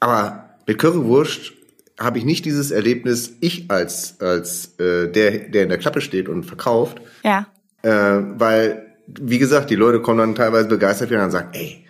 Aber 0.00 0.50
mit 0.66 0.78
Currywurst 0.78 1.52
habe 1.98 2.18
ich 2.18 2.24
nicht 2.24 2.44
dieses 2.44 2.70
Erlebnis, 2.70 3.32
ich 3.40 3.70
als, 3.70 4.20
als 4.20 4.78
äh, 4.78 5.10
der, 5.10 5.48
der 5.48 5.64
in 5.64 5.68
der 5.68 5.78
Klappe 5.78 6.00
steht 6.00 6.28
und 6.28 6.44
verkauft. 6.44 7.00
Ja. 7.24 7.46
Äh, 7.82 7.90
weil, 7.90 8.86
wie 9.06 9.38
gesagt, 9.38 9.70
die 9.70 9.74
Leute 9.74 10.00
kommen 10.00 10.18
dann 10.18 10.34
teilweise 10.34 10.68
begeistert 10.68 11.10
wieder 11.10 11.24
und 11.24 11.32
sagen, 11.32 11.48
ey, 11.52 11.84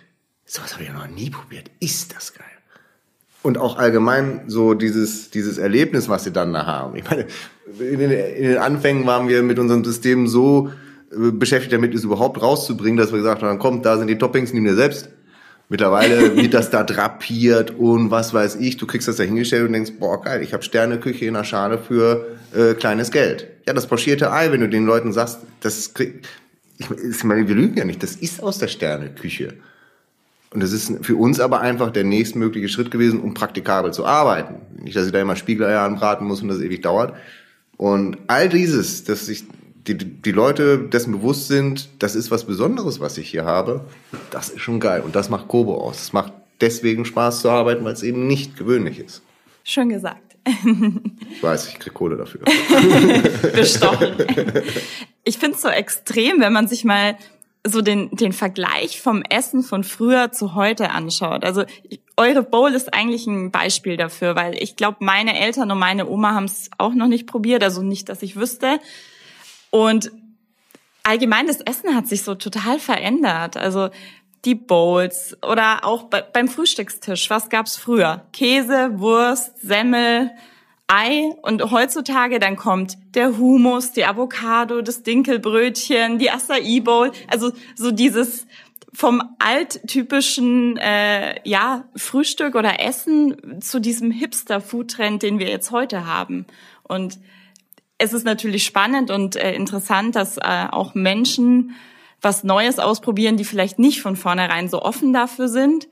sowas 0.45 0.73
habe 0.73 0.83
ich 0.83 0.91
noch 0.91 1.07
nie 1.07 1.29
probiert. 1.29 1.69
Ist 1.79 2.15
das 2.15 2.33
geil. 2.33 2.45
Und 3.41 3.57
auch 3.57 3.77
allgemein 3.77 4.41
so 4.47 4.73
dieses, 4.73 5.29
dieses 5.29 5.57
Erlebnis, 5.57 6.09
was 6.09 6.23
sie 6.23 6.33
dann 6.33 6.51
da 6.51 6.65
haben. 6.65 6.95
Ich 6.97 7.09
meine, 7.09 7.27
in 7.79 7.99
den, 7.99 8.11
in 8.11 8.43
den 8.49 8.57
Anfängen 8.57 9.05
waren 9.05 9.29
wir 9.29 9.43
mit 9.43 9.59
unserem 9.59 9.85
System 9.85 10.27
so 10.27 10.71
beschäftigt 11.11 11.73
damit, 11.73 11.93
es 11.93 12.03
überhaupt 12.03 12.41
rauszubringen, 12.41 12.97
dass 12.97 13.11
wir 13.11 13.19
gesagt 13.19 13.41
haben, 13.41 13.59
kommt, 13.59 13.85
da 13.85 13.97
sind 13.97 14.07
die 14.07 14.17
Toppings, 14.17 14.53
nimm 14.53 14.63
dir 14.63 14.75
selbst. 14.75 15.09
Mittlerweile 15.69 16.35
wird 16.41 16.53
das 16.53 16.69
da 16.69 16.83
drapiert 16.83 17.71
und 17.71 18.11
was 18.11 18.33
weiß 18.33 18.55
ich. 18.55 18.77
Du 18.77 18.87
kriegst 18.87 19.07
das 19.07 19.17
da 19.17 19.23
hingestellt 19.23 19.67
und 19.67 19.73
denkst, 19.73 19.93
boah, 19.99 20.21
geil, 20.21 20.41
ich 20.41 20.53
habe 20.53 20.63
Sterneküche 20.63 21.25
in 21.25 21.35
der 21.35 21.43
Schale 21.43 21.77
für 21.77 22.37
äh, 22.55 22.73
kleines 22.73 23.11
Geld. 23.11 23.47
Ja, 23.67 23.73
das 23.73 23.87
pochierte 23.87 24.31
Ei, 24.31 24.51
wenn 24.51 24.61
du 24.61 24.69
den 24.69 24.85
Leuten 24.85 25.13
sagst, 25.13 25.39
das 25.61 25.93
krieg, 25.93 26.27
ich, 26.77 26.89
ich 26.89 27.23
meine, 27.23 27.47
wir 27.47 27.55
lügen 27.55 27.77
ja 27.77 27.85
nicht, 27.85 28.01
das 28.01 28.15
ist 28.15 28.41
aus 28.41 28.57
der 28.57 28.67
Sterneküche. 28.67 29.53
Und 30.51 30.63
das 30.63 30.71
ist 30.71 30.91
für 31.03 31.15
uns 31.15 31.39
aber 31.39 31.61
einfach 31.61 31.91
der 31.91 32.03
nächstmögliche 32.03 32.69
Schritt 32.69 32.89
gewesen, 32.89 33.19
um 33.19 33.35
praktikabel 33.35 33.93
zu 33.93 34.05
arbeiten. 34.05 34.55
Nicht, 34.83 34.95
dass 34.95 35.05
ich 35.05 35.11
da 35.11 35.21
immer 35.21 35.35
Spiegeleier 35.35 35.81
anbraten 35.81 36.25
muss 36.25 36.41
und 36.41 36.47
das 36.47 36.59
ewig 36.59 36.81
dauert. 36.81 37.13
Und 37.77 38.17
all 38.25 38.49
dieses, 38.49 39.03
dass 39.03 39.27
sich 39.27 39.45
die, 39.87 39.97
die 39.97 40.31
Leute 40.31 40.79
dessen 40.79 41.13
bewusst 41.13 41.47
sind, 41.47 41.89
das 41.99 42.15
ist 42.15 42.31
was 42.31 42.45
Besonderes, 42.45 42.99
was 42.99 43.17
ich 43.17 43.29
hier 43.29 43.45
habe, 43.45 43.85
das 44.31 44.49
ist 44.49 44.61
schon 44.61 44.79
geil. 44.79 45.01
Und 45.01 45.15
das 45.15 45.29
macht 45.29 45.47
Kobo 45.47 45.75
aus. 45.75 46.01
Es 46.01 46.13
macht 46.13 46.33
deswegen 46.61 47.05
Spaß 47.05 47.41
zu 47.41 47.49
arbeiten, 47.49 47.83
weil 47.85 47.93
es 47.93 48.03
eben 48.03 48.27
nicht 48.27 48.57
gewöhnlich 48.57 48.99
ist. 48.99 49.21
Schön 49.63 49.89
gesagt. 49.89 50.35
Ich 51.31 51.43
weiß, 51.43 51.67
ich 51.69 51.79
krieg 51.79 51.93
Kohle 51.93 52.17
dafür. 52.17 52.41
Bestochen. 53.53 54.15
Ich 55.23 55.37
finde 55.37 55.55
es 55.55 55.61
so 55.61 55.69
extrem, 55.69 56.39
wenn 56.39 56.53
man 56.53 56.67
sich 56.67 56.83
mal 56.83 57.17
so 57.67 57.81
den, 57.81 58.09
den 58.11 58.33
Vergleich 58.33 59.01
vom 59.01 59.21
Essen 59.29 59.63
von 59.63 59.83
früher 59.83 60.31
zu 60.31 60.55
heute 60.55 60.91
anschaut. 60.91 61.43
Also 61.43 61.65
eure 62.17 62.41
Bowl 62.41 62.73
ist 62.73 62.93
eigentlich 62.93 63.27
ein 63.27 63.51
Beispiel 63.51 63.97
dafür, 63.97 64.35
weil 64.35 64.55
ich 64.55 64.75
glaube, 64.75 64.97
meine 65.01 65.37
Eltern 65.39 65.69
und 65.71 65.79
meine 65.79 66.07
Oma 66.07 66.33
haben 66.33 66.45
es 66.45 66.69
auch 66.77 66.93
noch 66.93 67.07
nicht 67.07 67.27
probiert, 67.27 67.63
also 67.63 67.81
nicht, 67.81 68.09
dass 68.09 68.21
ich 68.23 68.35
wüsste. 68.35 68.79
Und 69.71 70.11
allgemein 71.03 71.47
das 71.47 71.61
Essen 71.61 71.95
hat 71.95 72.07
sich 72.07 72.23
so 72.23 72.35
total 72.35 72.79
verändert. 72.79 73.57
Also 73.57 73.89
die 74.45 74.55
Bowls 74.55 75.37
oder 75.41 75.83
auch 75.83 76.03
beim 76.03 76.47
Frühstückstisch. 76.47 77.29
Was 77.29 77.49
gab's 77.49 77.77
früher? 77.77 78.25
Käse, 78.31 78.99
Wurst, 78.99 79.59
Semmel, 79.61 80.31
Ei 80.87 81.35
und 81.43 81.71
heutzutage 81.71 82.39
dann 82.39 82.55
kommt 82.55 82.97
der 83.13 83.37
Hummus, 83.37 83.91
die 83.91 84.05
Avocado, 84.05 84.81
das 84.81 85.03
Dinkelbrötchen, 85.03 86.17
die 86.17 86.31
Acai 86.31 86.79
Bowl, 86.79 87.11
also 87.27 87.51
so 87.75 87.91
dieses 87.91 88.47
vom 88.91 89.21
alttypischen 89.37 90.77
äh, 90.77 91.47
ja 91.47 91.85
Frühstück 91.95 92.55
oder 92.55 92.79
Essen 92.79 93.61
zu 93.61 93.79
diesem 93.79 94.09
Hipster 94.09 94.61
Foodtrend, 94.61 95.21
den 95.21 95.37
wir 95.37 95.47
jetzt 95.47 95.69
heute 95.69 96.07
haben. 96.07 96.47
Und 96.81 97.19
es 97.99 98.13
ist 98.13 98.25
natürlich 98.25 98.65
spannend 98.65 99.11
und 99.11 99.35
äh, 99.35 99.53
interessant, 99.53 100.15
dass 100.15 100.37
äh, 100.37 100.67
auch 100.71 100.95
Menschen 100.95 101.75
was 102.21 102.43
Neues 102.43 102.79
ausprobieren, 102.79 103.37
die 103.37 103.45
vielleicht 103.45 103.77
nicht 103.77 104.01
von 104.01 104.15
vornherein 104.15 104.67
so 104.67 104.81
offen 104.81 105.13
dafür 105.13 105.47
sind. 105.47 105.87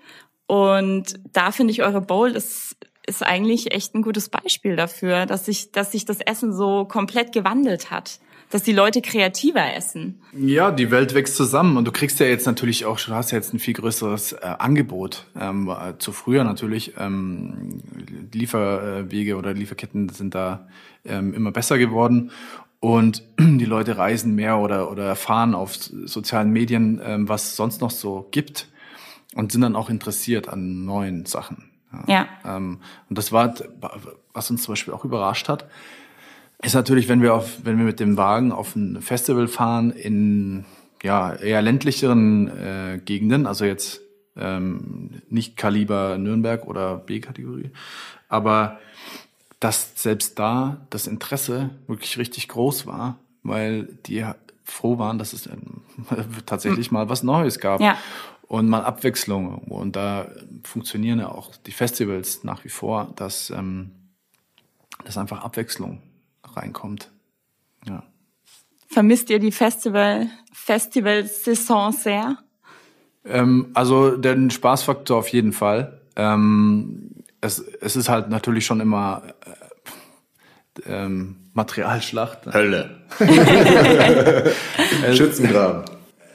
Und 0.47 1.19
da 1.31 1.51
finde 1.51 1.71
ich 1.71 1.83
eure 1.83 2.01
Bowl 2.01 2.31
ist 2.31 2.75
ist 3.09 3.25
eigentlich 3.25 3.73
echt 3.73 3.95
ein 3.95 4.01
gutes 4.01 4.27
Beispiel 4.27 4.75
dafür, 4.75 5.25
dass 5.25 5.45
sich, 5.45 5.71
dass 5.71 5.93
sich 5.93 6.03
das 6.03 6.19
Essen 6.19 6.53
so 6.53 6.83
komplett 6.83 7.31
gewandelt 7.31 7.89
hat. 7.89 8.19
Dass 8.49 8.63
die 8.63 8.71
Leute 8.71 9.01
kreativer 9.01 9.75
essen. 9.75 10.21
Ja, 10.31 10.71
die 10.71 10.89
Welt 10.89 11.13
wächst 11.13 11.35
zusammen 11.35 11.75
und 11.75 11.85
du 11.85 11.91
kriegst 11.91 12.19
ja 12.21 12.27
jetzt 12.27 12.45
natürlich 12.45 12.85
auch, 12.85 12.97
du 12.99 13.13
hast 13.13 13.31
ja 13.31 13.37
jetzt 13.37 13.53
ein 13.53 13.59
viel 13.59 13.73
größeres 13.73 14.33
äh, 14.33 14.37
Angebot. 14.57 15.25
Ähm, 15.37 15.69
äh, 15.69 15.97
zu 15.97 16.13
früher 16.13 16.45
natürlich. 16.45 16.93
Ähm, 16.97 17.81
Lieferwege 18.31 19.35
oder 19.35 19.53
Lieferketten 19.53 20.07
sind 20.09 20.33
da 20.33 20.69
ähm, 21.03 21.33
immer 21.33 21.51
besser 21.51 21.77
geworden 21.77 22.31
und 22.79 23.23
die 23.39 23.65
Leute 23.65 23.97
reisen 23.97 24.35
mehr 24.35 24.57
oder, 24.59 24.91
oder 24.91 25.05
erfahren 25.05 25.53
auf 25.53 25.75
sozialen 25.75 26.51
Medien, 26.51 27.01
ähm, 27.03 27.27
was 27.27 27.55
sonst 27.55 27.81
noch 27.81 27.91
so 27.91 28.27
gibt 28.31 28.69
und 29.35 29.51
sind 29.51 29.61
dann 29.61 29.75
auch 29.75 29.89
interessiert 29.89 30.47
an 30.47 30.85
neuen 30.85 31.25
Sachen. 31.25 31.69
Ja. 32.07 32.27
Ähm, 32.45 32.79
und 33.09 33.17
das 33.17 33.31
war, 33.31 33.53
was 34.33 34.51
uns 34.51 34.63
zum 34.63 34.73
Beispiel 34.73 34.93
auch 34.93 35.05
überrascht 35.05 35.49
hat, 35.49 35.67
ist 36.63 36.73
natürlich, 36.73 37.07
wenn 37.07 37.21
wir 37.21 37.35
auf, 37.35 37.59
wenn 37.63 37.77
wir 37.77 37.85
mit 37.85 37.99
dem 37.99 38.17
Wagen 38.17 38.51
auf 38.51 38.75
ein 38.75 39.01
Festival 39.01 39.47
fahren 39.47 39.91
in 39.91 40.65
ja 41.03 41.33
eher 41.33 41.61
ländlicheren 41.61 42.47
äh, 42.47 42.99
Gegenden, 43.03 43.45
also 43.45 43.65
jetzt 43.65 44.01
ähm, 44.35 45.21
nicht 45.29 45.55
Kaliber 45.57 46.17
Nürnberg 46.17 46.65
oder 46.65 46.97
B-Kategorie, 46.97 47.71
aber 48.27 48.79
dass 49.59 49.91
selbst 49.95 50.39
da 50.39 50.85
das 50.89 51.07
Interesse 51.07 51.71
wirklich 51.87 52.17
richtig 52.17 52.47
groß 52.47 52.87
war, 52.87 53.19
weil 53.43 53.87
die 54.05 54.25
froh 54.63 54.97
waren, 54.97 55.17
dass 55.17 55.33
es 55.33 55.47
tatsächlich 56.45 56.91
mal 56.91 57.09
was 57.09 57.23
Neues 57.23 57.59
gab. 57.59 57.81
Ja 57.81 57.97
und 58.47 58.69
mal 58.69 58.83
Abwechslung. 58.83 59.57
Und 59.57 59.95
da 59.95 60.31
funktionieren 60.63 61.19
ja 61.19 61.29
auch 61.29 61.55
die 61.55 61.71
Festivals 61.71 62.43
nach 62.43 62.63
wie 62.63 62.69
vor, 62.69 63.11
dass, 63.15 63.49
ähm, 63.49 63.91
dass 65.03 65.17
einfach 65.17 65.43
Abwechslung 65.43 66.01
reinkommt. 66.57 67.09
Ja. 67.87 68.03
Vermisst 68.87 69.29
ihr 69.29 69.39
die 69.39 69.51
Festival, 69.51 70.27
Festival-Saison 70.53 71.91
sehr? 71.91 72.37
Ähm, 73.25 73.67
also 73.73 74.17
den 74.17 74.49
Spaßfaktor 74.49 75.17
auf 75.17 75.27
jeden 75.29 75.53
Fall. 75.53 76.01
Ähm, 76.15 77.11
es, 77.41 77.59
es 77.59 77.95
ist 77.95 78.09
halt 78.09 78.29
natürlich 78.29 78.65
schon 78.65 78.79
immer 78.79 79.23
äh, 80.85 81.05
ähm, 81.05 81.35
Materialschlacht. 81.53 82.45
Hölle. 82.53 83.01
Schützengraben. 85.13 85.85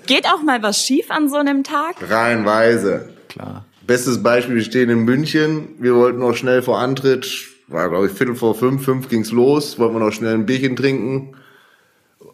Geht 0.07 0.27
auch 0.27 0.43
mal 0.43 0.63
was 0.63 0.85
schief 0.85 1.11
an 1.11 1.29
so 1.29 1.37
einem 1.37 1.63
Tag? 1.63 1.97
Reihenweise. 2.01 3.11
Klar. 3.29 3.65
Bestes 3.87 4.23
Beispiel, 4.23 4.57
wir 4.57 4.65
stehen 4.65 4.91
in 4.91 5.01
München. 5.01 5.77
Wir 5.79 5.95
wollten 5.95 6.19
noch 6.21 6.35
schnell 6.35 6.63
vor 6.63 6.79
Antritt, 6.79 7.25
war 7.73 7.89
glaube 7.89 8.07
ich 8.07 8.13
Viertel 8.13 8.35
vor 8.35 8.55
fünf, 8.55 8.85
fünf 8.85 9.09
ging's 9.09 9.33
los, 9.33 9.79
wollten 9.79 9.95
wir 9.95 10.01
noch 10.01 10.13
schnell 10.13 10.35
ein 10.35 10.47
Bierchen 10.47 10.77
trinken. 10.77 11.37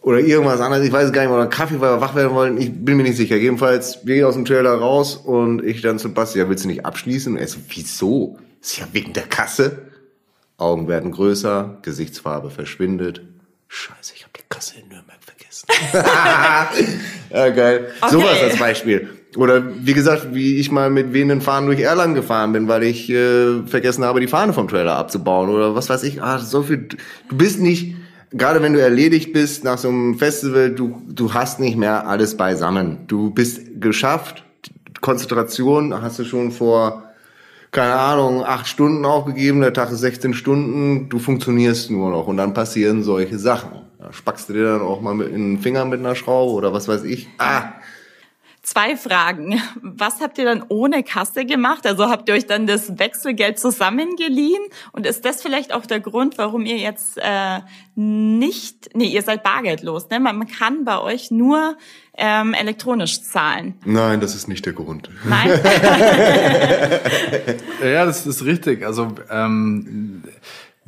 Oder 0.02 0.20
irgendwas 0.20 0.60
anderes, 0.60 0.86
ich 0.86 0.92
weiß 0.92 1.12
gar 1.12 1.22
nicht, 1.22 1.30
oder 1.30 1.42
einen 1.42 1.50
Kaffee, 1.50 1.80
weil 1.80 1.96
wir 1.96 2.00
wach 2.00 2.14
werden 2.14 2.34
wollen, 2.34 2.58
ich 2.58 2.72
bin 2.72 2.96
mir 2.96 3.02
nicht 3.02 3.16
sicher. 3.16 3.36
Jedenfalls, 3.36 4.06
wir 4.06 4.14
gehen 4.14 4.24
aus 4.24 4.34
dem 4.34 4.44
Trailer 4.44 4.74
raus 4.74 5.16
und 5.16 5.64
ich 5.64 5.82
dann 5.82 5.98
zu 5.98 6.12
Basti, 6.12 6.38
ja, 6.38 6.48
willst 6.48 6.64
du 6.64 6.68
nicht 6.68 6.86
abschließen? 6.86 7.32
Und 7.34 7.38
er 7.38 7.48
so, 7.48 7.58
wieso? 7.68 8.38
Ist 8.60 8.78
ja 8.78 8.86
wegen 8.92 9.12
der 9.12 9.24
Kasse. 9.24 9.88
Augen 10.56 10.88
werden 10.88 11.12
größer, 11.12 11.78
Gesichtsfarbe 11.82 12.50
verschwindet. 12.50 13.22
Scheiße, 13.68 14.14
ich 14.16 14.22
habe 14.22 14.32
die 14.36 14.44
Kasse 14.48 14.80
in 14.80 14.88
Nürnberg 14.88 15.18
vergessen. 15.20 15.68
ja, 17.30 17.50
geil. 17.50 17.92
Okay. 18.00 18.10
Sowas 18.10 18.42
als 18.42 18.58
Beispiel. 18.58 19.17
Oder 19.36 19.62
wie 19.84 19.92
gesagt, 19.92 20.28
wie 20.32 20.56
ich 20.56 20.70
mal 20.70 20.90
mit 20.90 21.12
wehenden 21.12 21.40
Fahnen 21.40 21.66
durch 21.66 21.80
Erlangen 21.80 22.14
gefahren 22.14 22.52
bin, 22.52 22.66
weil 22.66 22.82
ich 22.82 23.10
äh, 23.10 23.62
vergessen 23.66 24.04
habe, 24.04 24.20
die 24.20 24.26
Fahne 24.26 24.52
vom 24.52 24.68
Trailer 24.68 24.96
abzubauen. 24.96 25.50
Oder 25.50 25.74
was 25.74 25.90
weiß 25.90 26.02
ich. 26.04 26.22
Ah, 26.22 26.38
so 26.38 26.62
viel. 26.62 26.88
Du 27.28 27.36
bist 27.36 27.60
nicht, 27.60 27.94
gerade 28.30 28.62
wenn 28.62 28.72
du 28.72 28.80
erledigt 28.80 29.32
bist 29.32 29.64
nach 29.64 29.78
so 29.78 29.88
einem 29.88 30.18
Festival, 30.18 30.70
du, 30.70 31.02
du 31.08 31.34
hast 31.34 31.60
nicht 31.60 31.76
mehr 31.76 32.06
alles 32.06 32.36
beisammen. 32.36 33.00
Du 33.06 33.30
bist 33.30 33.80
geschafft. 33.80 34.44
Konzentration 35.00 36.00
hast 36.02 36.18
du 36.18 36.24
schon 36.24 36.50
vor 36.50 37.04
keine 37.70 37.94
Ahnung, 37.94 38.44
acht 38.44 38.66
Stunden 38.66 39.04
aufgegeben, 39.04 39.60
der 39.60 39.74
Tag 39.74 39.92
ist 39.92 40.00
16 40.00 40.32
Stunden, 40.32 41.08
du 41.10 41.18
funktionierst 41.18 41.90
nur 41.90 42.10
noch 42.10 42.26
und 42.26 42.38
dann 42.38 42.54
passieren 42.54 43.02
solche 43.02 43.38
Sachen. 43.38 43.70
Da 43.98 44.12
spackst 44.12 44.48
du 44.48 44.54
dir 44.54 44.64
dann 44.64 44.80
auch 44.80 45.00
mal 45.02 45.14
mit 45.14 45.28
in 45.28 45.56
den 45.56 45.58
Finger 45.58 45.84
mit 45.84 46.00
einer 46.00 46.14
Schraube 46.14 46.52
oder 46.52 46.72
was 46.72 46.88
weiß 46.88 47.04
ich. 47.04 47.28
Ah! 47.38 47.72
Zwei 48.68 48.98
Fragen. 48.98 49.62
Was 49.80 50.20
habt 50.20 50.36
ihr 50.36 50.44
dann 50.44 50.62
ohne 50.68 51.02
Kasse 51.02 51.46
gemacht? 51.46 51.86
Also 51.86 52.10
habt 52.10 52.28
ihr 52.28 52.34
euch 52.34 52.44
dann 52.46 52.66
das 52.66 52.98
Wechselgeld 52.98 53.58
zusammengeliehen? 53.58 54.62
Und 54.92 55.06
ist 55.06 55.24
das 55.24 55.40
vielleicht 55.40 55.72
auch 55.72 55.86
der 55.86 56.00
Grund, 56.00 56.36
warum 56.36 56.66
ihr 56.66 56.76
jetzt 56.76 57.16
äh, 57.16 57.60
nicht, 57.94 58.90
nee, 58.94 59.06
ihr 59.06 59.22
seid 59.22 59.42
bargeldlos, 59.42 60.10
ne? 60.10 60.20
Man 60.20 60.46
kann 60.48 60.84
bei 60.84 60.98
euch 60.98 61.30
nur 61.30 61.78
ähm, 62.18 62.52
elektronisch 62.52 63.22
zahlen. 63.22 63.72
Nein, 63.86 64.20
das 64.20 64.34
ist 64.34 64.48
nicht 64.48 64.66
der 64.66 64.74
Grund. 64.74 65.08
Nein. 65.24 65.48
ja, 67.82 68.04
das 68.04 68.26
ist 68.26 68.44
richtig. 68.44 68.84
Also 68.84 69.14
ähm, 69.30 70.24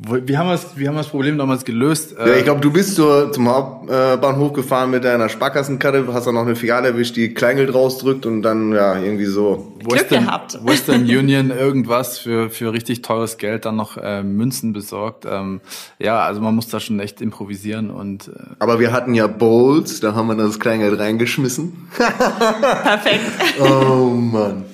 wie 0.03 0.35
haben, 0.35 0.49
wir 0.49 0.59
wie 0.75 0.87
haben 0.87 0.95
wir 0.95 1.01
das 1.01 1.09
Problem 1.09 1.37
damals 1.37 1.63
gelöst? 1.63 2.15
Ja, 2.17 2.33
ich 2.33 2.43
glaube, 2.43 2.59
du 2.59 2.73
bist 2.73 2.95
so 2.95 3.29
zum 3.29 3.47
Hauptbahnhof 3.47 4.51
gefahren 4.53 4.89
mit 4.89 5.03
deiner 5.03 5.29
Sparkassenkarte, 5.29 6.11
hast 6.11 6.25
dann 6.25 6.33
noch 6.33 6.41
eine 6.41 6.55
Filiale 6.55 6.87
erwischt, 6.87 7.15
die 7.17 7.35
Kleingeld 7.35 7.71
rausdrückt 7.71 8.25
und 8.25 8.41
dann 8.41 8.73
ja 8.73 8.99
irgendwie 8.99 9.25
so. 9.25 9.73
Glück 9.77 10.01
Western, 10.01 10.25
gehabt. 10.25 10.59
Western 10.65 11.01
Union 11.03 11.51
irgendwas 11.51 12.17
für, 12.17 12.49
für 12.49 12.73
richtig 12.73 13.03
teures 13.03 13.37
Geld 13.37 13.65
dann 13.65 13.75
noch 13.75 13.95
äh, 13.97 14.23
Münzen 14.23 14.73
besorgt. 14.73 15.25
Ähm, 15.29 15.61
ja, 15.99 16.23
also 16.23 16.41
man 16.41 16.55
muss 16.55 16.67
da 16.67 16.79
schon 16.79 16.99
echt 16.99 17.21
improvisieren 17.21 17.91
und. 17.91 18.29
Äh 18.29 18.55
Aber 18.57 18.79
wir 18.79 18.91
hatten 18.91 19.13
ja 19.13 19.27
Bowls, 19.27 19.99
da 19.99 20.15
haben 20.15 20.27
wir 20.27 20.35
das 20.35 20.59
Kleingeld 20.59 20.99
reingeschmissen. 20.99 21.89
Perfekt. 21.95 23.21
oh 23.59 24.15
Mann. 24.15 24.65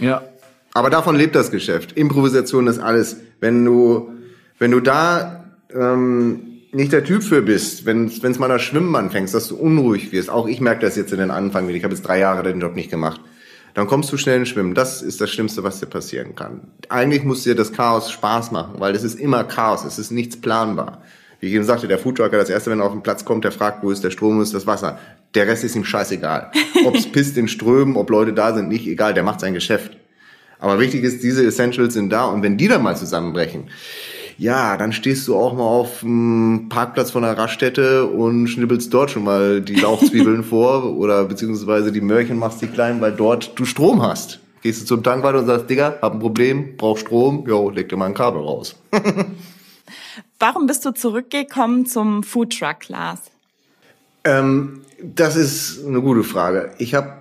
Ja. 0.00 0.22
Aber 0.72 0.88
davon 0.88 1.16
lebt 1.16 1.34
das 1.34 1.50
Geschäft. 1.50 1.92
Improvisation 1.92 2.68
ist 2.68 2.78
alles. 2.78 3.16
Wenn 3.40 3.64
du, 3.64 4.10
wenn 4.58 4.70
du 4.70 4.80
da 4.80 5.44
ähm, 5.72 6.48
nicht 6.72 6.92
der 6.92 7.04
Typ 7.04 7.22
für 7.22 7.42
bist, 7.42 7.86
wenn 7.86 8.06
es 8.06 8.38
mal 8.38 8.48
das 8.48 8.62
Schwimmen 8.62 8.94
anfängst, 8.94 9.34
dass 9.34 9.48
du 9.48 9.56
unruhig 9.56 10.12
wirst, 10.12 10.30
auch 10.30 10.46
ich 10.46 10.60
merke 10.60 10.82
das 10.82 10.96
jetzt 10.96 11.12
in 11.12 11.18
den 11.18 11.30
Anfang, 11.30 11.68
ich 11.68 11.82
habe 11.84 11.94
jetzt 11.94 12.06
drei 12.06 12.18
Jahre 12.18 12.42
den 12.42 12.60
Job 12.60 12.74
nicht 12.74 12.90
gemacht, 12.90 13.20
dann 13.74 13.86
kommst 13.86 14.12
du 14.12 14.16
schnell 14.16 14.40
ins 14.40 14.48
Schwimmen. 14.48 14.74
Das 14.74 15.02
ist 15.02 15.20
das 15.20 15.30
Schlimmste, 15.30 15.62
was 15.62 15.80
dir 15.80 15.86
passieren 15.86 16.34
kann. 16.34 16.62
Eigentlich 16.88 17.24
muss 17.24 17.44
dir 17.44 17.54
das 17.54 17.72
Chaos 17.72 18.10
Spaß 18.10 18.50
machen, 18.50 18.74
weil 18.78 18.94
es 18.94 19.04
ist 19.04 19.18
immer 19.18 19.44
Chaos, 19.44 19.84
es 19.84 19.98
ist 19.98 20.10
nichts 20.10 20.40
planbar. 20.40 21.02
Wie 21.40 21.46
ich 21.46 21.54
eben 21.54 21.64
sagte, 21.64 21.86
der 21.86 21.98
Foodtrucker, 21.98 22.36
das 22.36 22.50
erste, 22.50 22.70
wenn 22.70 22.80
er 22.80 22.86
auf 22.86 22.92
den 22.92 23.02
Platz 23.02 23.24
kommt, 23.24 23.44
der 23.44 23.52
fragt, 23.52 23.84
wo 23.84 23.90
ist 23.90 24.02
der 24.02 24.10
Strom, 24.10 24.38
wo 24.38 24.42
ist 24.42 24.54
das 24.54 24.66
Wasser. 24.66 24.98
Der 25.34 25.46
Rest 25.46 25.62
ist 25.62 25.76
ihm 25.76 25.84
scheißegal. 25.84 26.50
Ob's 26.84 27.06
pisst 27.06 27.36
in 27.36 27.46
Strömen, 27.46 27.96
ob 27.96 28.10
Leute 28.10 28.32
da 28.32 28.52
sind, 28.52 28.68
nicht 28.68 28.86
egal, 28.86 29.14
der 29.14 29.22
macht 29.22 29.40
sein 29.40 29.54
Geschäft. 29.54 29.96
Aber 30.58 30.80
wichtig 30.80 31.04
ist, 31.04 31.22
diese 31.22 31.44
Essentials 31.44 31.94
sind 31.94 32.10
da 32.10 32.26
und 32.26 32.42
wenn 32.42 32.56
die 32.56 32.68
dann 32.68 32.82
mal 32.82 32.96
zusammenbrechen, 32.96 33.70
ja, 34.38 34.76
dann 34.76 34.92
stehst 34.92 35.26
du 35.26 35.36
auch 35.36 35.54
mal 35.54 35.64
auf 35.64 36.00
dem 36.00 36.68
Parkplatz 36.68 37.10
von 37.10 37.22
der 37.22 37.36
Raststätte 37.36 38.06
und 38.06 38.46
schnibbelst 38.46 38.94
dort 38.94 39.10
schon 39.10 39.24
mal 39.24 39.60
die 39.60 39.74
Lauchzwiebeln 39.80 40.44
vor 40.44 40.96
oder 40.96 41.24
beziehungsweise 41.24 41.90
die 41.90 42.00
Möhrchen 42.00 42.38
machst 42.38 42.62
die 42.62 42.68
klein, 42.68 43.00
weil 43.00 43.12
dort 43.12 43.58
du 43.58 43.64
Strom 43.64 44.00
hast. 44.00 44.40
Gehst 44.62 44.82
du 44.82 44.86
zum 44.86 45.02
Tankwart 45.02 45.36
und 45.36 45.46
sagst, 45.46 45.70
Digga, 45.70 45.98
hab 46.00 46.14
ein 46.14 46.20
Problem, 46.20 46.76
brauch 46.76 46.98
Strom, 46.98 47.44
jo, 47.46 47.70
leg 47.70 47.88
dir 47.88 47.96
mal 47.96 48.06
ein 48.06 48.14
Kabel 48.14 48.40
raus. 48.42 48.76
Warum 50.38 50.66
bist 50.66 50.84
du 50.84 50.92
zurückgekommen 50.92 51.86
zum 51.86 52.22
Foodtruck, 52.22 52.88
Lars? 52.88 53.20
Ähm, 54.24 54.82
das 55.02 55.36
ist 55.36 55.84
eine 55.86 56.00
gute 56.00 56.22
Frage. 56.22 56.70
Ich 56.78 56.94
habe 56.94 57.12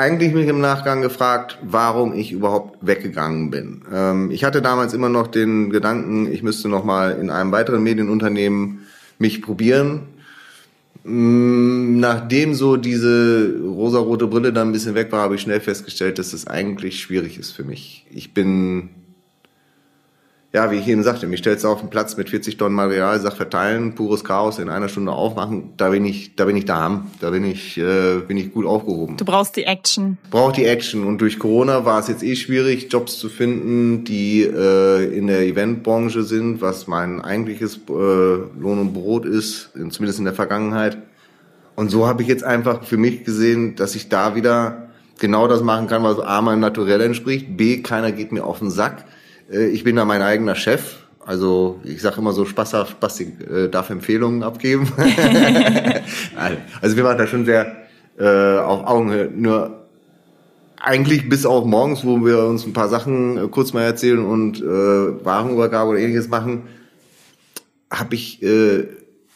eigentlich 0.00 0.32
mich 0.32 0.48
im 0.48 0.60
Nachgang 0.60 1.02
gefragt, 1.02 1.58
warum 1.62 2.14
ich 2.14 2.32
überhaupt 2.32 2.78
weggegangen 2.80 3.50
bin. 3.50 3.82
Ähm, 3.92 4.30
ich 4.30 4.44
hatte 4.44 4.62
damals 4.62 4.94
immer 4.94 5.10
noch 5.10 5.26
den 5.26 5.68
Gedanken, 5.68 6.32
ich 6.32 6.42
müsste 6.42 6.68
noch 6.68 6.84
mal 6.84 7.12
in 7.20 7.28
einem 7.28 7.52
weiteren 7.52 7.82
Medienunternehmen 7.82 8.86
mich 9.18 9.42
probieren. 9.42 10.08
Mm, 11.04 12.00
nachdem 12.00 12.54
so 12.54 12.78
diese 12.78 13.60
rosarote 13.62 14.26
Brille 14.26 14.54
dann 14.54 14.70
ein 14.70 14.72
bisschen 14.72 14.94
weg 14.94 15.12
war, 15.12 15.20
habe 15.20 15.34
ich 15.34 15.42
schnell 15.42 15.60
festgestellt, 15.60 16.18
dass 16.18 16.32
es 16.32 16.46
eigentlich 16.46 17.00
schwierig 17.00 17.38
ist 17.38 17.52
für 17.52 17.64
mich. 17.64 18.06
Ich 18.10 18.32
bin 18.32 18.88
ja, 20.52 20.72
wie 20.72 20.76
ich 20.76 20.88
eben 20.88 21.04
sagte, 21.04 21.28
mich 21.28 21.38
stellst 21.40 21.62
du 21.62 21.68
auf 21.68 21.78
den 21.78 21.90
Platz 21.90 22.16
mit 22.16 22.28
40 22.28 22.56
Tonnen 22.56 22.74
Material, 22.74 23.20
sag 23.20 23.34
verteilen, 23.34 23.94
pures 23.94 24.24
Chaos 24.24 24.58
in 24.58 24.68
einer 24.68 24.88
Stunde 24.88 25.12
aufmachen, 25.12 25.74
da 25.76 25.90
bin 25.90 26.04
ich, 26.04 26.34
da 26.34 26.44
bin 26.44 26.56
ich 26.56 26.64
da, 26.64 27.04
da 27.20 27.30
bin 27.30 27.44
ich, 27.44 27.78
äh, 27.78 28.18
bin 28.26 28.36
ich 28.36 28.52
gut 28.52 28.66
aufgehoben. 28.66 29.16
Du 29.16 29.24
brauchst 29.24 29.54
die 29.54 29.62
Action. 29.62 30.18
Brauch 30.30 30.50
die 30.50 30.64
Action 30.64 31.04
und 31.04 31.20
durch 31.20 31.38
Corona 31.38 31.84
war 31.84 32.00
es 32.00 32.08
jetzt 32.08 32.24
eh 32.24 32.34
schwierig, 32.34 32.92
Jobs 32.92 33.18
zu 33.18 33.28
finden, 33.28 34.02
die 34.02 34.42
äh, 34.42 35.16
in 35.16 35.28
der 35.28 35.42
Eventbranche 35.42 36.24
sind, 36.24 36.60
was 36.60 36.88
mein 36.88 37.20
eigentliches 37.20 37.76
äh, 37.76 37.92
Lohn 37.92 38.80
und 38.80 38.92
Brot 38.92 39.26
ist, 39.26 39.70
zumindest 39.90 40.18
in 40.18 40.24
der 40.24 40.34
Vergangenheit. 40.34 40.98
Und 41.76 41.92
so 41.92 42.08
habe 42.08 42.22
ich 42.22 42.28
jetzt 42.28 42.42
einfach 42.42 42.82
für 42.82 42.96
mich 42.96 43.22
gesehen, 43.22 43.76
dass 43.76 43.94
ich 43.94 44.08
da 44.08 44.34
wieder 44.34 44.88
genau 45.20 45.46
das 45.46 45.62
machen 45.62 45.86
kann, 45.86 46.02
was 46.02 46.18
A 46.18 46.42
meinem 46.42 46.60
Naturell 46.60 47.00
entspricht, 47.02 47.56
B 47.56 47.82
keiner 47.82 48.10
geht 48.10 48.32
mir 48.32 48.44
auf 48.44 48.58
den 48.58 48.70
Sack 48.70 49.04
ich 49.50 49.84
bin 49.84 49.96
da 49.96 50.04
mein 50.04 50.22
eigener 50.22 50.54
Chef. 50.54 50.96
Also 51.24 51.80
ich 51.84 52.00
sage 52.00 52.18
immer 52.18 52.32
so 52.32 52.44
spaßhaft, 52.44 52.98
Basti 52.98 53.24
äh, 53.24 53.68
darf 53.68 53.90
Empfehlungen 53.90 54.42
abgeben. 54.42 54.90
also 56.80 56.96
wir 56.96 57.04
waren 57.04 57.18
da 57.18 57.26
schon 57.26 57.44
sehr 57.44 57.76
äh, 58.18 58.58
auf 58.58 58.86
Augenhöhe. 58.86 59.30
Nur 59.34 59.86
eigentlich 60.80 61.28
bis 61.28 61.44
auch 61.44 61.66
morgens, 61.66 62.04
wo 62.04 62.24
wir 62.24 62.44
uns 62.44 62.66
ein 62.66 62.72
paar 62.72 62.88
Sachen 62.88 63.36
äh, 63.36 63.48
kurz 63.48 63.72
mal 63.72 63.82
erzählen 63.82 64.24
und 64.24 64.60
äh, 64.60 64.64
Warenübergabe 64.64 65.90
oder 65.90 65.98
ähnliches 65.98 66.28
machen, 66.28 66.62
habe 67.90 68.14
ich 68.14 68.42
äh, 68.42 68.86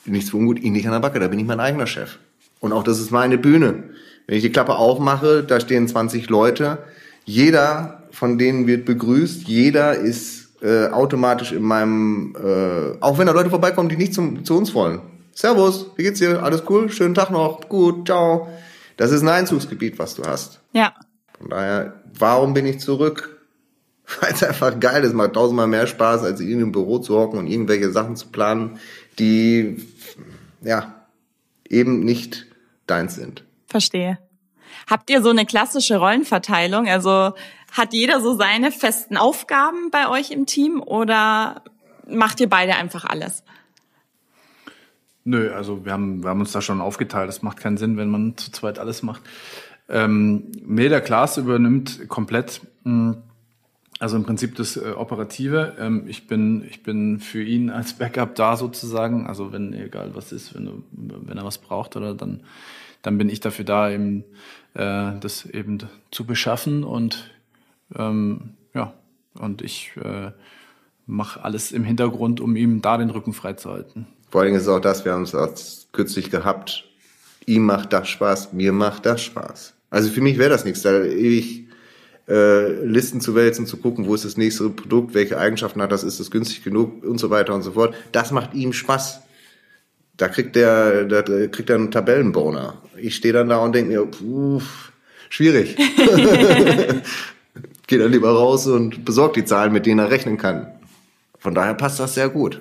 nichts 0.06 0.30
für 0.30 0.38
ungut, 0.38 0.60
ihn 0.60 0.72
nicht 0.72 0.86
an 0.86 0.92
der 0.92 1.00
Backe. 1.00 1.20
Da 1.20 1.28
bin 1.28 1.38
ich 1.38 1.46
mein 1.46 1.60
eigener 1.60 1.86
Chef. 1.86 2.18
Und 2.60 2.72
auch 2.72 2.82
das 2.82 2.98
ist 2.98 3.10
meine 3.10 3.36
Bühne. 3.36 3.84
Wenn 4.26 4.36
ich 4.36 4.42
die 4.42 4.52
Klappe 4.52 4.76
aufmache, 4.76 5.44
da 5.44 5.60
stehen 5.60 5.86
20 5.86 6.30
Leute. 6.30 6.78
Jeder 7.25 8.03
von 8.11 8.39
denen 8.39 8.66
wird 8.66 8.85
begrüßt. 8.85 9.49
Jeder 9.49 9.95
ist 9.95 10.62
äh, 10.62 10.89
automatisch 10.89 11.53
in 11.53 11.62
meinem, 11.62 12.35
äh, 12.37 12.97
auch 13.01 13.18
wenn 13.18 13.27
da 13.27 13.33
Leute 13.33 13.51
vorbeikommen, 13.51 13.89
die 13.89 13.97
nicht 13.97 14.14
zum, 14.14 14.45
zu 14.45 14.57
uns 14.57 14.75
wollen. 14.75 15.01
Servus, 15.33 15.91
wie 15.97 16.05
geht's 16.05 16.20
dir? 16.20 16.43
Alles 16.43 16.62
cool? 16.68 16.91
Schönen 16.91 17.14
Tag 17.14 17.31
noch. 17.31 17.68
Gut, 17.68 18.07
ciao. 18.07 18.49
Das 18.97 19.11
ist 19.11 19.22
ein 19.22 19.29
Einzugsgebiet, 19.29 19.99
was 19.99 20.14
du 20.14 20.22
hast. 20.22 20.61
Ja. 20.72 20.95
Von 21.39 21.51
daher, 21.51 21.95
warum 22.18 22.55
bin 22.55 22.66
ich 22.66 22.79
zurück? 22.79 23.31
Weil 24.20 24.33
es 24.33 24.43
einfach 24.43 24.79
geil 24.79 25.03
ist, 25.03 25.14
macht 25.14 25.33
tausendmal 25.33 25.66
mehr 25.66 25.87
Spaß, 25.87 26.22
als 26.22 26.41
in 26.41 26.53
einem 26.53 26.72
Büro 26.72 26.99
zu 26.99 27.18
hocken 27.18 27.39
und 27.39 27.47
irgendwelche 27.47 27.91
Sachen 27.91 28.16
zu 28.16 28.29
planen, 28.29 28.79
die 29.18 29.85
ja 30.62 31.07
eben 31.68 32.01
nicht 32.01 32.47
deins 32.87 33.16
sind. 33.16 33.45
Verstehe. 33.66 34.18
Habt 34.89 35.11
ihr 35.11 35.22
so 35.22 35.30
eine 35.30 35.47
klassische 35.47 35.97
Rollenverteilung? 35.97 36.89
Also 36.89 37.32
hat 37.72 37.93
jeder 37.93 38.20
so 38.20 38.35
seine 38.35 38.70
festen 38.70 39.16
Aufgaben 39.16 39.91
bei 39.91 40.09
euch 40.09 40.30
im 40.30 40.47
Team 40.47 40.80
oder 40.80 41.62
macht 42.07 42.41
ihr 42.41 42.49
beide 42.49 42.76
einfach 42.76 43.05
alles? 43.05 43.43
Nö, 45.24 45.51
also 45.53 45.85
wir 45.85 45.93
haben, 45.93 46.22
wir 46.22 46.30
haben 46.30 46.41
uns 46.41 46.53
da 46.53 46.61
schon 46.61 46.80
aufgeteilt. 46.80 47.28
Das 47.28 47.43
macht 47.43 47.57
keinen 47.57 47.78
Sinn, 47.78 47.97
wenn 47.97 48.11
man 48.11 48.37
zu 48.37 48.53
zweit 48.53 48.78
alles 48.78 49.03
macht. 49.03 49.22
Ähm, 49.89 50.53
Meda 50.64 51.01
Klaas 51.01 51.37
übernimmt 51.39 52.09
komplett, 52.09 52.61
mh, 52.85 53.14
hm, 53.14 53.22
also 54.01 54.16
im 54.16 54.24
Prinzip 54.24 54.57
das 54.57 54.76
äh, 54.76 54.91
Operative. 54.97 55.76
Ähm, 55.78 56.05
ich 56.07 56.26
bin, 56.26 56.64
ich 56.68 56.82
bin 56.82 57.20
für 57.20 57.43
ihn 57.43 57.70
als 57.70 57.95
Backup 57.95 58.35
da 58.35 58.57
sozusagen. 58.57 59.26
Also 59.26 59.53
wenn 59.53 59.72
egal 59.72 60.14
was 60.14 60.32
ist, 60.32 60.55
wenn, 60.55 60.85
wenn 60.91 61.39
er 61.39 61.45
was 61.45 61.59
braucht 61.59 61.97
oder 61.97 62.14
dann, 62.14 62.43
dann 63.03 63.18
bin 63.18 63.28
ich 63.28 63.41
dafür 63.41 63.64
da, 63.64 63.91
eben 63.91 64.24
das 64.75 65.47
eben 65.47 65.79
zu 66.11 66.25
beschaffen 66.27 66.83
und 66.83 67.31
ähm, 67.95 68.55
ja, 68.75 68.93
und 69.39 69.62
ich 69.62 69.93
äh, 70.03 70.33
mache 71.07 71.45
alles 71.45 71.72
im 71.72 71.85
Hintergrund, 71.85 72.41
um 72.41 72.57
ihm 72.57 72.83
da 72.83 72.97
den 72.97 73.11
Rücken 73.11 73.33
freizuhalten. 73.33 74.07
Vor 74.31 74.41
allen 74.41 74.49
Dingen 74.49 74.61
ist 74.61 74.68
auch 74.68 74.81
das, 74.81 75.05
wir 75.05 75.12
haben 75.12 75.22
es 75.22 75.35
auch 75.35 75.53
kürzlich 75.93 76.31
gehabt, 76.31 76.85
ihm 77.47 77.64
macht 77.66 77.93
das 77.93 78.09
Spaß, 78.09 78.53
mir 78.53 78.72
macht 78.72 79.07
das 79.07 79.22
Spaß. 79.22 79.75
Also 79.91 80.11
für 80.11 80.20
mich 80.20 80.39
wäre 80.39 80.51
das 80.51 80.64
nichts, 80.64 80.83
da 80.83 81.05
ewig 81.05 81.68
äh, 82.29 82.85
Listen 82.85 83.20
zu 83.20 83.35
wälzen, 83.35 83.66
zu 83.66 83.77
gucken, 83.77 84.07
wo 84.07 84.14
ist 84.14 84.25
das 84.25 84.37
nächste 84.37 84.70
Produkt, 84.70 85.14
welche 85.14 85.39
Eigenschaften 85.39 85.81
hat 85.83 85.93
das, 85.93 86.03
ist 86.03 86.20
es 86.20 86.31
günstig 86.31 86.64
genug 86.64 87.05
und 87.05 87.18
so 87.18 87.31
weiter 87.31 87.55
und 87.55 87.62
so 87.62 87.72
fort. 87.72 87.95
Das 88.12 88.31
macht 88.31 88.55
ihm 88.55 88.72
Spaß. 88.72 89.20
Da 90.16 90.28
kriegt 90.28 90.56
der, 90.56 91.04
da 91.04 91.22
kriegt 91.22 91.70
er 91.70 91.76
einen 91.76 91.90
Tabellenboner. 91.90 92.82
Ich 92.96 93.16
stehe 93.16 93.34
dann 93.34 93.48
da 93.48 93.58
und 93.58 93.74
denke 93.74 93.92
mir, 93.92 94.06
puh, 94.06 94.60
schwierig. 95.28 95.76
geht 97.86 98.00
er 98.00 98.08
lieber 98.08 98.30
raus 98.30 98.66
und 98.66 99.04
besorgt 99.04 99.36
die 99.36 99.44
Zahlen, 99.44 99.72
mit 99.72 99.86
denen 99.86 100.00
er 100.00 100.10
rechnen 100.10 100.36
kann. 100.36 100.72
Von 101.38 101.54
daher 101.54 101.74
passt 101.74 102.00
das 102.00 102.14
sehr 102.14 102.28
gut. 102.28 102.60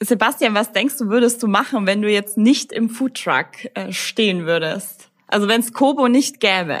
Sebastian, 0.00 0.54
was 0.54 0.72
denkst 0.72 0.96
du, 0.98 1.08
würdest 1.08 1.42
du 1.42 1.46
machen, 1.46 1.86
wenn 1.86 2.02
du 2.02 2.10
jetzt 2.10 2.36
nicht 2.36 2.72
im 2.72 2.90
Foodtruck 2.90 3.46
äh, 3.74 3.92
stehen 3.92 4.46
würdest? 4.46 5.08
Also 5.28 5.48
wenn 5.48 5.60
es 5.60 5.72
Kobo 5.72 6.08
nicht 6.08 6.40
gäbe. 6.40 6.80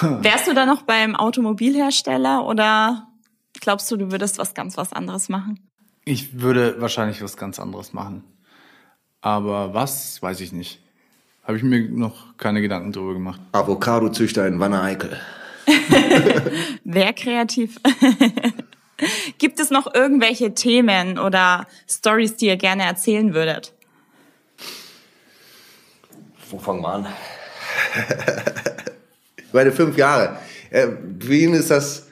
Wärst 0.00 0.46
du 0.46 0.54
da 0.54 0.66
noch 0.66 0.82
beim 0.82 1.14
Automobilhersteller 1.14 2.46
oder 2.46 3.08
glaubst 3.60 3.90
du, 3.90 3.96
du 3.96 4.10
würdest 4.10 4.38
was 4.38 4.54
ganz 4.54 4.76
was 4.76 4.92
anderes 4.92 5.28
machen? 5.28 5.60
Ich 6.04 6.40
würde 6.40 6.76
wahrscheinlich 6.80 7.22
was 7.22 7.36
ganz 7.36 7.58
anderes 7.58 7.92
machen. 7.92 8.24
Aber 9.24 9.72
was, 9.72 10.20
weiß 10.20 10.40
ich 10.40 10.52
nicht. 10.52 10.80
habe 11.44 11.56
ich 11.56 11.62
mir 11.62 11.80
noch 11.80 12.36
keine 12.36 12.60
Gedanken 12.60 12.92
drüber 12.92 13.14
gemacht. 13.14 13.40
Avocado-Züchter 13.52 14.46
in 14.46 14.60
Wanne-Eickel. 14.60 15.18
Wer 16.84 17.12
kreativ. 17.14 17.80
Gibt 19.38 19.60
es 19.60 19.70
noch 19.70 19.94
irgendwelche 19.94 20.52
Themen 20.52 21.18
oder 21.18 21.66
Stories, 21.88 22.36
die 22.36 22.48
ihr 22.48 22.58
gerne 22.58 22.82
erzählen 22.82 23.32
würdet? 23.32 23.72
Wo 26.50 26.58
fangen 26.58 26.82
wir 26.82 26.92
an? 26.92 27.06
Meine 29.54 29.72
fünf 29.72 29.96
Jahre. 29.96 30.36
Äh, 30.68 30.88
Wien 31.02 31.54
ist 31.54 31.70
das 31.70 32.08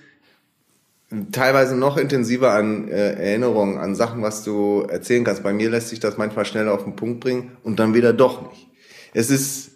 teilweise 1.30 1.76
noch 1.76 1.96
intensiver 1.96 2.52
an 2.52 2.88
äh, 2.88 3.12
Erinnerungen, 3.14 3.78
an 3.78 3.94
Sachen, 3.94 4.22
was 4.22 4.44
du 4.44 4.82
erzählen 4.88 5.24
kannst. 5.24 5.42
Bei 5.42 5.52
mir 5.52 5.70
lässt 5.70 5.88
sich 5.88 6.00
das 6.00 6.16
manchmal 6.16 6.44
schneller 6.44 6.72
auf 6.72 6.84
den 6.84 6.96
Punkt 6.96 7.20
bringen 7.20 7.52
und 7.62 7.78
dann 7.78 7.94
wieder 7.94 8.12
doch 8.12 8.48
nicht. 8.50 8.68
Es 9.14 9.30
ist 9.30 9.72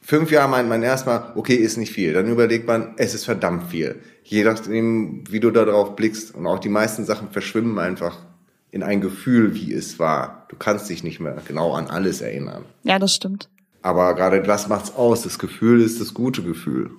fünf 0.00 0.30
Jahre 0.30 0.48
meint 0.48 0.68
man 0.68 0.82
erstmal, 0.82 1.32
okay, 1.36 1.54
ist 1.54 1.76
nicht 1.76 1.92
viel. 1.92 2.12
Dann 2.12 2.28
überlegt 2.28 2.66
man, 2.66 2.94
es 2.96 3.14
ist 3.14 3.24
verdammt 3.24 3.70
viel. 3.70 3.96
Je 4.24 4.42
nachdem, 4.42 5.22
wie 5.30 5.40
du 5.40 5.50
da 5.50 5.64
drauf 5.64 5.96
blickst. 5.96 6.34
Und 6.34 6.46
auch 6.46 6.58
die 6.58 6.68
meisten 6.68 7.04
Sachen 7.04 7.30
verschwimmen 7.30 7.78
einfach 7.78 8.18
in 8.70 8.82
ein 8.82 9.00
Gefühl, 9.00 9.54
wie 9.54 9.72
es 9.72 9.98
war. 9.98 10.46
Du 10.48 10.56
kannst 10.56 10.88
dich 10.88 11.04
nicht 11.04 11.20
mehr 11.20 11.36
genau 11.46 11.74
an 11.74 11.86
alles 11.88 12.20
erinnern. 12.20 12.64
Ja, 12.82 12.98
das 12.98 13.14
stimmt. 13.14 13.48
Aber 13.82 14.14
gerade 14.14 14.42
das 14.42 14.68
macht's 14.68 14.94
aus. 14.94 15.22
Das 15.22 15.38
Gefühl 15.38 15.80
ist 15.80 16.00
das 16.00 16.14
gute 16.14 16.42
Gefühl. 16.42 16.90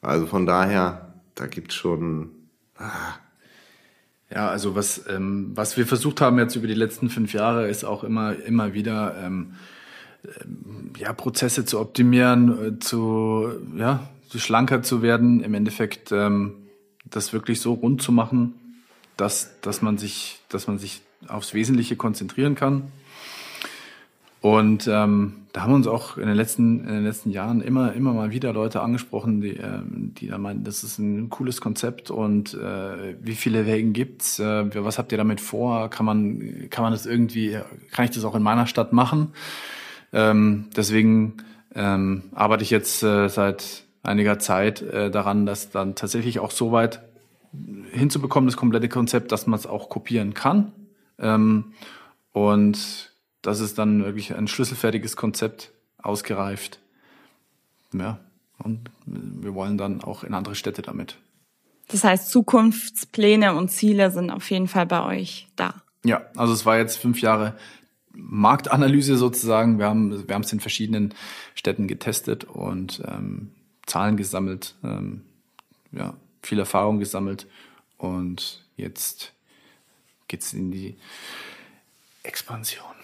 Also 0.00 0.26
von 0.26 0.46
daher, 0.46 1.14
da 1.34 1.46
gibt's 1.46 1.74
schon. 1.74 2.30
Ah. 2.78 3.14
Ja, 4.30 4.48
also 4.48 4.74
was 4.74 5.06
ähm, 5.08 5.52
was 5.54 5.76
wir 5.76 5.86
versucht 5.86 6.20
haben 6.20 6.38
jetzt 6.38 6.54
über 6.54 6.66
die 6.66 6.74
letzten 6.74 7.08
fünf 7.08 7.32
Jahre 7.32 7.68
ist 7.68 7.84
auch 7.84 8.04
immer 8.04 8.36
immer 8.36 8.74
wieder 8.74 9.16
ähm, 9.22 9.54
ähm 10.22 10.92
ja 10.98 11.12
Prozesse 11.12 11.64
zu 11.64 11.80
optimieren, 11.80 12.76
äh, 12.76 12.78
zu 12.78 13.48
ja 13.76 14.08
schlanker 14.34 14.82
zu 14.82 15.00
werden. 15.00 15.42
Im 15.42 15.54
Endeffekt 15.54 16.12
ähm, 16.12 16.68
das 17.06 17.32
wirklich 17.32 17.60
so 17.60 17.72
rund 17.72 18.02
zu 18.02 18.12
machen, 18.12 18.54
dass 19.16 19.60
dass 19.62 19.80
man 19.80 19.96
sich 19.96 20.40
dass 20.50 20.66
man 20.66 20.78
sich 20.78 21.00
aufs 21.26 21.54
Wesentliche 21.54 21.96
konzentrieren 21.96 22.54
kann 22.54 22.92
und 24.40 24.86
ähm, 24.86 25.34
da 25.52 25.62
haben 25.62 25.72
uns 25.72 25.86
auch 25.86 26.16
in 26.16 26.26
den 26.26 26.36
letzten 26.36 26.80
in 26.80 26.94
den 26.94 27.04
letzten 27.04 27.30
Jahren 27.30 27.60
immer 27.60 27.92
immer 27.92 28.12
mal 28.12 28.30
wieder 28.30 28.52
Leute 28.52 28.80
angesprochen, 28.80 29.40
die 29.40 29.56
ähm, 29.56 30.12
die 30.16 30.28
da 30.28 30.38
meinen, 30.38 30.62
das 30.62 30.84
ist 30.84 30.98
ein 30.98 31.30
cooles 31.30 31.60
Konzept 31.60 32.10
und 32.10 32.54
äh, 32.54 33.16
wie 33.20 33.34
viele 33.34 33.66
Wegen 33.66 33.92
gibt's? 33.92 34.38
Äh, 34.38 34.84
was 34.84 34.98
habt 34.98 35.10
ihr 35.10 35.18
damit 35.18 35.40
vor? 35.40 35.90
Kann 35.90 36.06
man 36.06 36.68
kann 36.70 36.82
man 36.84 36.92
das 36.92 37.06
irgendwie 37.06 37.58
kann 37.90 38.04
ich 38.04 38.12
das 38.12 38.24
auch 38.24 38.36
in 38.36 38.42
meiner 38.42 38.66
Stadt 38.66 38.92
machen? 38.92 39.32
Ähm, 40.12 40.66
deswegen 40.76 41.38
ähm, 41.74 42.24
arbeite 42.34 42.62
ich 42.62 42.70
jetzt 42.70 43.02
äh, 43.02 43.28
seit 43.28 43.84
einiger 44.02 44.38
Zeit 44.38 44.82
äh, 44.82 45.10
daran, 45.10 45.46
dass 45.46 45.70
dann 45.70 45.94
tatsächlich 45.94 46.38
auch 46.38 46.50
so 46.50 46.72
weit 46.72 47.00
hinzubekommen, 47.92 48.46
das 48.46 48.56
komplette 48.56 48.88
Konzept, 48.88 49.32
dass 49.32 49.46
man 49.46 49.58
es 49.58 49.66
auch 49.66 49.88
kopieren 49.88 50.34
kann. 50.34 50.72
Ähm, 51.18 51.72
und 52.32 53.07
das 53.42 53.60
ist 53.60 53.78
dann 53.78 54.04
wirklich 54.04 54.34
ein 54.34 54.48
schlüsselfertiges 54.48 55.16
Konzept, 55.16 55.72
ausgereift. 55.98 56.78
Ja, 57.92 58.20
und 58.58 58.90
wir 59.06 59.54
wollen 59.54 59.78
dann 59.78 60.02
auch 60.02 60.24
in 60.24 60.34
andere 60.34 60.54
Städte 60.54 60.82
damit. 60.82 61.18
Das 61.88 62.04
heißt, 62.04 62.30
Zukunftspläne 62.30 63.54
und 63.54 63.70
Ziele 63.70 64.10
sind 64.10 64.30
auf 64.30 64.50
jeden 64.50 64.68
Fall 64.68 64.86
bei 64.86 65.04
euch 65.04 65.48
da. 65.56 65.82
Ja, 66.04 66.22
also 66.36 66.52
es 66.52 66.66
war 66.66 66.78
jetzt 66.78 66.96
fünf 66.96 67.20
Jahre 67.20 67.56
Marktanalyse 68.12 69.16
sozusagen. 69.16 69.78
Wir 69.78 69.86
haben 69.86 70.28
wir 70.28 70.34
haben 70.34 70.42
es 70.42 70.52
in 70.52 70.60
verschiedenen 70.60 71.14
Städten 71.54 71.88
getestet 71.88 72.44
und 72.44 73.02
ähm, 73.06 73.52
Zahlen 73.86 74.16
gesammelt, 74.16 74.74
ähm, 74.84 75.22
ja, 75.92 76.14
viel 76.42 76.58
Erfahrung 76.58 76.98
gesammelt 76.98 77.46
und 77.96 78.64
jetzt 78.76 79.32
geht's 80.28 80.52
in 80.52 80.70
die 80.70 80.96
Expansion. 82.22 82.97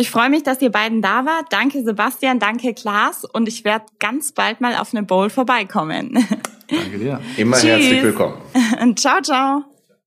Ich 0.00 0.10
freue 0.10 0.30
mich, 0.30 0.42
dass 0.42 0.62
ihr 0.62 0.70
beiden 0.70 1.02
da 1.02 1.26
wart. 1.26 1.48
Danke 1.50 1.82
Sebastian, 1.84 2.38
danke 2.38 2.72
Klaas 2.72 3.26
und 3.26 3.46
ich 3.48 3.64
werde 3.66 3.84
ganz 3.98 4.32
bald 4.32 4.62
mal 4.62 4.74
auf 4.76 4.94
eine 4.94 5.02
Bowl 5.02 5.28
vorbeikommen. 5.28 6.26
Danke 6.68 6.98
dir. 6.98 7.20
Immer 7.36 7.58
Tschüss. 7.58 7.68
herzlich 7.68 8.02
willkommen. 8.02 8.36
ciao, 8.96 9.20
ciao. 9.20 9.69